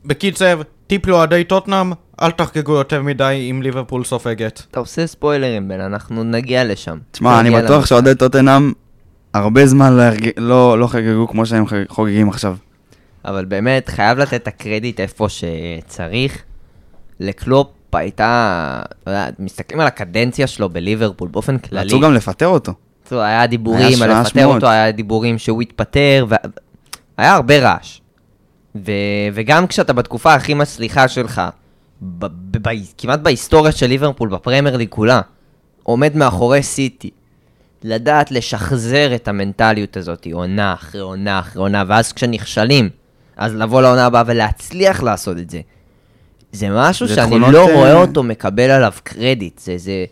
בקיצר, 0.06 0.62
טיפ 0.88 1.08
לאוהדי 1.08 1.44
טוטנאם, 1.44 1.92
אל 2.22 2.32
תחגגו 2.32 2.74
יותר 2.74 3.02
מדי 3.04 3.48
אם 3.52 3.62
ליברפול 3.62 4.04
סופגת. 4.04 4.62
אתה 4.72 4.80
עושה 4.80 5.08
ספוילרים, 5.08 5.68
בן, 5.68 5.80
אנחנו 5.80 6.24
נגיע 6.24 6.64
לשם. 6.64 6.98
תשמע, 7.12 7.40
אני 7.40 7.52
בטוח. 7.52 7.86
שאוהדי 7.86 8.16
טוטנאם 8.16 8.72
הרבה 9.34 9.66
זמן 9.66 9.94
לא 9.94 10.10
לא 10.38 10.80
לא 10.80 10.88
חגגו 10.88 11.28
כמו 11.28 11.46
שהם 11.46 11.66
חוגגים 11.88 12.30
עכשיו. 12.30 12.56
אבל 13.26 13.46
באמת, 13.46 13.90
חייב 13.90 14.18
לתת 14.18 14.34
את 14.34 14.48
הקרדיט 14.48 15.00
איפה 15.00 15.28
שצריך. 15.30 16.44
לקלופ 17.20 17.68
הייתה, 17.98 18.82
אתה 19.04 19.12
יודע, 19.12 19.30
מסתכלים 19.40 19.80
על 19.80 19.88
הקדנציה 19.88 20.48
שלו 20.48 20.70
בליברפול 20.70 21.30
באופן 21.30 21.58
כללי. 21.58 21.86
רצו 21.86 22.00
גם 22.00 22.14
לפטר 22.14 22.48
אותו. 22.48 22.74
יודע, 23.12 23.26
היה 23.26 23.48
דיבורים 23.48 24.02
על 24.02 24.22
לפטר. 24.22 24.46
אותו, 24.46 24.70
היה 24.70 24.92
דיבורים 24.92 25.38
שהוא 25.38 25.62
יתפטר, 25.62 26.26
והיה 26.30 27.34
הרבה 27.34 27.60
רעש. 27.60 28.00
ו... 28.76 28.92
וגם 29.34 29.68
כשאתה 29.68 29.94
בתקופה 29.94 30.34
הכי 30.34 30.54
מצליחה 30.54 31.08
שלך, 31.08 31.42
ב... 32.02 32.26
ב... 32.26 32.70
ב... 32.70 32.72
כמעט 32.98 33.20
בהיסטוריה 33.20 33.72
של 33.72 33.88
ליברפול, 33.88 34.30
בפרמייר 34.30 34.78
ליג 34.78 34.90
כולה, 34.90 35.22
עומד 35.84 36.16
מאחורי 36.16 36.64
סיטי, 36.64 37.10
לדעת 37.84 38.32
לשחזר 38.32 39.16
את 39.16 39.28
המנטליות 39.28 39.98
הזאת, 39.98 40.28
עונה 40.32 40.74
אחרי 40.74 41.02
עונה 41.02 41.40
אחרי 41.40 41.62
עונה, 41.62 41.84
ואז 41.88 42.14
כשנכשלים, 42.14 42.90
אז 43.38 43.56
לבוא 43.56 43.82
לעונה 43.82 44.06
הבאה 44.06 44.24
ולהצליח 44.26 45.04
לעשות 45.04 45.38
את 45.38 45.50
זה. 45.50 45.62
זה 46.52 46.68
משהו 46.72 47.08
זה 47.08 47.16
שאני 47.16 47.40
לא 47.40 47.70
אה, 47.70 47.76
רואה 47.76 47.94
אותו 47.94 48.24
מקבל 48.24 48.70
עליו 48.70 48.94
קרדיט. 49.04 49.60
זה, 49.60 49.78
זה, 49.78 50.06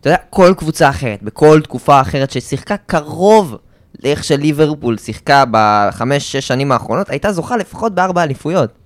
אתה 0.00 0.08
יודע, 0.08 0.18
כל 0.30 0.54
קבוצה 0.56 0.88
אחרת, 0.88 1.22
בכל 1.22 1.60
תקופה 1.64 2.00
אחרת 2.00 2.30
ששיחקה 2.30 2.76
קרוב 2.76 3.56
לאיך 4.04 4.24
שליברפול 4.24 4.98
שיחקה 4.98 5.44
בחמש, 5.50 6.32
שש 6.32 6.48
שנים 6.48 6.72
האחרונות, 6.72 7.10
הייתה 7.10 7.32
זוכה 7.32 7.56
לפחות 7.56 7.94
בארבע 7.94 8.22
אליפויות. 8.22 8.79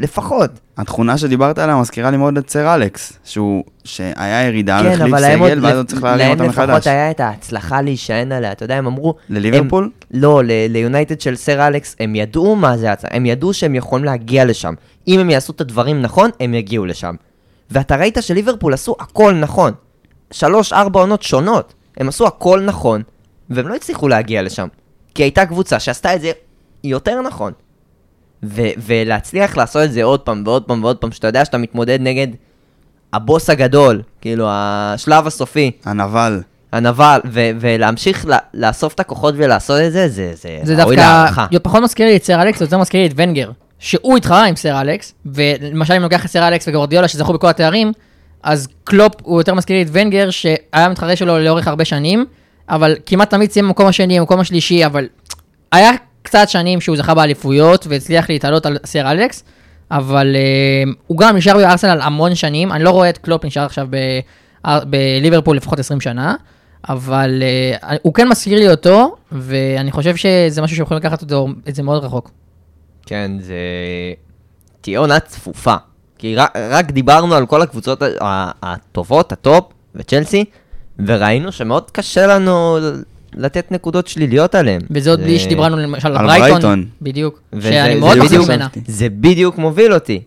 לפחות. 0.00 0.50
התכונה 0.76 1.18
שדיברת 1.18 1.58
עליה 1.58 1.76
מזכירה 1.76 2.10
לי 2.10 2.16
מאוד 2.16 2.38
את 2.38 2.50
סר 2.50 2.74
אלכס, 2.74 3.12
שהוא, 3.24 3.64
שהיה 3.84 4.46
ירידה, 4.46 4.78
הוא 4.78 4.86
כן, 4.88 4.92
החליף 4.92 5.14
להם 5.14 5.40
עוד, 5.40 5.50
סגל, 5.50 5.64
ואז 5.66 5.76
הוא 5.76 5.84
צריך 5.84 6.02
להרים 6.02 6.18
להם 6.18 6.30
אותה 6.30 6.44
לפחות 6.44 6.68
מחדש. 6.68 6.86
היה 6.86 7.10
את 7.10 7.20
ההצלחה 7.20 7.82
להישען 7.82 8.32
עליה, 8.32 8.52
אתה 8.52 8.64
יודע, 8.64 8.76
הם 8.76 8.86
אמרו... 8.86 9.14
לליברפול? 9.28 9.84
הם, 9.84 10.20
לא, 10.20 10.42
ליונייטד 10.44 11.20
של 11.20 11.36
סר 11.36 11.66
אלכס, 11.66 11.96
הם 12.00 12.14
ידעו 12.14 12.56
מה 12.56 12.76
זה 12.76 12.92
הצלחה, 12.92 13.16
הם 13.16 13.26
ידעו 13.26 13.52
שהם 13.52 13.74
יכולים 13.74 14.04
להגיע 14.04 14.44
לשם. 14.44 14.74
אם 15.08 15.20
הם 15.20 15.30
יעשו 15.30 15.52
את 15.52 15.60
הדברים 15.60 16.02
נכון, 16.02 16.30
הם 16.40 16.54
יגיעו 16.54 16.86
לשם. 16.86 17.14
ואתה 17.70 17.96
ראית 17.96 18.18
שליברפול 18.20 18.74
עשו 18.74 18.96
הכל 19.00 19.34
נכון. 19.34 19.72
שלוש, 20.30 20.72
ארבע 20.72 21.00
עונות 21.00 21.22
שונות. 21.22 21.74
הם 21.96 22.08
עשו 22.08 22.26
הכל 22.26 22.60
נכון, 22.60 23.02
והם 23.50 23.68
לא 23.68 23.74
הצליחו 23.74 24.08
להגיע 24.08 24.42
לשם. 24.42 24.68
כי 25.14 25.22
הייתה 25.22 25.46
קבוצה 25.46 25.80
שעשתה 25.80 26.14
את 26.14 26.20
זה 26.20 26.32
יותר 26.84 27.20
נכון. 27.20 27.52
ו- 28.42 28.70
ולהצליח 28.86 29.56
לעשות 29.56 29.82
את 29.84 29.92
זה 29.92 30.02
עוד 30.02 30.20
פעם 30.20 30.42
ועוד 30.46 30.62
פעם 30.62 30.84
ועוד 30.84 30.96
פעם, 30.96 31.12
שאתה 31.12 31.26
יודע 31.26 31.44
שאתה 31.44 31.58
מתמודד 31.58 31.98
נגד 32.00 32.26
הבוס 33.12 33.50
הגדול, 33.50 34.02
כאילו 34.20 34.46
השלב 34.48 35.26
הסופי, 35.26 35.70
הנבל. 35.84 36.40
הנבל, 36.72 37.20
ו- 37.24 37.50
ולהמשיך 37.60 38.26
ל- 38.26 38.32
לאסוף 38.54 38.94
את 38.94 39.00
הכוחות 39.00 39.34
ולעשות 39.36 39.80
את 39.80 39.92
זה, 39.92 40.08
זה, 40.08 40.32
זה, 40.34 40.58
זה 40.62 40.82
ראוי 40.82 40.96
דווקא 40.96 41.10
להערכה. 41.10 41.46
פחות 41.62 41.82
מזכיר 41.82 42.06
לי 42.06 42.16
את 42.16 42.24
סר 42.24 42.42
אלכס, 42.42 42.60
יותר 42.60 42.78
מזכיר 42.78 43.00
לי 43.00 43.06
את 43.06 43.12
ונגר, 43.16 43.50
שהוא 43.78 44.16
התחרה 44.16 44.44
עם 44.44 44.56
סר 44.56 44.80
אלכס, 44.80 45.14
ולמשל 45.26 45.94
אם 45.94 46.02
לוקח 46.02 46.24
את 46.24 46.30
סר 46.30 46.48
אלכס 46.48 46.68
וגורדיולה 46.68 47.08
שזכו 47.08 47.32
בכל 47.32 47.48
התארים, 47.48 47.92
אז 48.42 48.68
קלופ 48.84 49.12
הוא 49.22 49.40
יותר 49.40 49.54
מזכיר 49.54 49.76
לי 49.76 49.82
את 49.82 49.88
ונגר, 49.92 50.30
שהיה 50.30 50.88
מתחרה 50.88 51.16
שלו 51.16 51.38
לאורך 51.38 51.68
הרבה 51.68 51.84
שנים, 51.84 52.24
אבל 52.68 52.96
כמעט 53.06 53.30
תמיד 53.30 53.50
סיים 53.50 53.66
במקום 53.66 53.86
השני, 53.86 54.20
במקום 54.20 54.40
השלישי, 54.40 54.86
אבל 54.86 55.06
היה 55.72 55.90
קצת 56.22 56.48
שנים 56.48 56.80
שהוא 56.80 56.96
זכה 56.96 57.14
באליפויות 57.14 57.86
והצליח 57.86 58.30
להתעלות 58.30 58.66
על 58.66 58.78
סר 58.84 59.10
אלכס, 59.10 59.44
אבל 59.90 60.36
אה, 60.36 60.94
הוא 61.06 61.18
גם 61.18 61.36
נשאר 61.36 61.54
בארסנל 61.56 62.00
המון 62.00 62.34
שנים, 62.34 62.72
אני 62.72 62.84
לא 62.84 62.90
רואה 62.90 63.10
את 63.10 63.18
קלופ 63.18 63.44
נשאר 63.44 63.64
עכשיו 63.64 63.88
ב- 63.90 64.20
בליברפול 64.90 65.56
לפחות 65.56 65.78
20 65.78 66.00
שנה, 66.00 66.34
אבל 66.88 67.42
אה, 67.82 67.86
הוא 68.02 68.14
כן 68.14 68.28
מזכיר 68.28 68.58
לי 68.58 68.70
אותו, 68.70 69.16
ואני 69.32 69.90
חושב 69.90 70.16
שזה 70.16 70.62
משהו 70.62 70.76
שיכולים 70.76 71.02
לקחת 71.02 71.22
אותו, 71.22 71.48
את 71.68 71.74
זה 71.74 71.82
מאוד 71.82 72.04
רחוק. 72.04 72.30
כן, 73.06 73.32
זה... 73.40 73.54
תהיה 74.80 74.98
עונה 74.98 75.20
צפופה. 75.20 75.74
כי 76.18 76.36
רק, 76.36 76.56
רק 76.56 76.90
דיברנו 76.90 77.34
על 77.34 77.46
כל 77.46 77.62
הקבוצות 77.62 78.02
הטובות, 78.62 79.32
הטופ 79.32 79.64
6 79.64 79.72
וצ'לסי, 79.94 80.44
וראינו 81.06 81.52
שמאוד 81.52 81.90
קשה 81.90 82.26
לנו 82.26 82.78
לתת 83.34 83.72
נקודות 83.72 84.08
שליליות 84.08 84.54
עליהם. 84.54 84.80
וזה 84.90 85.10
עוד 85.10 85.20
בלי 85.20 85.38
שדיברנו 85.38 85.76
למשל 85.76 86.16
על 86.16 86.26
ברייטון. 86.26 86.86
בדיוק, 87.02 87.40
שאני 87.52 87.94
זה 87.94 88.00
מאוד 88.00 88.18
מחזיק 88.18 88.40
ממנה. 88.40 88.68
זה 88.86 89.08
בדיוק 89.08 89.58
מוביל 89.58 89.94
אותי 89.94 90.22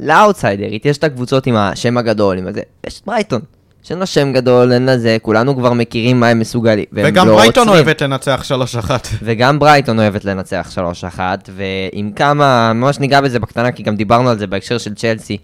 לאאוטסיידרית. 0.00 0.86
יש 0.86 0.98
את 0.98 1.04
הקבוצות 1.04 1.46
עם 1.46 1.56
השם 1.56 1.98
הגדול, 1.98 2.38
עם 2.38 2.46
הזה. 2.46 2.60
יש 2.86 3.00
את 3.00 3.06
ברייטון. 3.06 3.40
שאין 3.82 3.98
לה 3.98 4.06
שם 4.06 4.32
גדול, 4.32 4.72
אין 4.72 4.82
לה 4.82 4.98
זה, 4.98 5.16
כולנו 5.22 5.56
כבר 5.56 5.72
מכירים 5.72 6.20
מה 6.20 6.28
הם 6.28 6.38
מסוגלים. 6.38 6.84
והם 6.92 7.06
וגם 7.08 7.28
לא 7.28 7.34
ברייטון 7.34 7.68
עוצרים. 7.68 7.84
אוהבת 7.86 8.02
לנצח 8.02 8.44
3-1. 8.86 8.90
וגם 9.22 9.58
ברייטון 9.58 9.98
אוהבת 9.98 10.24
לנצח 10.24 10.70
3-1, 11.16 11.20
ועם 11.50 12.12
כמה, 12.16 12.72
ממש 12.72 12.98
ניגע 12.98 13.20
בזה 13.20 13.38
בקטנה, 13.38 13.72
כי 13.72 13.82
גם 13.82 13.96
דיברנו 13.96 14.30
על 14.30 14.38
זה 14.38 14.46
בהקשר 14.46 14.78
של 14.78 14.94
צ'לסי, 14.94 15.36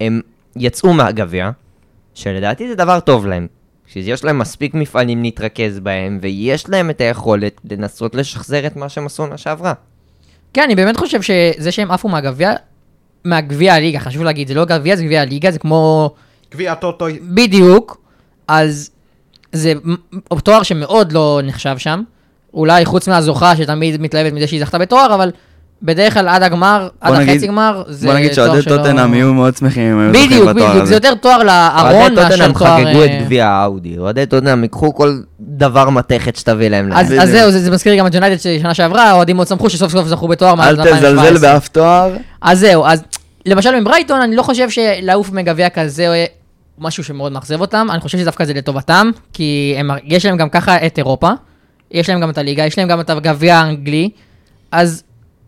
הם 0.00 0.20
יצאו 0.56 0.92
מהגביע, 0.92 1.50
שלדעתי 2.14 2.68
זה 2.68 2.74
דבר 2.74 3.00
טוב 3.00 3.26
להם. 3.26 3.46
שיש 3.92 4.24
להם 4.24 4.38
מספיק 4.38 4.74
מפעלים 4.74 5.22
להתרכז 5.22 5.80
בהם, 5.80 6.18
ויש 6.22 6.68
להם 6.68 6.90
את 6.90 7.00
היכולת 7.00 7.60
לנסות 7.70 8.14
לשחזר 8.14 8.66
את 8.66 8.76
מה 8.76 8.88
שהם 8.88 9.06
עשו 9.06 9.22
עונה 9.22 9.38
שעברה. 9.38 9.72
כן, 10.54 10.62
אני 10.62 10.74
באמת 10.74 10.96
חושב 10.96 11.22
שזה 11.22 11.72
שהם 11.72 11.90
עפו 11.90 12.08
מהגביע, 12.08 12.52
מהגביע 13.24 13.74
הליגה, 13.74 14.00
חשוב 14.00 14.22
להגיד, 14.22 14.48
זה 14.48 14.54
לא 14.54 14.64
גביע, 14.64 14.96
זה 14.96 15.04
גביע 15.04 15.20
הליגה, 15.20 15.50
זה 15.50 15.58
כמו... 15.58 16.10
גביע 16.52 16.74
טוטו, 16.74 17.06
בדיוק, 17.22 18.00
אז 18.48 18.90
זה 19.52 19.72
תואר 20.44 20.62
שמאוד 20.62 21.12
לא 21.12 21.40
נחשב 21.44 21.78
שם. 21.78 22.02
אולי 22.54 22.84
חוץ 22.84 23.08
מהזוכה 23.08 23.56
שתמיד 23.56 24.00
מתלהבת 24.00 24.32
מזה 24.32 24.46
שהיא 24.46 24.60
זכתה 24.60 24.78
בתואר, 24.78 25.14
אבל 25.14 25.30
בדרך 25.82 26.14
כלל 26.14 26.28
עד 26.28 26.42
הגמר, 26.42 26.88
עד 27.00 27.14
נגיד- 27.14 27.28
החצי 27.34 27.46
גמר, 27.46 27.82
זה 27.88 28.06
בוא 28.06 28.14
נגיד 28.14 28.32
תואר 28.34 28.46
שאוהדי 28.46 28.62
שלא- 28.62 28.76
טוטנאם 28.76 29.14
יהיו 29.14 29.34
מאוד 29.34 29.56
שמחים 29.56 29.82
אם 29.92 29.98
היו 29.98 30.12
זוכים 30.12 30.26
בדיוק, 30.28 30.48
בתואר 30.48 30.68
בדיוק, 30.68 30.82
הזה. 30.82 30.86
זה 30.86 30.94
יותר 30.94 31.14
תואר 31.14 31.38
לארון 31.42 31.92
אוהדי 31.94 32.14
מאשר 32.14 32.28
טוטנאם 32.36 32.52
תואר... 32.52 32.76
חגגו 32.84 33.04
את 33.04 33.10
אה, 33.10 33.20
גביע 33.24 33.46
האאודי, 33.48 33.98
אוהדי 33.98 34.26
טוטנאם 34.26 34.62
ייקחו 34.62 34.94
כל 34.94 35.18
דבר 35.40 35.90
מתכת 35.90 36.36
שתביא 36.36 36.68
להם. 36.68 36.92
אז 36.92 37.10
להם. 37.12 37.20
אז 37.20 37.30
זהו, 37.30 37.50
זה 37.50 37.58
זה 37.58 37.70
מזכיר 37.70 37.94
גם 37.94 38.06
את 38.06 38.14
יונייטד 38.14 38.40
ששנה 38.40 38.74
שעברה, 38.74 39.02
האוהדים 39.04 39.36
מאוד 39.36 39.48
שמחו 39.48 39.70
שסוף 39.70 39.92
סוף 39.92 40.06
זכו 40.06 40.28
בתואר 40.28 40.54
מאז 40.54 40.78
אל 40.80 40.84
תזלזל 40.84 41.06
2017. 41.06 41.52
באף 41.52 41.68
תואר. 41.68 42.16
אז 42.42 42.58
זהו, 42.60 42.84
אז 42.86 43.02
למשל 43.46 43.74
עם 43.74 43.84
ברייטון, 43.84 44.20
אני 44.20 44.36
לא 44.36 44.42
חושב 44.42 44.70
שלעוף 44.70 45.32
מגביע 45.32 45.68
כזה 45.68 46.24
משהו 46.78 47.04
שמאוד 47.04 47.32
מאכזב 47.32 47.60
אותם, 47.60 47.86
אני 47.90 48.00
חושב 48.00 48.18
שדווקא 48.18 48.44
זה 48.44 48.54
לטובתם, 48.54 49.10
כי 49.32 49.74
הם, 49.78 49.90
יש 50.04 50.26
להם 50.26 50.36
גם 50.36 50.48
ככה 50.48 50.86
את 50.86 50.98
אירופה, 50.98 51.30
יש 51.90 52.08
להם 52.08 52.20
גם 52.20 52.30
את 52.30 52.38
הליגה, 52.38 52.66
יש 52.66 52.78
להם 52.78 52.88
גם 52.88 53.00
את 53.00 53.10
הגביע 53.10 53.56
האנגלי, 53.56 54.10
אז 54.72 55.02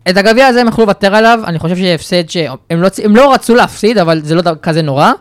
את 0.09 0.17
הגביע 0.17 0.47
הזה 0.47 0.61
הם 0.61 0.67
יכלו 0.67 0.83
לוותר 0.83 1.15
עליו, 1.15 1.39
אני 1.45 1.59
חושב 1.59 1.75
שזה 1.75 1.93
הפסד 1.93 2.29
שהם 2.29 2.81
לא, 2.81 2.87
הם 3.03 3.15
לא 3.15 3.33
רצו 3.33 3.55
להפסיד, 3.55 3.97
אבל 3.97 4.21
זה 4.23 4.35
לא 4.35 4.41
כזה 4.61 4.81
נורא, 4.81 5.11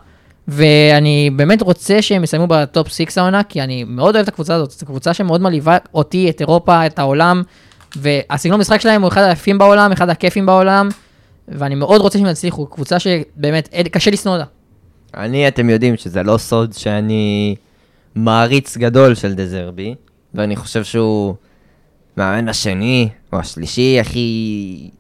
ואני 0.49 1.31
באמת 1.37 1.63
רוצה 1.63 2.03
שהם 2.03 2.25
יסיימו 2.25 2.47
בטופ 2.47 2.89
6 2.89 3.19
העונה, 3.19 3.43
כי 3.43 3.63
אני 3.63 3.85
מאוד 3.85 4.15
אוהב 4.15 4.23
את 4.23 4.33
הקבוצה 4.33 4.55
הזאת, 4.55 4.71
זו 4.71 4.87
קבוצה 4.87 5.15
שמאוד 5.15 5.43
מלהיבה 5.43 5.77
אותי, 5.95 6.31
את 6.31 6.41
אירופה, 6.41 6.87
את 6.87 6.99
העולם, 6.99 7.43
והסגנון 7.97 8.61
משחק 8.61 8.81
שלהם 8.81 9.03
הוא 9.03 9.09
אחד 9.09 9.23
היפים 9.23 9.59
בעולם, 9.59 9.93
אחד 9.93 10.09
הכיפים 10.09 10.47
בעולם, 10.47 10.89
ואני 11.49 11.75
מאוד 11.75 12.01
רוצה 12.01 12.19
שהם 12.19 12.27
יצליחו, 12.27 12.67
קבוצה 12.67 12.99
שבאמת 12.99 13.69
קשה 13.93 14.11
לשנוא 14.11 14.35
אותה. 14.35 14.45
אני, 15.15 15.49
אתם 15.49 15.71
יודעים 15.71 15.97
שזה 15.97 16.23
לא 16.23 16.39
סוד 16.39 16.73
שאני 16.73 17.55
מעריץ 18.15 18.77
גדול 18.77 19.15
של 19.15 19.35
דזרבי, 19.35 19.95
ואני 20.35 20.57
חושב 20.57 20.85
שהוא 20.85 21.35
מאמן 22.17 22.49
השני 22.49 23.09
או 23.33 23.39
השלישי 23.39 24.01
הכי 24.01 24.91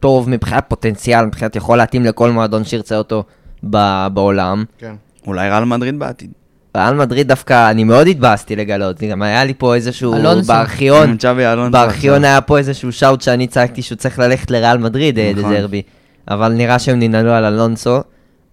טוב 0.00 0.28
מבחינת 0.30 0.64
פוטנציאל, 0.68 1.24
מבחינת 1.24 1.56
יכול 1.56 1.78
להתאים 1.78 2.04
לכל 2.04 2.30
מועדון 2.30 2.64
שירצה 2.64 2.96
אותו 2.96 3.24
ב- 3.70 4.06
בעולם. 4.12 4.64
כן. 4.78 4.94
אולי 5.26 5.50
רעל 5.50 5.64
מדריד 5.64 5.98
בעתיד. 5.98 6.30
ריאל 6.76 6.94
מדריד 6.94 7.28
דווקא, 7.28 7.70
אני 7.70 7.84
מאוד 7.84 8.06
התבאסתי 8.06 8.56
לגלות, 8.56 9.02
גם 9.02 9.22
היה 9.22 9.44
לי 9.44 9.54
פה 9.58 9.74
איזשהו, 9.74 10.14
אלונסו. 10.14 10.48
בארכיון, 10.48 11.16
אלונסו 11.24 11.70
בארכיון. 11.72 12.24
היה 12.24 12.40
פה 12.40 12.58
איזשהו 12.58 12.92
שאוט 12.92 13.20
שאני 13.20 13.46
צעקתי 13.46 13.82
שהוא 13.82 13.96
צריך 13.96 14.18
ללכת 14.18 14.50
לריאל 14.50 14.78
מדריד, 14.78 15.18
אה, 15.18 15.32
נכון. 15.36 15.54
דזרבי. 15.54 15.82
אבל 16.28 16.52
נראה 16.52 16.78
שהם 16.78 16.98
ננעלו 16.98 17.30
על 17.30 17.44
אלונסו. 17.44 18.00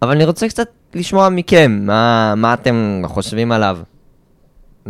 אבל 0.01 0.11
אני 0.11 0.25
רוצה 0.25 0.47
קצת 0.47 0.67
לשמוע 0.93 1.29
מכם, 1.29 1.79
מה, 1.81 2.33
מה 2.37 2.53
אתם 2.53 3.01
חושבים 3.05 3.51
עליו? 3.51 3.77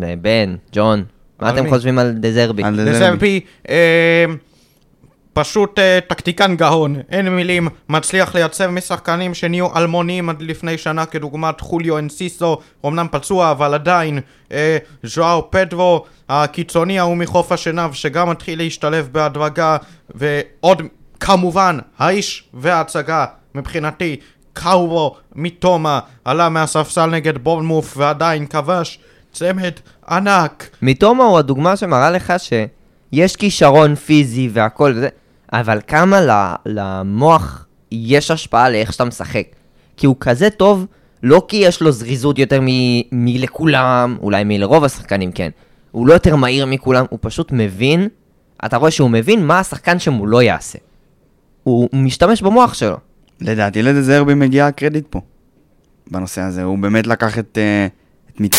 אה, 0.03 0.13
בן, 0.21 0.55
ג'ון, 0.73 1.03
מה 1.41 1.49
אתם? 1.49 1.69
חושבים 1.69 1.99
על 1.99 2.11
דזרבי? 2.11 2.63
על 2.63 2.85
דזרבי, 2.85 3.39
אה, 3.69 4.25
פשוט 5.33 5.79
אה, 5.79 5.99
טקטיקן 6.07 6.55
גאון, 6.55 6.95
אין 7.09 7.29
מילים, 7.29 7.67
מצליח 7.89 8.35
לייצב 8.35 8.67
משחקנים 8.67 9.33
שנהיו 9.33 9.77
אלמונים 9.77 10.29
עד 10.29 10.41
לפני 10.41 10.77
שנה 10.77 11.05
כדוגמת 11.05 11.61
חוליו 11.61 11.97
אנסיסו, 11.97 12.57
אמנם 12.85 13.07
פצוע 13.11 13.51
אבל 13.51 13.73
עדיין, 13.73 14.19
אה, 14.51 14.77
ז'ואר 15.03 15.41
פדרו, 15.49 16.05
הקיצוני 16.29 16.99
ההוא 16.99 17.17
מחוף 17.17 17.51
השנהב 17.51 17.93
שגם 17.93 18.29
מתחיל 18.29 18.59
להשתלב 18.59 19.09
בהדרגה, 19.11 19.77
ועוד 20.15 20.81
כמובן 21.19 21.77
האיש 21.97 22.43
וההצגה 22.53 23.25
מבחינתי, 23.55 24.15
קאורו 24.53 25.15
מתומה, 25.35 25.99
עלה 26.25 26.49
מהספסל 26.49 27.05
נגד 27.05 27.37
בורנמוף 27.37 27.97
ועדיין 27.97 28.45
כבש 28.45 28.99
צמד 29.31 29.71
ענק. 30.09 30.69
מתומו 30.81 31.23
הוא 31.23 31.37
הדוגמה 31.39 31.75
שמראה 31.75 32.11
לך 32.11 32.33
שיש 32.37 33.35
כישרון 33.35 33.95
פיזי 33.95 34.49
והכל 34.53 34.93
וזה, 34.95 35.07
אבל 35.53 35.79
כמה 35.87 36.21
ל- 36.21 36.55
למוח 36.65 37.65
יש 37.91 38.31
השפעה 38.31 38.69
לאיך 38.69 38.93
שאתה 38.93 39.05
משחק. 39.05 39.43
כי 39.97 40.05
הוא 40.05 40.15
כזה 40.19 40.49
טוב, 40.49 40.85
לא 41.23 41.45
כי 41.47 41.57
יש 41.57 41.81
לו 41.81 41.91
זריזות 41.91 42.39
יותר 42.39 42.59
מ- 42.61 43.01
מלכולם, 43.11 44.17
אולי 44.21 44.43
מלרוב 44.43 44.83
השחקנים 44.83 45.31
כן. 45.31 45.49
הוא 45.91 46.07
לא 46.07 46.13
יותר 46.13 46.35
מהיר 46.35 46.65
מכולם, 46.65 47.05
הוא 47.09 47.19
פשוט 47.21 47.51
מבין, 47.51 48.07
אתה 48.65 48.77
רואה 48.77 48.91
שהוא 48.91 49.09
מבין 49.09 49.45
מה 49.45 49.59
השחקן 49.59 49.99
שמולו 49.99 50.41
יעשה. 50.41 50.79
הוא 51.63 51.89
משתמש 51.93 52.41
במוח 52.41 52.73
שלו. 52.73 52.97
לדעתי 53.41 53.81
לדזרבי 53.83 54.33
מגיע 54.33 54.67
הקרדיט 54.67 55.05
פה, 55.09 55.21
בנושא 56.11 56.41
הזה. 56.41 56.63
הוא 56.63 56.77
באמת 56.77 57.07
לקח 57.07 57.39
את... 57.39 57.57
אה, 57.61 57.87
את 58.35 58.39
מת... 58.41 58.55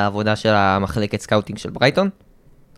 העבודה 0.00 0.36
של 0.36 0.52
המחלקת 0.54 1.20
סקאוטינג 1.20 1.58
של 1.58 1.70
ברייטון. 1.70 2.08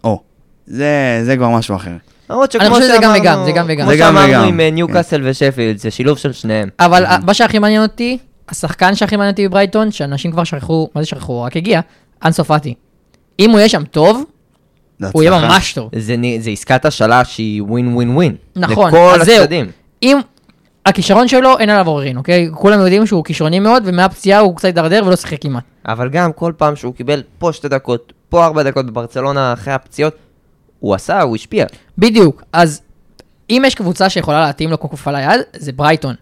או, 0.04 0.20
זה, 0.66 1.20
זה 1.24 1.36
כבר 1.36 1.48
משהו 1.50 1.76
אחר. 1.76 1.90
למרות 2.30 2.56
אני 2.56 2.64
שכמו 2.64 2.74
חושב 2.76 2.86
שזה 2.88 2.96
גם 2.96 3.02
שאמרנו- 3.02 3.20
וגם, 3.20 3.44
זה 3.44 3.52
גם 3.52 3.64
וגם. 3.68 3.84
כמו 3.86 3.90
זה 3.92 3.96
גם 3.96 4.08
שאמרנו 4.14 4.28
וגם, 4.28 4.44
עם 4.48 4.60
אה, 4.60 4.68
כן. 4.68 4.74
ניוקאסל 4.74 5.20
ושפילד, 5.24 5.78
זה 5.78 5.90
שילוב 5.90 6.18
של 6.18 6.32
שניהם. 6.32 6.68
אבל 6.80 7.04
מה 7.26 7.34
שהכי 7.34 7.58
מעניין 7.58 7.82
אותי, 7.82 8.18
השחקן 8.48 8.94
שהכי 8.94 9.16
מעניין 9.16 9.32
אותי 9.32 9.48
בברייטון, 9.48 9.90
שאנשים 9.90 10.32
כבר 10.32 10.44
שכחו, 10.44 10.88
מה 10.94 11.02
זה 11.02 11.06
שכחו? 11.08 11.42
רק 11.42 11.56
הגיע, 11.56 11.80
אנסו 12.24 12.44
פאטי. 12.44 12.74
אם 13.40 13.50
הוא 13.50 13.58
יהיה 13.58 13.68
שם 13.68 13.84
טוב, 13.84 14.22
הוא 15.12 15.22
יהיה. 15.22 15.40
ממש 15.40 15.72
טוב. 15.72 15.90
זה 15.98 16.16
עסקת 16.52 16.84
השאלה 16.84 17.24
שהיא 17.24 17.62
ווין 17.62 17.94
ווין 17.94 18.10
ווין. 18.16 18.36
נכון, 18.56 18.88
לכל 18.88 19.20
אז 19.20 19.26
זהו. 19.26 19.36
הצדדים. 19.42 19.66
אם 20.02 20.18
הכישרון 20.86 21.28
שלו, 21.28 21.58
אין 21.58 21.70
עליו 21.70 21.86
עוררין, 21.86 22.16
אוקיי? 22.16 22.48
כולם 22.54 22.80
יודעים 22.80 23.06
שהוא 23.06 23.24
כישרוני 23.24 23.60
מאוד, 23.60 23.82
ומהפציעה 23.86 24.40
הוא 24.40 24.56
קצת 24.56 24.64
הידרדר 24.64 25.02
ולא 25.06 25.16
שיחק 25.16 25.42
כמעט. 25.42 25.64
אבל 25.86 26.08
גם 26.08 26.32
כל 26.32 26.52
פעם 26.56 26.76
שהוא 26.76 26.94
קיבל 26.94 27.22
פה 27.38 27.52
שתי 27.52 27.68
דקות, 27.68 28.12
פה 28.28 28.44
ארבע 28.44 28.62
דקות 28.62 28.86
בברצלונה 28.86 29.52
אחרי 29.52 29.72
הפציעות, 29.72 30.16
הוא 30.80 30.94
עשה, 30.94 31.22
הוא 31.22 31.36
השפיע. 31.36 31.66
בדיוק, 31.98 32.42
אז 32.52 32.80
אם 33.50 33.62
יש 33.66 33.74
קבוצה 33.74 34.08
שיכולה 34.08 34.40
להתאים 34.40 34.70
לו 34.70 34.80
כמו 34.80 34.90
קופה 34.90 35.12
ליד, 35.12 35.40
זה 35.56 35.72
ברייטון. 35.72 36.14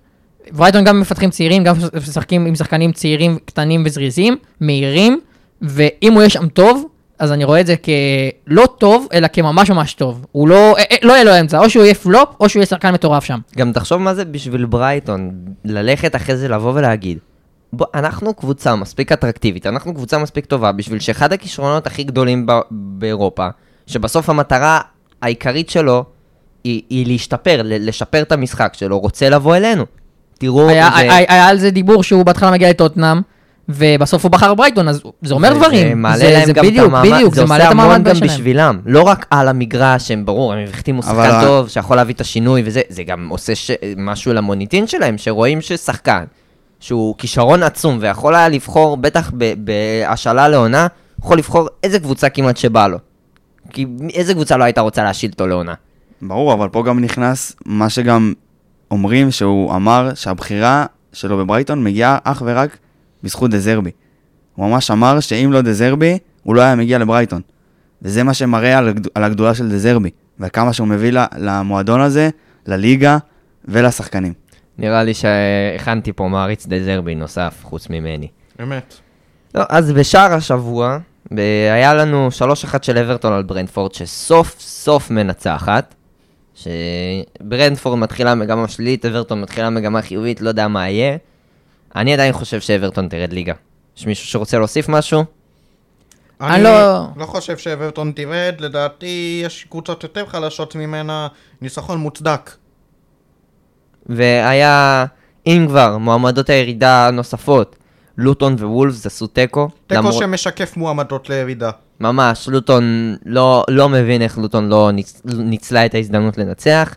ברייטון 0.51 0.85
גם 0.85 1.01
מפתחים 1.01 1.31
צעירים, 1.31 1.65
גם 1.65 1.75
משחקים 2.09 2.47
עם 2.47 2.55
שחקנים 2.55 2.93
צעירים, 2.93 3.39
קטנים 3.45 3.83
וזריזים, 3.87 4.37
מהירים, 4.61 5.21
ואם 5.63 6.13
הוא 6.13 6.21
יהיה 6.21 6.31
שם 6.31 6.49
טוב, 6.49 6.85
אז 7.19 7.33
אני 7.33 7.45
רואה 7.45 7.61
את 7.61 7.67
זה 7.67 7.75
כלא 7.77 8.67
טוב, 8.79 9.07
אלא 9.13 9.27
כממש 9.33 9.71
ממש 9.71 9.95
טוב. 9.95 10.27
הוא 10.33 10.49
לא, 10.49 10.77
אה, 10.79 10.83
אה, 10.91 10.97
לא 11.03 11.13
יהיה 11.13 11.25
לו 11.25 11.41
אמצע, 11.41 11.59
או 11.59 11.71
שהוא 11.71 11.85
יהיה 11.85 11.95
פלופ, 11.95 12.29
או 12.41 12.49
שהוא 12.49 12.61
יהיה 12.61 12.67
שחקן 12.67 12.95
מטורף 12.95 13.25
שם. 13.25 13.39
גם 13.57 13.73
תחשוב 13.73 13.99
מה 13.99 14.15
זה 14.15 14.25
בשביל 14.25 14.65
ברייטון, 14.65 15.31
ללכת 15.65 16.17
אחרי 16.17 16.37
זה 16.37 16.49
לבוא 16.49 16.73
ולהגיד. 16.75 17.19
בוא, 17.73 17.87
אנחנו 17.95 18.35
קבוצה 18.35 18.77
מספיק 18.77 19.13
אטרקטיבית, 19.13 19.67
אנחנו 19.67 19.95
קבוצה 19.95 20.19
מספיק 20.19 20.47
טובה 20.47 20.73
בשביל 20.73 20.99
שאחד 21.01 21.33
הכישרונות 21.33 21.87
הכי 21.87 22.05
גדולים 22.05 22.47
ב- 22.47 22.61
באירופה, 22.71 23.49
שבסוף 23.87 24.31
המטרה 24.31 24.81
העיקרית 25.23 25.71
שלו 25.71 26.05
היא, 26.65 26.83
היא 26.91 27.07
להשתפר, 27.07 27.61
ל- 27.65 27.89
לשפר 27.89 28.23
את 28.23 28.33
המשחק 28.33 28.73
שלו, 28.75 28.99
רוצה 28.99 29.29
לבוא 29.29 29.57
אלינו. 29.57 29.85
תראו, 30.39 30.69
היה, 30.69 30.91
זה- 30.97 31.01
היה, 31.13 31.27
היה 31.35 31.47
על 31.49 31.59
זה 31.59 31.71
דיבור 31.71 32.03
שהוא 32.03 32.23
בהתחלה 32.23 32.51
מגיע 32.51 32.71
לטוטנאם, 32.71 33.21
ובסוף 33.69 34.23
הוא 34.23 34.31
בחר 34.33 34.55
ברייטון, 34.55 34.89
אז 34.89 35.03
זה 35.23 35.35
אומר 35.35 35.49
זה- 35.53 35.59
דברים. 35.59 35.89
זה 35.89 35.95
מעלה 35.95 36.17
זה, 36.19 36.31
להם 36.33 36.45
זה 36.47 36.53
גם 36.53 36.65
בדיוק, 36.65 36.85
את 36.87 36.91
המעמד, 36.91 37.11
בדיוק, 37.13 37.35
זה 37.35 37.41
זה 37.41 37.47
מעלה 37.47 37.69
עושה 37.69 37.83
המון 37.83 38.03
גם. 38.03 38.21
בשבילם. 38.21 38.79
לא 38.87 39.03
רק 39.03 39.27
על 39.31 39.49
המגרש, 39.49 40.11
הם 40.11 40.27
ברור, 40.27 40.53
הם 40.53 40.59
החתימו 40.73 41.03
אבל 41.03 41.25
שחקן 41.25 41.37
ה- 41.37 41.45
טוב, 41.45 41.69
שיכול 41.69 41.97
להביא 41.97 42.15
את 42.15 42.21
השינוי 42.21 42.63
וזה, 42.65 42.81
זה 42.89 43.03
גם 43.03 43.29
עושה 43.29 43.55
ש... 43.55 43.71
משהו 43.97 44.33
למוניטין 44.33 44.87
שלהם, 44.87 45.19
שרואים 45.19 45.61
ששחקן, 45.61 46.25
שהוא 46.81 47.15
כישרון 47.19 47.63
עצום 47.63 47.99
ויכול 48.01 48.35
היה 48.35 48.49
לבחור, 48.49 48.97
בטח 48.97 49.31
ב- 49.39 49.55
בהשאלה 49.65 50.49
לעונה, 50.49 50.87
יכול 51.21 51.39
לבחור 51.39 51.69
איזה 51.83 51.99
קבוצה 51.99 52.29
כמעט 52.29 52.57
שבא 52.57 52.87
לו. 52.87 52.99
כי 53.71 53.87
איזה 54.15 54.35
קבוצה 54.35 54.57
לא 54.57 54.65
הייתה 54.65 54.81
רוצה 54.81 55.03
להשיל 55.05 55.31
אותו 55.31 55.47
לעונה. 55.47 55.75
ברור, 56.23 56.53
אבל 56.53 56.69
פה 56.69 56.83
גם 56.83 57.01
נכנס 57.01 57.57
מה 57.67 57.91
שגם 57.91 58.33
אומרים 58.91 59.31
שהוא 59.31 59.75
אמר 59.77 60.11
שהבחירה 60.15 60.87
שלו 61.13 61.39
בברייטון 61.39 61.85
מגיעה 61.85 62.19
אך 62.25 62.43
ורק 62.47 62.77
בזכות 63.25 63.51
דזרבי. 63.51 63.91
הוא 64.55 64.69
ממש 64.71 64.91
אמר 64.91 65.21
שאם 65.21 65.53
לא 65.53 65.61
דזרבי, 65.61 66.19
הוא 66.43 66.55
לא 66.55 66.61
היה 66.61 66.75
מגיע 66.75 66.99
לברייטון. 66.99 67.41
וזה 68.03 68.23
מה 68.23 68.35
שמראה 68.35 68.79
על, 68.79 68.89
הגד... 68.89 69.07
על 69.15 69.25
הגדולה 69.25 69.55
של 69.55 69.69
דזרבי, 69.71 70.11
וכמה 70.41 70.73
שהוא 70.73 70.89
מביא 70.89 71.13
ל- 71.13 71.27
למועדון 71.39 72.01
הזה, 72.01 72.31
לליגה 72.67 73.19
ולשחקנים. 73.65 74.33
נראה 74.79 75.03
לי 75.03 75.15
שהכנתי 75.15 76.13
פה 76.13 76.29
מעריץ 76.29 76.67
דזרבי 76.67 77.15
נוסף, 77.15 77.55
חוץ 77.63 77.91
ממני. 77.91 78.29
אמת. 78.63 78.95
לא, 79.55 79.63
אז 79.69 79.93
בשער 79.93 80.33
השבוע, 80.33 80.99
ב- 81.35 81.39
היה 81.75 81.95
לנו 81.95 82.29
3-1 82.39 82.43
של 82.83 82.99
אברטון 82.99 83.33
על 83.33 83.43
ברנדפורד, 83.43 83.95
שסוף 83.95 84.57
סוף 84.61 85.11
מנצחת. 85.11 85.95
שברנדפורד 86.55 87.99
מתחילה 87.99 88.35
מגמה 88.35 88.69
שלילית, 88.69 89.07
אברטון 89.07 89.41
מתחילה 89.41 89.71
מגמה 89.71 90.03
חיובית, 90.03 90.41
לא 90.41 90.49
יודע 90.49 90.69
מה 90.69 90.89
יהיה. 90.89 91.17
אני 91.97 92.15
עדיין 92.15 92.33
חושב 92.33 92.61
שאברטון 92.61 93.09
תרד 93.09 93.33
ליגה. 93.33 93.53
יש 93.97 94.07
מישהו 94.07 94.27
שרוצה 94.27 94.59
להוסיף 94.59 94.89
משהו? 94.89 95.25
אני 96.41 96.63
לא- 96.65 97.07
לא 97.17 97.27
חושב 97.27 97.57
שאברטון 97.59 98.13
תרד, 98.17 98.55
לדעתי 98.59 99.41
יש 99.45 99.65
קבוצות 99.71 100.03
יותר 100.03 100.27
חלשות 100.27 100.75
ממנה, 100.75 101.29
ניצחון 101.61 101.99
מוצדק. 101.99 102.51
והיה, 104.07 105.05
אם 105.47 105.65
כבר, 105.69 105.99
מועמדות 105.99 106.51
הירידה 106.51 107.07
הנוספות, 107.09 107.77
לוטון 108.19 108.55
ווולפס 108.55 109.07
עשו 109.07 109.27
תיקו. 109.27 109.69
תיקו 109.87 110.01
למרות- 110.01 110.15
שמשקף 110.15 110.77
מועמדות 110.77 111.29
לירידה. 111.31 111.71
ממש, 112.01 112.49
לוטון 112.49 113.17
לא, 113.27 113.65
לא 113.69 113.89
מבין 113.89 114.23
איך 114.23 114.39
לוטון 114.39 114.69
לא 114.69 114.91
ניצ, 114.93 115.21
ניצלה 115.25 115.87
את 115.87 115.95
ההזדמנות 115.95 116.39
לנצח. 116.39 116.95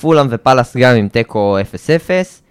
פולאם 0.00 0.26
ופאלאס 0.30 0.76
גם 0.76 0.96
עם 0.96 1.08
תיקו 1.08 1.56
0-0. 1.60 2.42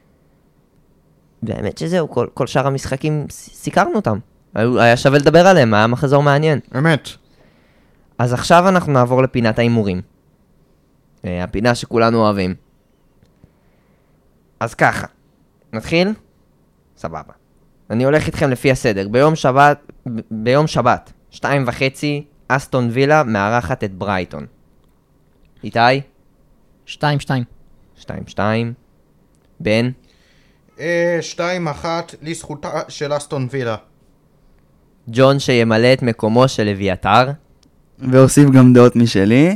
באמת 1.44 1.78
שזהו, 1.78 2.10
כל, 2.10 2.28
כל 2.34 2.48
שאר 2.48 2.68
המשחקים 2.68 3.26
סיקרנו 3.30 3.96
אותם. 3.96 4.20
היה 4.56 4.98
שווה 4.98 5.20
לדבר 5.20 5.48
עליהם, 5.48 5.74
היה 5.74 5.88
מחזור 5.88 6.24
מעניין. 6.24 6.60
אמת. 6.78 7.10
אז 8.18 8.34
עכשיו 8.34 8.70
אנחנו 8.70 8.94
נעבור 8.94 9.24
לפינת 9.24 9.60
ההימורים. 9.60 10.02
אה, 11.26 11.44
הפינה 11.44 11.76
שכולנו 11.76 12.18
אוהבים. 12.18 12.56
אז 14.60 14.74
ככה, 14.74 15.08
נתחיל? 15.74 16.14
סבבה. 16.98 17.34
אני 17.90 18.04
הולך 18.04 18.28
איתכם 18.28 18.50
לפי 18.50 18.72
הסדר. 18.72 19.08
ביום 19.08 19.36
שבת, 19.36 19.92
ב- 20.08 20.20
ביום 20.32 20.68
שבת, 20.68 21.14
שתיים 21.32 21.64
וחצי, 21.68 22.26
אסטון 22.48 22.90
וילה 22.92 23.24
מארחת 23.24 23.84
את 23.84 23.94
ברייטון. 23.94 24.46
איתי? 25.64 25.80
שתיים, 26.86 27.20
שתיים. 27.20 27.44
שתיים 27.96 28.24
שתיים. 28.28 28.74
בן? 29.60 29.90
אה, 30.80 31.18
שתיים 31.22 31.68
אחת 31.68 32.16
לזכותה 32.22 32.70
של 32.88 33.18
אסטון 33.18 33.48
וילה. 33.52 33.76
ג'ון 35.08 35.40
שימלא 35.40 35.94
את 35.94 36.02
מקומו 36.02 36.48
של 36.48 36.68
אביתר. 36.68 37.32
ואוסיף 38.00 38.50
גם 38.50 38.74
דעות 38.74 38.96
משלי. 38.96 39.56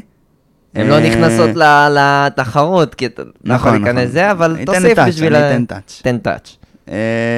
הן 0.76 0.88
לא 0.88 0.94
אה, 0.94 1.10
נכנסות 1.10 1.50
לתחרות, 1.96 2.96
כי 2.96 3.06
אתה 3.06 3.24
לא 3.44 3.54
יכול 3.54 3.72
נכון, 3.72 3.84
להיכנס 3.84 4.02
נכון. 4.04 4.12
זה, 4.12 4.32
אבל 4.32 4.52
אני 4.52 4.64
אתן 4.64 4.74
תוסיף 4.74 5.00
בשביל... 5.08 5.36
אני 5.36 5.56
אתן 5.56 5.66
טאץ'. 5.66 6.02
תן 6.04 6.18
טאץ'. 6.18 6.58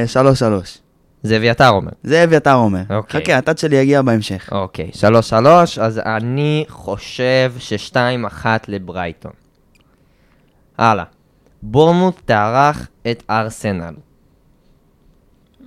שלוש 0.06 0.40
שלוש. 0.40 0.78
זה 1.24 1.38
אביתר 1.38 1.70
אומר. 1.70 1.92
זה 2.04 2.24
אביתר 2.24 2.54
אומר. 2.54 2.82
אוקיי. 2.90 3.22
חכה, 3.22 3.38
הטאץ' 3.38 3.62
שלי 3.62 3.76
יגיע 3.76 4.02
בהמשך. 4.02 4.50
אוקיי, 4.52 4.90
שלוש 4.94 5.30
שלוש, 5.30 5.80
אז 5.80 6.00
אני 6.06 6.66
חושב 6.68 7.54
ששתיים 7.60 8.26
אחת 8.26 8.70
לברייטון. 8.70 9.32
הלאה. 10.78 11.15
בורמוט 11.62 12.16
תארח 12.26 12.88
את 13.12 13.24
ארסנל. 13.30 13.94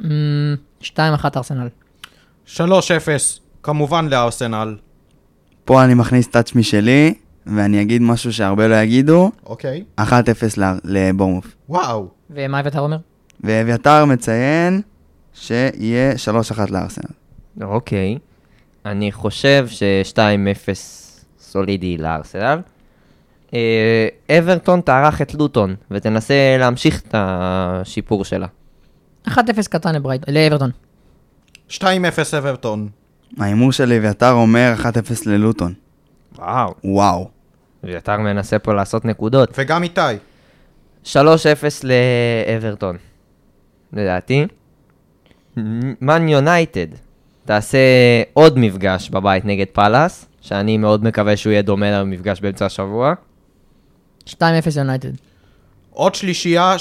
אמ, 0.04 0.08
שתיים, 0.80 1.14
אחת 1.14 1.36
ארסנל. 1.36 1.68
שלוש 2.44 2.90
אפס, 2.90 3.40
כמובן 3.62 4.08
לארסנל. 4.08 4.76
פה 5.64 5.84
אני 5.84 5.94
מכניס 5.94 6.28
טאץ' 6.28 6.54
משלי, 6.54 7.14
ואני 7.46 7.82
אגיד 7.82 8.02
משהו 8.02 8.32
שהרבה 8.32 8.68
לא 8.68 8.74
יגידו, 8.74 9.30
אוקיי. 9.46 9.84
1-0 10.00 10.04
ל- 10.58 10.62
לבורמוף. 10.84 11.54
וואו. 11.68 12.08
ומה 12.30 12.60
אביתר 12.60 12.80
אומר? 12.80 12.96
ואביתר 13.40 14.04
מציין 14.04 14.80
שיהיה 15.34 16.12
3-1 16.16 16.70
לארסנל. 16.70 17.10
אוקיי. 17.62 18.18
אני 18.86 19.12
חושב 19.12 19.66
ש-2-0 19.70 20.74
סולידי 21.40 21.96
לארסנל. 21.96 22.58
אה, 23.54 24.08
אברטון 24.38 24.80
תארח 24.80 25.22
את 25.22 25.34
לוטון, 25.34 25.74
ותנסה 25.90 26.56
להמשיך 26.58 27.00
את 27.00 27.14
השיפור 27.14 28.24
שלה. 28.24 28.46
1-0 29.28 29.32
קטן 29.70 29.94
לאברטון. 30.28 30.70
שתיים 31.68 32.04
אפס 32.04 32.34
אברטון. 32.34 32.88
ההימור 33.38 33.72
של 33.72 33.92
אביתר 33.92 34.32
אומר 34.32 34.74
1-0 34.78 34.84
ללוטון. 35.26 35.74
וואו. 36.38 36.74
וואו. 36.84 37.28
אביתר 37.84 38.16
מנסה 38.16 38.58
פה 38.58 38.74
לעשות 38.74 39.04
נקודות. 39.04 39.54
וגם 39.58 39.82
איתי. 39.82 40.00
3-0 41.04 41.16
לאברטון, 41.84 42.96
לדעתי. 43.92 44.46
מן 46.00 46.28
יונייטד 46.28 46.86
תעשה 47.44 47.78
עוד 48.32 48.58
מפגש 48.58 49.10
בבית 49.10 49.44
נגד 49.44 49.66
פאלאס, 49.72 50.26
שאני 50.40 50.76
מאוד 50.78 51.04
מקווה 51.04 51.36
שהוא 51.36 51.50
יהיה 51.50 51.62
דומה 51.62 51.90
למפגש 51.90 52.40
באמצע 52.40 52.66
השבוע. 52.66 53.14
2-0 54.28 54.34
יונייטד. 54.76 55.10
עוד 55.90 56.14
שלישייה, 56.14 56.76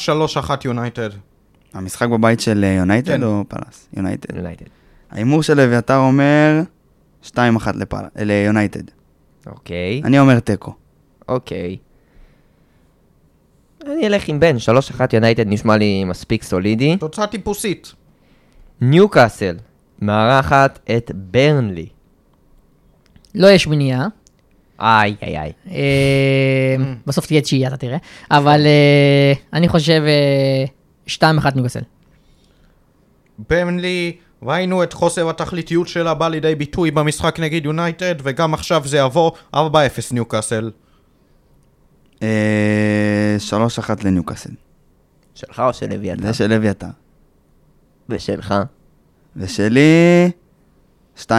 3-1 0.45 0.49
יונייטד. 0.65 1.09
המשחק 1.73 2.07
בבית 2.09 2.39
של 2.39 2.63
אה, 2.63 2.69
יונייטד 2.69 3.07
כן. 3.11 3.23
או 3.23 3.43
פאלאס? 3.47 3.87
יונייטד. 3.97 4.35
יונייטד. 4.35 4.65
ההימור 5.11 5.43
של 5.43 5.59
אביתר 5.59 5.97
אומר 5.97 6.61
2-1 7.23 7.29
לפל- 7.75 8.05
ליונייטד. 8.15 8.83
אוקיי, 9.47 10.01
אני 10.05 10.19
אומר 10.19 10.39
תיקו. 10.39 10.73
אוקיי. 11.29 11.77
אני 13.85 14.07
אלך 14.07 14.27
עם 14.27 14.39
בן, 14.39 14.55
3-1 14.57 14.59
יונייטד 15.13 15.47
נשמע 15.47 15.77
לי 15.77 16.03
מספיק 16.03 16.43
סולידי. 16.43 16.97
תוצאה 16.97 17.27
טיפוסית. 17.27 17.93
ניוקאסל 18.81 19.55
מארחת 20.01 20.79
את 20.97 21.11
ברנלי. 21.15 21.87
לא 23.35 23.47
יש 23.47 23.67
מניעה. 23.67 24.07
איי 24.79 25.15
איי 25.21 25.39
איי. 25.39 25.51
אה, 25.71 26.75
בסוף 27.05 27.25
תהיה 27.25 27.41
תשיעי, 27.41 27.67
אתה 27.67 27.77
תראה. 27.77 27.97
אבל 28.31 28.65
אה, 28.65 29.33
אני 29.53 29.67
חושב 29.67 30.01
אה, 31.09 31.37
2-1 31.41 31.55
ניוקאסל. 31.55 31.81
ברנלי, 33.49 34.17
ראינו 34.43 34.83
את 34.83 34.93
חוסר 34.93 35.29
התכליתיות 35.29 35.87
שלה 35.87 36.13
בא 36.13 36.27
לידי 36.27 36.55
ביטוי 36.55 36.91
במשחק 36.91 37.39
נגד 37.39 37.65
יונייטד, 37.65 38.15
וגם 38.23 38.53
עכשיו 38.53 38.81
זה 38.85 38.97
יבוא 38.97 39.31
4-0 39.55 39.57
ניוקאסל. 40.11 40.71
אה, 42.23 43.37
3-1 43.49 43.89
לניוקאסל. 44.03 44.51
שלך 45.35 45.59
או 45.59 45.73
של 45.73 45.93
אביתר? 45.93 46.23
זה 46.23 46.33
של 46.33 46.53
אביתר. 46.53 46.87
ושלך? 48.09 48.53
ושלי 49.35 50.31
2-0 51.17 51.29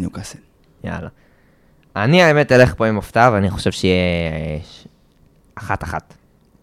ניוקאסל. 0.00 0.38
יאללה. 0.84 1.08
אני 1.96 2.22
האמת 2.22 2.52
אלך 2.52 2.74
פה 2.76 2.86
עם 2.86 2.98
הפתעה, 2.98 3.30
ואני 3.32 3.50
חושב 3.50 3.72
שיהיה 3.72 3.94
אה, 4.32 4.58
אחת-אחת. 5.54 6.14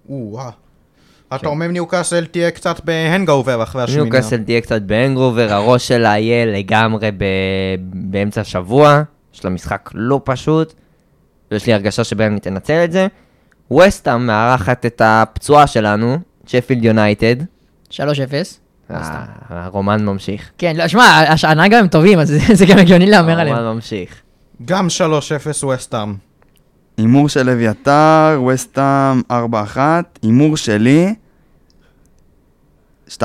או-אה. 0.10 0.50
אתה 1.36 1.48
אומר 1.48 1.68
ניוקאסל 1.68 2.26
תהיה 2.26 2.52
קצת 2.52 2.82
ב 2.84 2.93
hangover 2.93 3.64
אחרי 3.64 3.84
השמיניה. 3.84 4.04
ניוקאסל 4.04 4.38
תהיה 4.44 4.62
קצת 4.62 4.82
ב 4.82 4.89
hangover, 4.89 5.54
הראש 5.54 5.88
שלה 5.88 6.18
יהיה 6.18 6.46
לגמרי 6.46 7.12
ב... 7.18 7.24
באמצע 7.94 8.42
השבוע, 8.42 9.04
יש 9.34 9.46
לה 9.46 9.50
משחק 9.52 9.90
לא 9.94 10.22
פשוט, 10.24 10.74
ויש 11.52 11.68
לי 11.68 11.74
הרגשה 11.74 12.04
שברנלי 12.04 12.40
תנצל 12.40 12.84
את 12.84 12.92
זה. 12.92 13.08
וסטאם 13.74 14.28
מארחת 14.28 14.86
את 14.86 15.02
הפצועה 15.06 15.68
שלנו, 15.68 16.18
שפילד 16.48 16.84
יונייטד. 16.86 17.36
3-0. 17.92 17.94
אה, 18.92 19.26
הרומן 19.50 20.06
ממשיך. 20.06 20.50
כן, 20.58 20.76
לא, 20.76 20.88
שמע, 20.88 21.04
השנה 21.30 21.68
גם 21.68 21.80
הם 21.80 21.88
טובים, 21.88 22.20
אז 22.20 22.28
זה- 22.28 22.56
זה 22.60 22.66
גם 22.66 22.78
הגיוני 22.78 23.06
להמר 23.06 23.40
עליהם. 23.40 23.56
הרומן 23.58 23.74
ממשיך. 23.76 24.22
גם 24.66 24.88
3-0 25.62 25.66
וסטאם. 25.66 26.16
הימור 26.98 27.30
של 27.30 27.50
אביתר, 27.50 28.42
וסטאם 28.48 29.22
4-1, 29.32 29.78
הימור 30.22 30.58
שלי 30.58 31.16
2-1. 33.10 33.22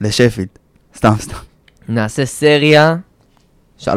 לשפילד. 0.00 0.48
סתם, 0.96 1.12
סתם. 1.18 1.36
נעשה 1.88 2.26
סריה 2.26 2.96
3-0 3.80 3.88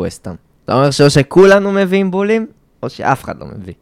וסטאם. 0.00 0.34
אתה 0.64 0.74
אומר 0.74 0.90
שאו 0.90 1.10
שכולנו 1.10 1.72
מביאים 1.72 2.10
בולים, 2.10 2.46
או 2.82 2.90
שאף 2.90 3.24
אחד 3.24 3.38
לא 3.38 3.46
מביא. 3.46 3.74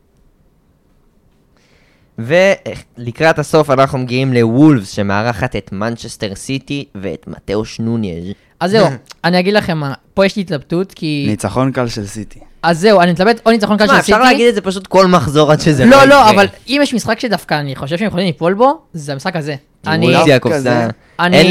ולקראת 2.18 3.38
הסוף 3.38 3.70
אנחנו 3.70 3.98
מגיעים 3.98 4.32
לוולפס 4.32 4.90
שמארחת 4.90 5.56
את 5.56 5.72
מנצ'סטר 5.72 6.34
סיטי 6.34 6.84
ואת 6.94 7.28
מתאוש 7.28 7.80
נוניז. 7.80 8.34
אז 8.60 8.70
זהו, 8.70 8.86
אני 9.24 9.40
אגיד 9.40 9.54
לכם 9.54 9.78
מה, 9.78 9.94
פה 10.20 10.26
יש 10.26 10.36
לי 10.36 10.42
התלבטות, 10.42 10.92
כי... 10.92 11.24
ניצחון 11.28 11.72
קל 11.72 11.88
של 11.88 12.06
סיטי. 12.06 12.38
אז 12.62 12.80
זהו, 12.80 13.00
אני 13.00 13.12
מתלבט 13.12 13.40
או 13.46 13.50
ניצחון 13.50 13.76
קל 13.76 13.86
של 13.86 13.92
סיטי. 13.92 14.00
אפשר 14.00 14.22
להגיד 14.22 14.48
את 14.48 14.54
זה 14.54 14.60
פשוט 14.60 14.86
כל 14.86 15.06
מחזור 15.06 15.52
עד 15.52 15.60
שזה 15.60 15.84
לא, 15.84 15.96
יקרה. 15.96 16.06
לא, 16.06 16.30
אבל 16.30 16.46
אם 16.68 16.80
יש 16.82 16.94
משחק 16.94 17.20
שדווקא 17.20 17.54
אני 17.54 17.76
חושב 17.76 17.98
שהם 17.98 18.08
יכולים 18.08 18.26
ליפול 18.26 18.54
בו, 18.54 18.78
זה 18.92 19.12
המשחק 19.12 19.36
הזה. 19.36 19.54
אני... 19.86 20.16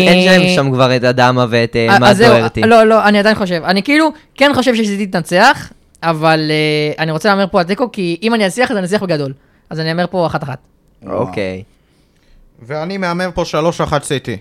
אין 0.07 0.25
להם 0.25 0.55
שם 0.55 0.71
כבר 0.71 0.95
את 0.95 1.03
אדמה 1.03 1.45
ואת 1.49 1.75
אה, 1.75 2.13
זהו, 2.13 2.29
דוארטי. 2.29 2.61
לא, 2.61 2.83
לא, 2.83 3.07
אני 3.07 3.19
עדיין 3.19 3.35
חושב. 3.35 3.61
אני 3.63 3.83
כאילו, 3.83 4.09
כן 4.35 4.51
חושב 4.55 4.75
שסיטי 4.75 5.07
תנצח, 5.07 5.71
אבל 6.03 6.51
אה, 6.51 7.03
אני 7.03 7.11
רוצה 7.11 7.29
להמר 7.29 7.45
פה 7.51 7.59
על 7.59 7.65
תיקו, 7.65 7.91
כי 7.91 8.17
אם 8.23 8.33
אני 8.33 8.47
אצליח, 8.47 8.71
אז 8.71 8.77
אני 8.77 8.85
אצליח 8.85 9.03
בגדול. 9.03 9.33
אז 9.69 9.79
אני 9.79 9.91
אאמר 9.91 10.05
פה 10.11 10.27
אחת-אחת. 10.27 10.59
אוקיי. 11.07 11.63
ואני 12.61 12.97
מהמר 12.97 13.29
פה 13.33 13.43
3-1 13.91 14.03
סיטי. 14.03 14.37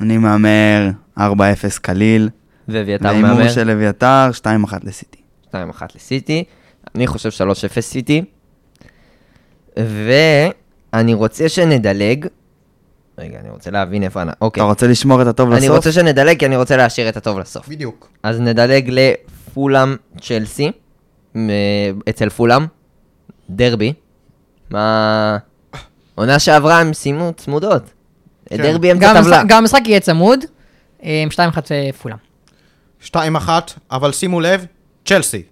אני 0.00 0.18
מהמר 0.18 0.90
4-0 1.18 1.22
קליל. 1.82 2.28
ואביתר 2.72 3.12
מהמר 3.12 3.48
של 3.48 3.70
אביתר 3.70 4.30
2-1 4.42 4.46
לסיטי. 4.82 5.18
2-1 5.52 5.54
לסיטי. 5.94 6.44
אני 6.94 7.06
חושב 7.06 7.28
3-0 7.76 7.80
סיטי. 7.80 8.24
ואני 9.76 11.14
רוצה 11.14 11.48
שנדלג. 11.48 12.26
רגע, 13.18 13.38
אני 13.40 13.50
רוצה 13.50 13.70
להבין 13.70 14.02
איפה 14.02 14.22
אני... 14.22 14.30
אוקיי. 14.40 14.60
אתה 14.60 14.68
רוצה 14.68 14.86
לשמור 14.86 15.22
את 15.22 15.26
הטוב 15.26 15.52
אני 15.52 15.60
לסוף? 15.60 15.76
רוצה 15.76 15.92
שנדלג 15.92 16.38
כי 16.38 16.46
אני 16.46 16.56
רוצה 16.56 16.76
להשאיר 16.76 17.08
את 17.08 17.16
הטוב 17.16 17.38
לסוף. 17.38 17.68
בדיוק. 17.68 18.08
אז 18.22 18.40
נדלג 18.40 18.90
לפולאם 18.92 19.96
צ'לסי, 20.20 20.70
אצל 22.08 22.28
פולאם, 22.28 22.66
דרבי. 23.50 23.92
מה... 24.70 25.38
עונה 26.14 26.38
שעברה 26.38 26.80
הם 26.80 26.92
סיימו 26.92 27.32
צמודות. 27.36 27.82
כן. 28.46 28.56
דרבי 28.56 28.92
אמצע 28.92 29.14
גם 29.14 29.22
טבלה. 29.22 29.42
גם 29.48 29.58
המשחק 29.58 29.80
יהיה 29.84 30.00
צמוד, 30.00 30.40
אה, 31.04 31.22
עם 31.22 31.28
2-1 31.28 31.42
פולה. 32.02 32.16
2-1, 33.04 33.16
אבל 33.90 34.12
שימו 34.12 34.40
לב, 34.40 34.66
צ'לסי. 35.04 35.42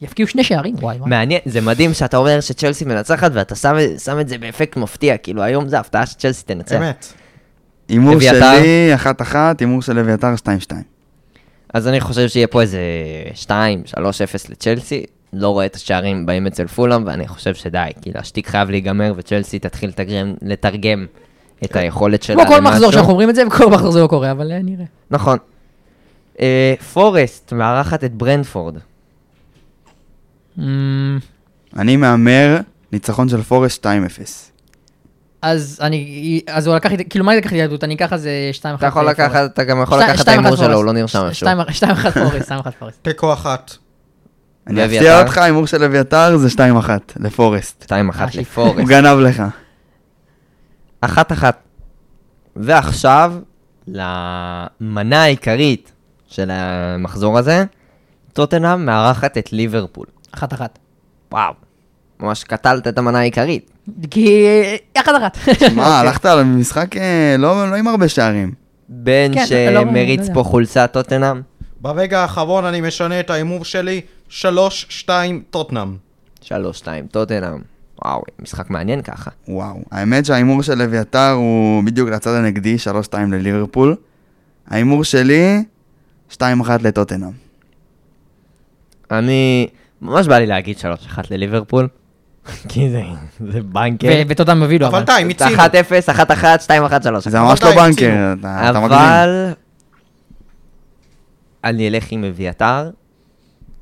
יפקיעו 0.00 0.28
שני 0.28 0.44
שערים, 0.44 0.74
וואי 0.80 0.96
וואי. 0.96 1.10
מעניין, 1.10 1.40
זה 1.44 1.60
מדהים 1.60 1.94
שאתה 1.94 2.16
אומר 2.16 2.40
שצ'לסי 2.40 2.84
מנצחת 2.84 3.30
ואתה 3.34 3.54
שם, 3.54 3.76
שם 4.04 4.20
את 4.20 4.28
זה 4.28 4.38
באפקט 4.38 4.76
מפתיע, 4.76 5.16
כאילו 5.16 5.42
היום 5.42 5.68
זה 5.68 5.78
הפתעה 5.78 6.06
שצ'לסי 6.06 6.44
תנצח. 6.44 6.76
אמת. 6.76 7.06
הימור? 7.88 8.20
שלי 8.20 8.94
1-1, 8.94 9.34
הימור 9.60 9.82
של 9.82 9.98
אביתר 9.98 10.34
2-2. 10.68 10.72
אז 11.74 11.88
אני 11.88 12.00
חושב 12.00 12.28
שיהיה 12.28 12.46
פה 12.46 12.62
איזה 12.62 12.80
2, 13.34 13.82
3-0 13.86 13.98
לצ'לסי. 14.48 15.04
לא 15.32 15.48
רואה 15.48 15.66
את 15.66 15.74
השערים 15.74 16.26
באים 16.26 16.46
אצל 16.46 16.66
פולאם, 16.66 17.06
ואני 17.06 17.28
חושב 17.28 17.54
שדי, 17.54 17.90
כאילו 18.02 18.20
השטיק 18.20 18.48
חייב 18.48 18.70
להיגמר 18.70 19.12
וצ'לסי 19.16 19.58
תתחיל 19.58 19.88
לתרגם, 19.88 20.34
לתרגם 20.42 21.06
את 21.64 21.76
היכולת 21.76 22.22
שלה 22.22 22.44
כמו 22.44 22.54
כל 22.54 22.60
מחזור. 22.60 22.92
שאנחנו 22.92 23.10
אומרים 23.10 23.30
את 23.30 23.34
זה, 23.34 23.46
וכל 23.46 23.70
מחזור 23.70 23.92
זה 23.92 24.00
לא 24.00 24.06
קורה, 24.06 24.30
אבל 24.30 24.52
אה, 24.52 24.58
נראה. 24.62 24.84
נכון. 25.10 25.38
אה, 26.40 26.74
פורסט 26.92 27.52
מארחת 27.52 28.04
את 28.04 28.14
ברנפורד. 28.14 28.76
אמ, 30.58 31.18
אני 31.76 31.96
מהמר 31.96 32.58
ניצחון 32.92 33.28
של 33.28 33.42
פורסט 33.42 33.86
2-0. 33.86 33.88
אז 35.42 35.78
אני, 35.82 36.40
אז 36.48 36.66
הוא 36.66 36.76
לקח 36.76 36.90
כאילו 37.10 37.24
מה 37.24 37.36
לקח 37.36 37.52
לי 37.52 37.58
יהדות? 37.58 37.84
אני 37.84 37.94
אקח 37.94 38.12
אז 38.12 38.28
2-1. 38.62 38.74
אתה 38.74 38.86
יכול 38.86 39.08
לקחת, 39.08 39.50
אתה 39.54 39.64
גם 39.64 39.82
יכול 39.82 39.98
לקחת 39.98 40.20
את 40.20 40.28
ההימור 40.28 40.56
שלו, 40.56 40.74
הוא 40.74 40.84
לא 40.84 40.92
נרשם 40.92 41.24
משהו. 41.30 41.48
2-1 41.48 41.50
פורס, 42.10 42.50
2-1 42.50 42.70
פורס. 42.78 42.94
תיקו 43.02 43.32
אחת. 43.32 43.76
אני? 44.66 44.84
אפתיע 44.84 45.22
אותך, 45.22 45.38
ההימור 45.38 45.66
של 45.66 45.84
אביתר 45.84 46.36
זה 46.36 46.48
2-1 46.48 46.58
לפורסט. 47.16 47.84
2-1 47.84 47.92
אה, 47.92 48.26
לפורסט. 48.34 48.78
הוא 48.78 48.88
גנב 48.88 49.18
לך. 49.18 49.42
אחת 51.00 51.32
אחת. 51.32 51.62
ועכשיו, 52.56 53.34
למנה 53.88 55.22
העיקרית 55.22 55.92
של 56.36 56.50
המחזור 56.50 57.38
הזה, 57.38 57.64
טוטנאם 58.32 58.86
מארחת 58.86 59.38
את 59.38 59.52
ליברפול. 59.52 60.06
1-1. 60.36 60.40
וואו, 61.32 61.52
ממש 62.20 62.44
קטלת 62.44 62.88
את 62.88 62.98
המנה 62.98 63.18
העיקרית. 63.18 63.70
כי... 64.10 64.42
1-1. 64.98 65.00
מה, 65.74 65.98
הלכת 66.00 66.26
על 66.26 66.44
משחק 66.44 66.96
אה, 66.96 67.36
לא 67.38 67.70
לא 67.70 67.76
עם 67.76 67.88
הרבה 67.88 68.08
שערים. 68.08 68.52
בן 68.88 69.30
כן, 69.34 69.72
לא- 69.74 69.80
לא 69.80 69.90
שמריץ 69.90 70.20
יודע. 70.20 70.34
פה 70.34 70.42
חולצה 70.42 70.86
טוטנאם, 70.86 71.40
ברגע 71.80 72.20
האחרון 72.20 72.64
אני 72.64 72.80
משנה 72.80 73.20
את 73.20 73.30
ההימור 73.30 73.64
שלי, 73.64 74.00
3-2 74.30 75.08
טוטנאם. 75.50 75.96
3-2 76.44 76.48
טוטנאם. 77.10 77.58
וואו, 78.04 78.22
משחק 78.38 78.70
מעניין 78.70 79.02
ככה. 79.02 79.30
וואו. 79.48 79.80
האמת 79.90 80.24
שההימור 80.26 80.62
של 80.62 80.82
אביתר 80.82 81.30
הוא 81.30 81.84
בדיוק 81.84 82.08
לצד 82.08 82.34
הנגדי, 82.34 82.76
3-2 83.12 83.16
לליברפול. 83.32 83.96
ההימור 84.68 85.04
שלי, 85.04 85.64
2-1 86.32 86.36
לטוטנאם. 86.82 87.30
אני, 89.10 89.68
ממש 90.02 90.26
בא 90.26 90.38
לי 90.38 90.46
להגיד 90.46 90.76
3-1 90.78 90.82
לליברפול, 91.30 91.88
כי 92.68 92.90
זה, 92.90 93.02
זה 93.52 93.62
בנקר. 93.62 94.22
וטוטם 94.28 94.62
הובילו, 94.62 94.86
אבל 94.86 94.98
אבל. 94.98 95.06
די, 95.06 95.24
מיצינו. 95.24 95.50
1-0, 95.50 95.60
1-1, 96.08 96.42
2-1, 96.90 97.02
3 97.02 97.28
זה 97.28 97.40
ממש 97.40 97.62
לא 97.62 97.74
בנקר. 97.74 98.34
אתה 98.40 98.80
מגזים. 98.80 98.98
אבל 98.98 99.52
אני 101.64 101.88
אלך 101.88 102.04
עם 102.10 102.24
אביתר, 102.24 102.90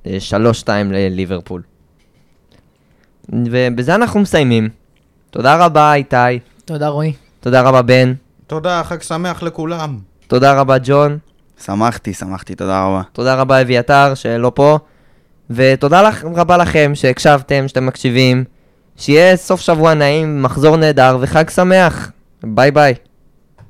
אה, 0.06 0.16
3-2 0.30 0.68
לליברפול. 0.92 1.62
ובזה 3.28 3.94
אנחנו 3.94 4.20
מסיימים. 4.20 4.68
תודה 5.30 5.56
רבה 5.64 5.94
איתי, 5.94 6.16
תודה 6.64 6.88
רועי. 6.88 7.12
תודה 7.40 7.62
רבה 7.62 7.82
בן, 7.82 8.14
תודה, 8.46 8.82
חג 8.84 9.02
שמח 9.02 9.42
לכולם. 9.42 9.98
תודה 10.26 10.60
רבה 10.60 10.76
ג'ון, 10.84 11.18
שמחתי, 11.66 12.14
שמחתי, 12.14 12.54
תודה 12.54 12.84
רבה. 12.84 13.02
תודה 13.12 13.34
רבה 13.34 13.60
אביתר 13.60 14.14
שלא 14.14 14.52
פה, 14.54 14.78
ותודה 15.50 16.02
לך, 16.02 16.24
רבה 16.34 16.56
לכם 16.56 16.92
שהקשבתם, 16.94 17.68
שאתם 17.68 17.86
מקשיבים. 17.86 18.44
שיהיה 18.96 19.36
סוף 19.36 19.60
שבוע 19.60 19.94
נעים, 19.94 20.42
מחזור 20.42 20.76
נהדר 20.76 21.18
וחג 21.20 21.50
שמח. 21.50 22.10
ביי 22.42 22.70
ביי. 22.70 22.94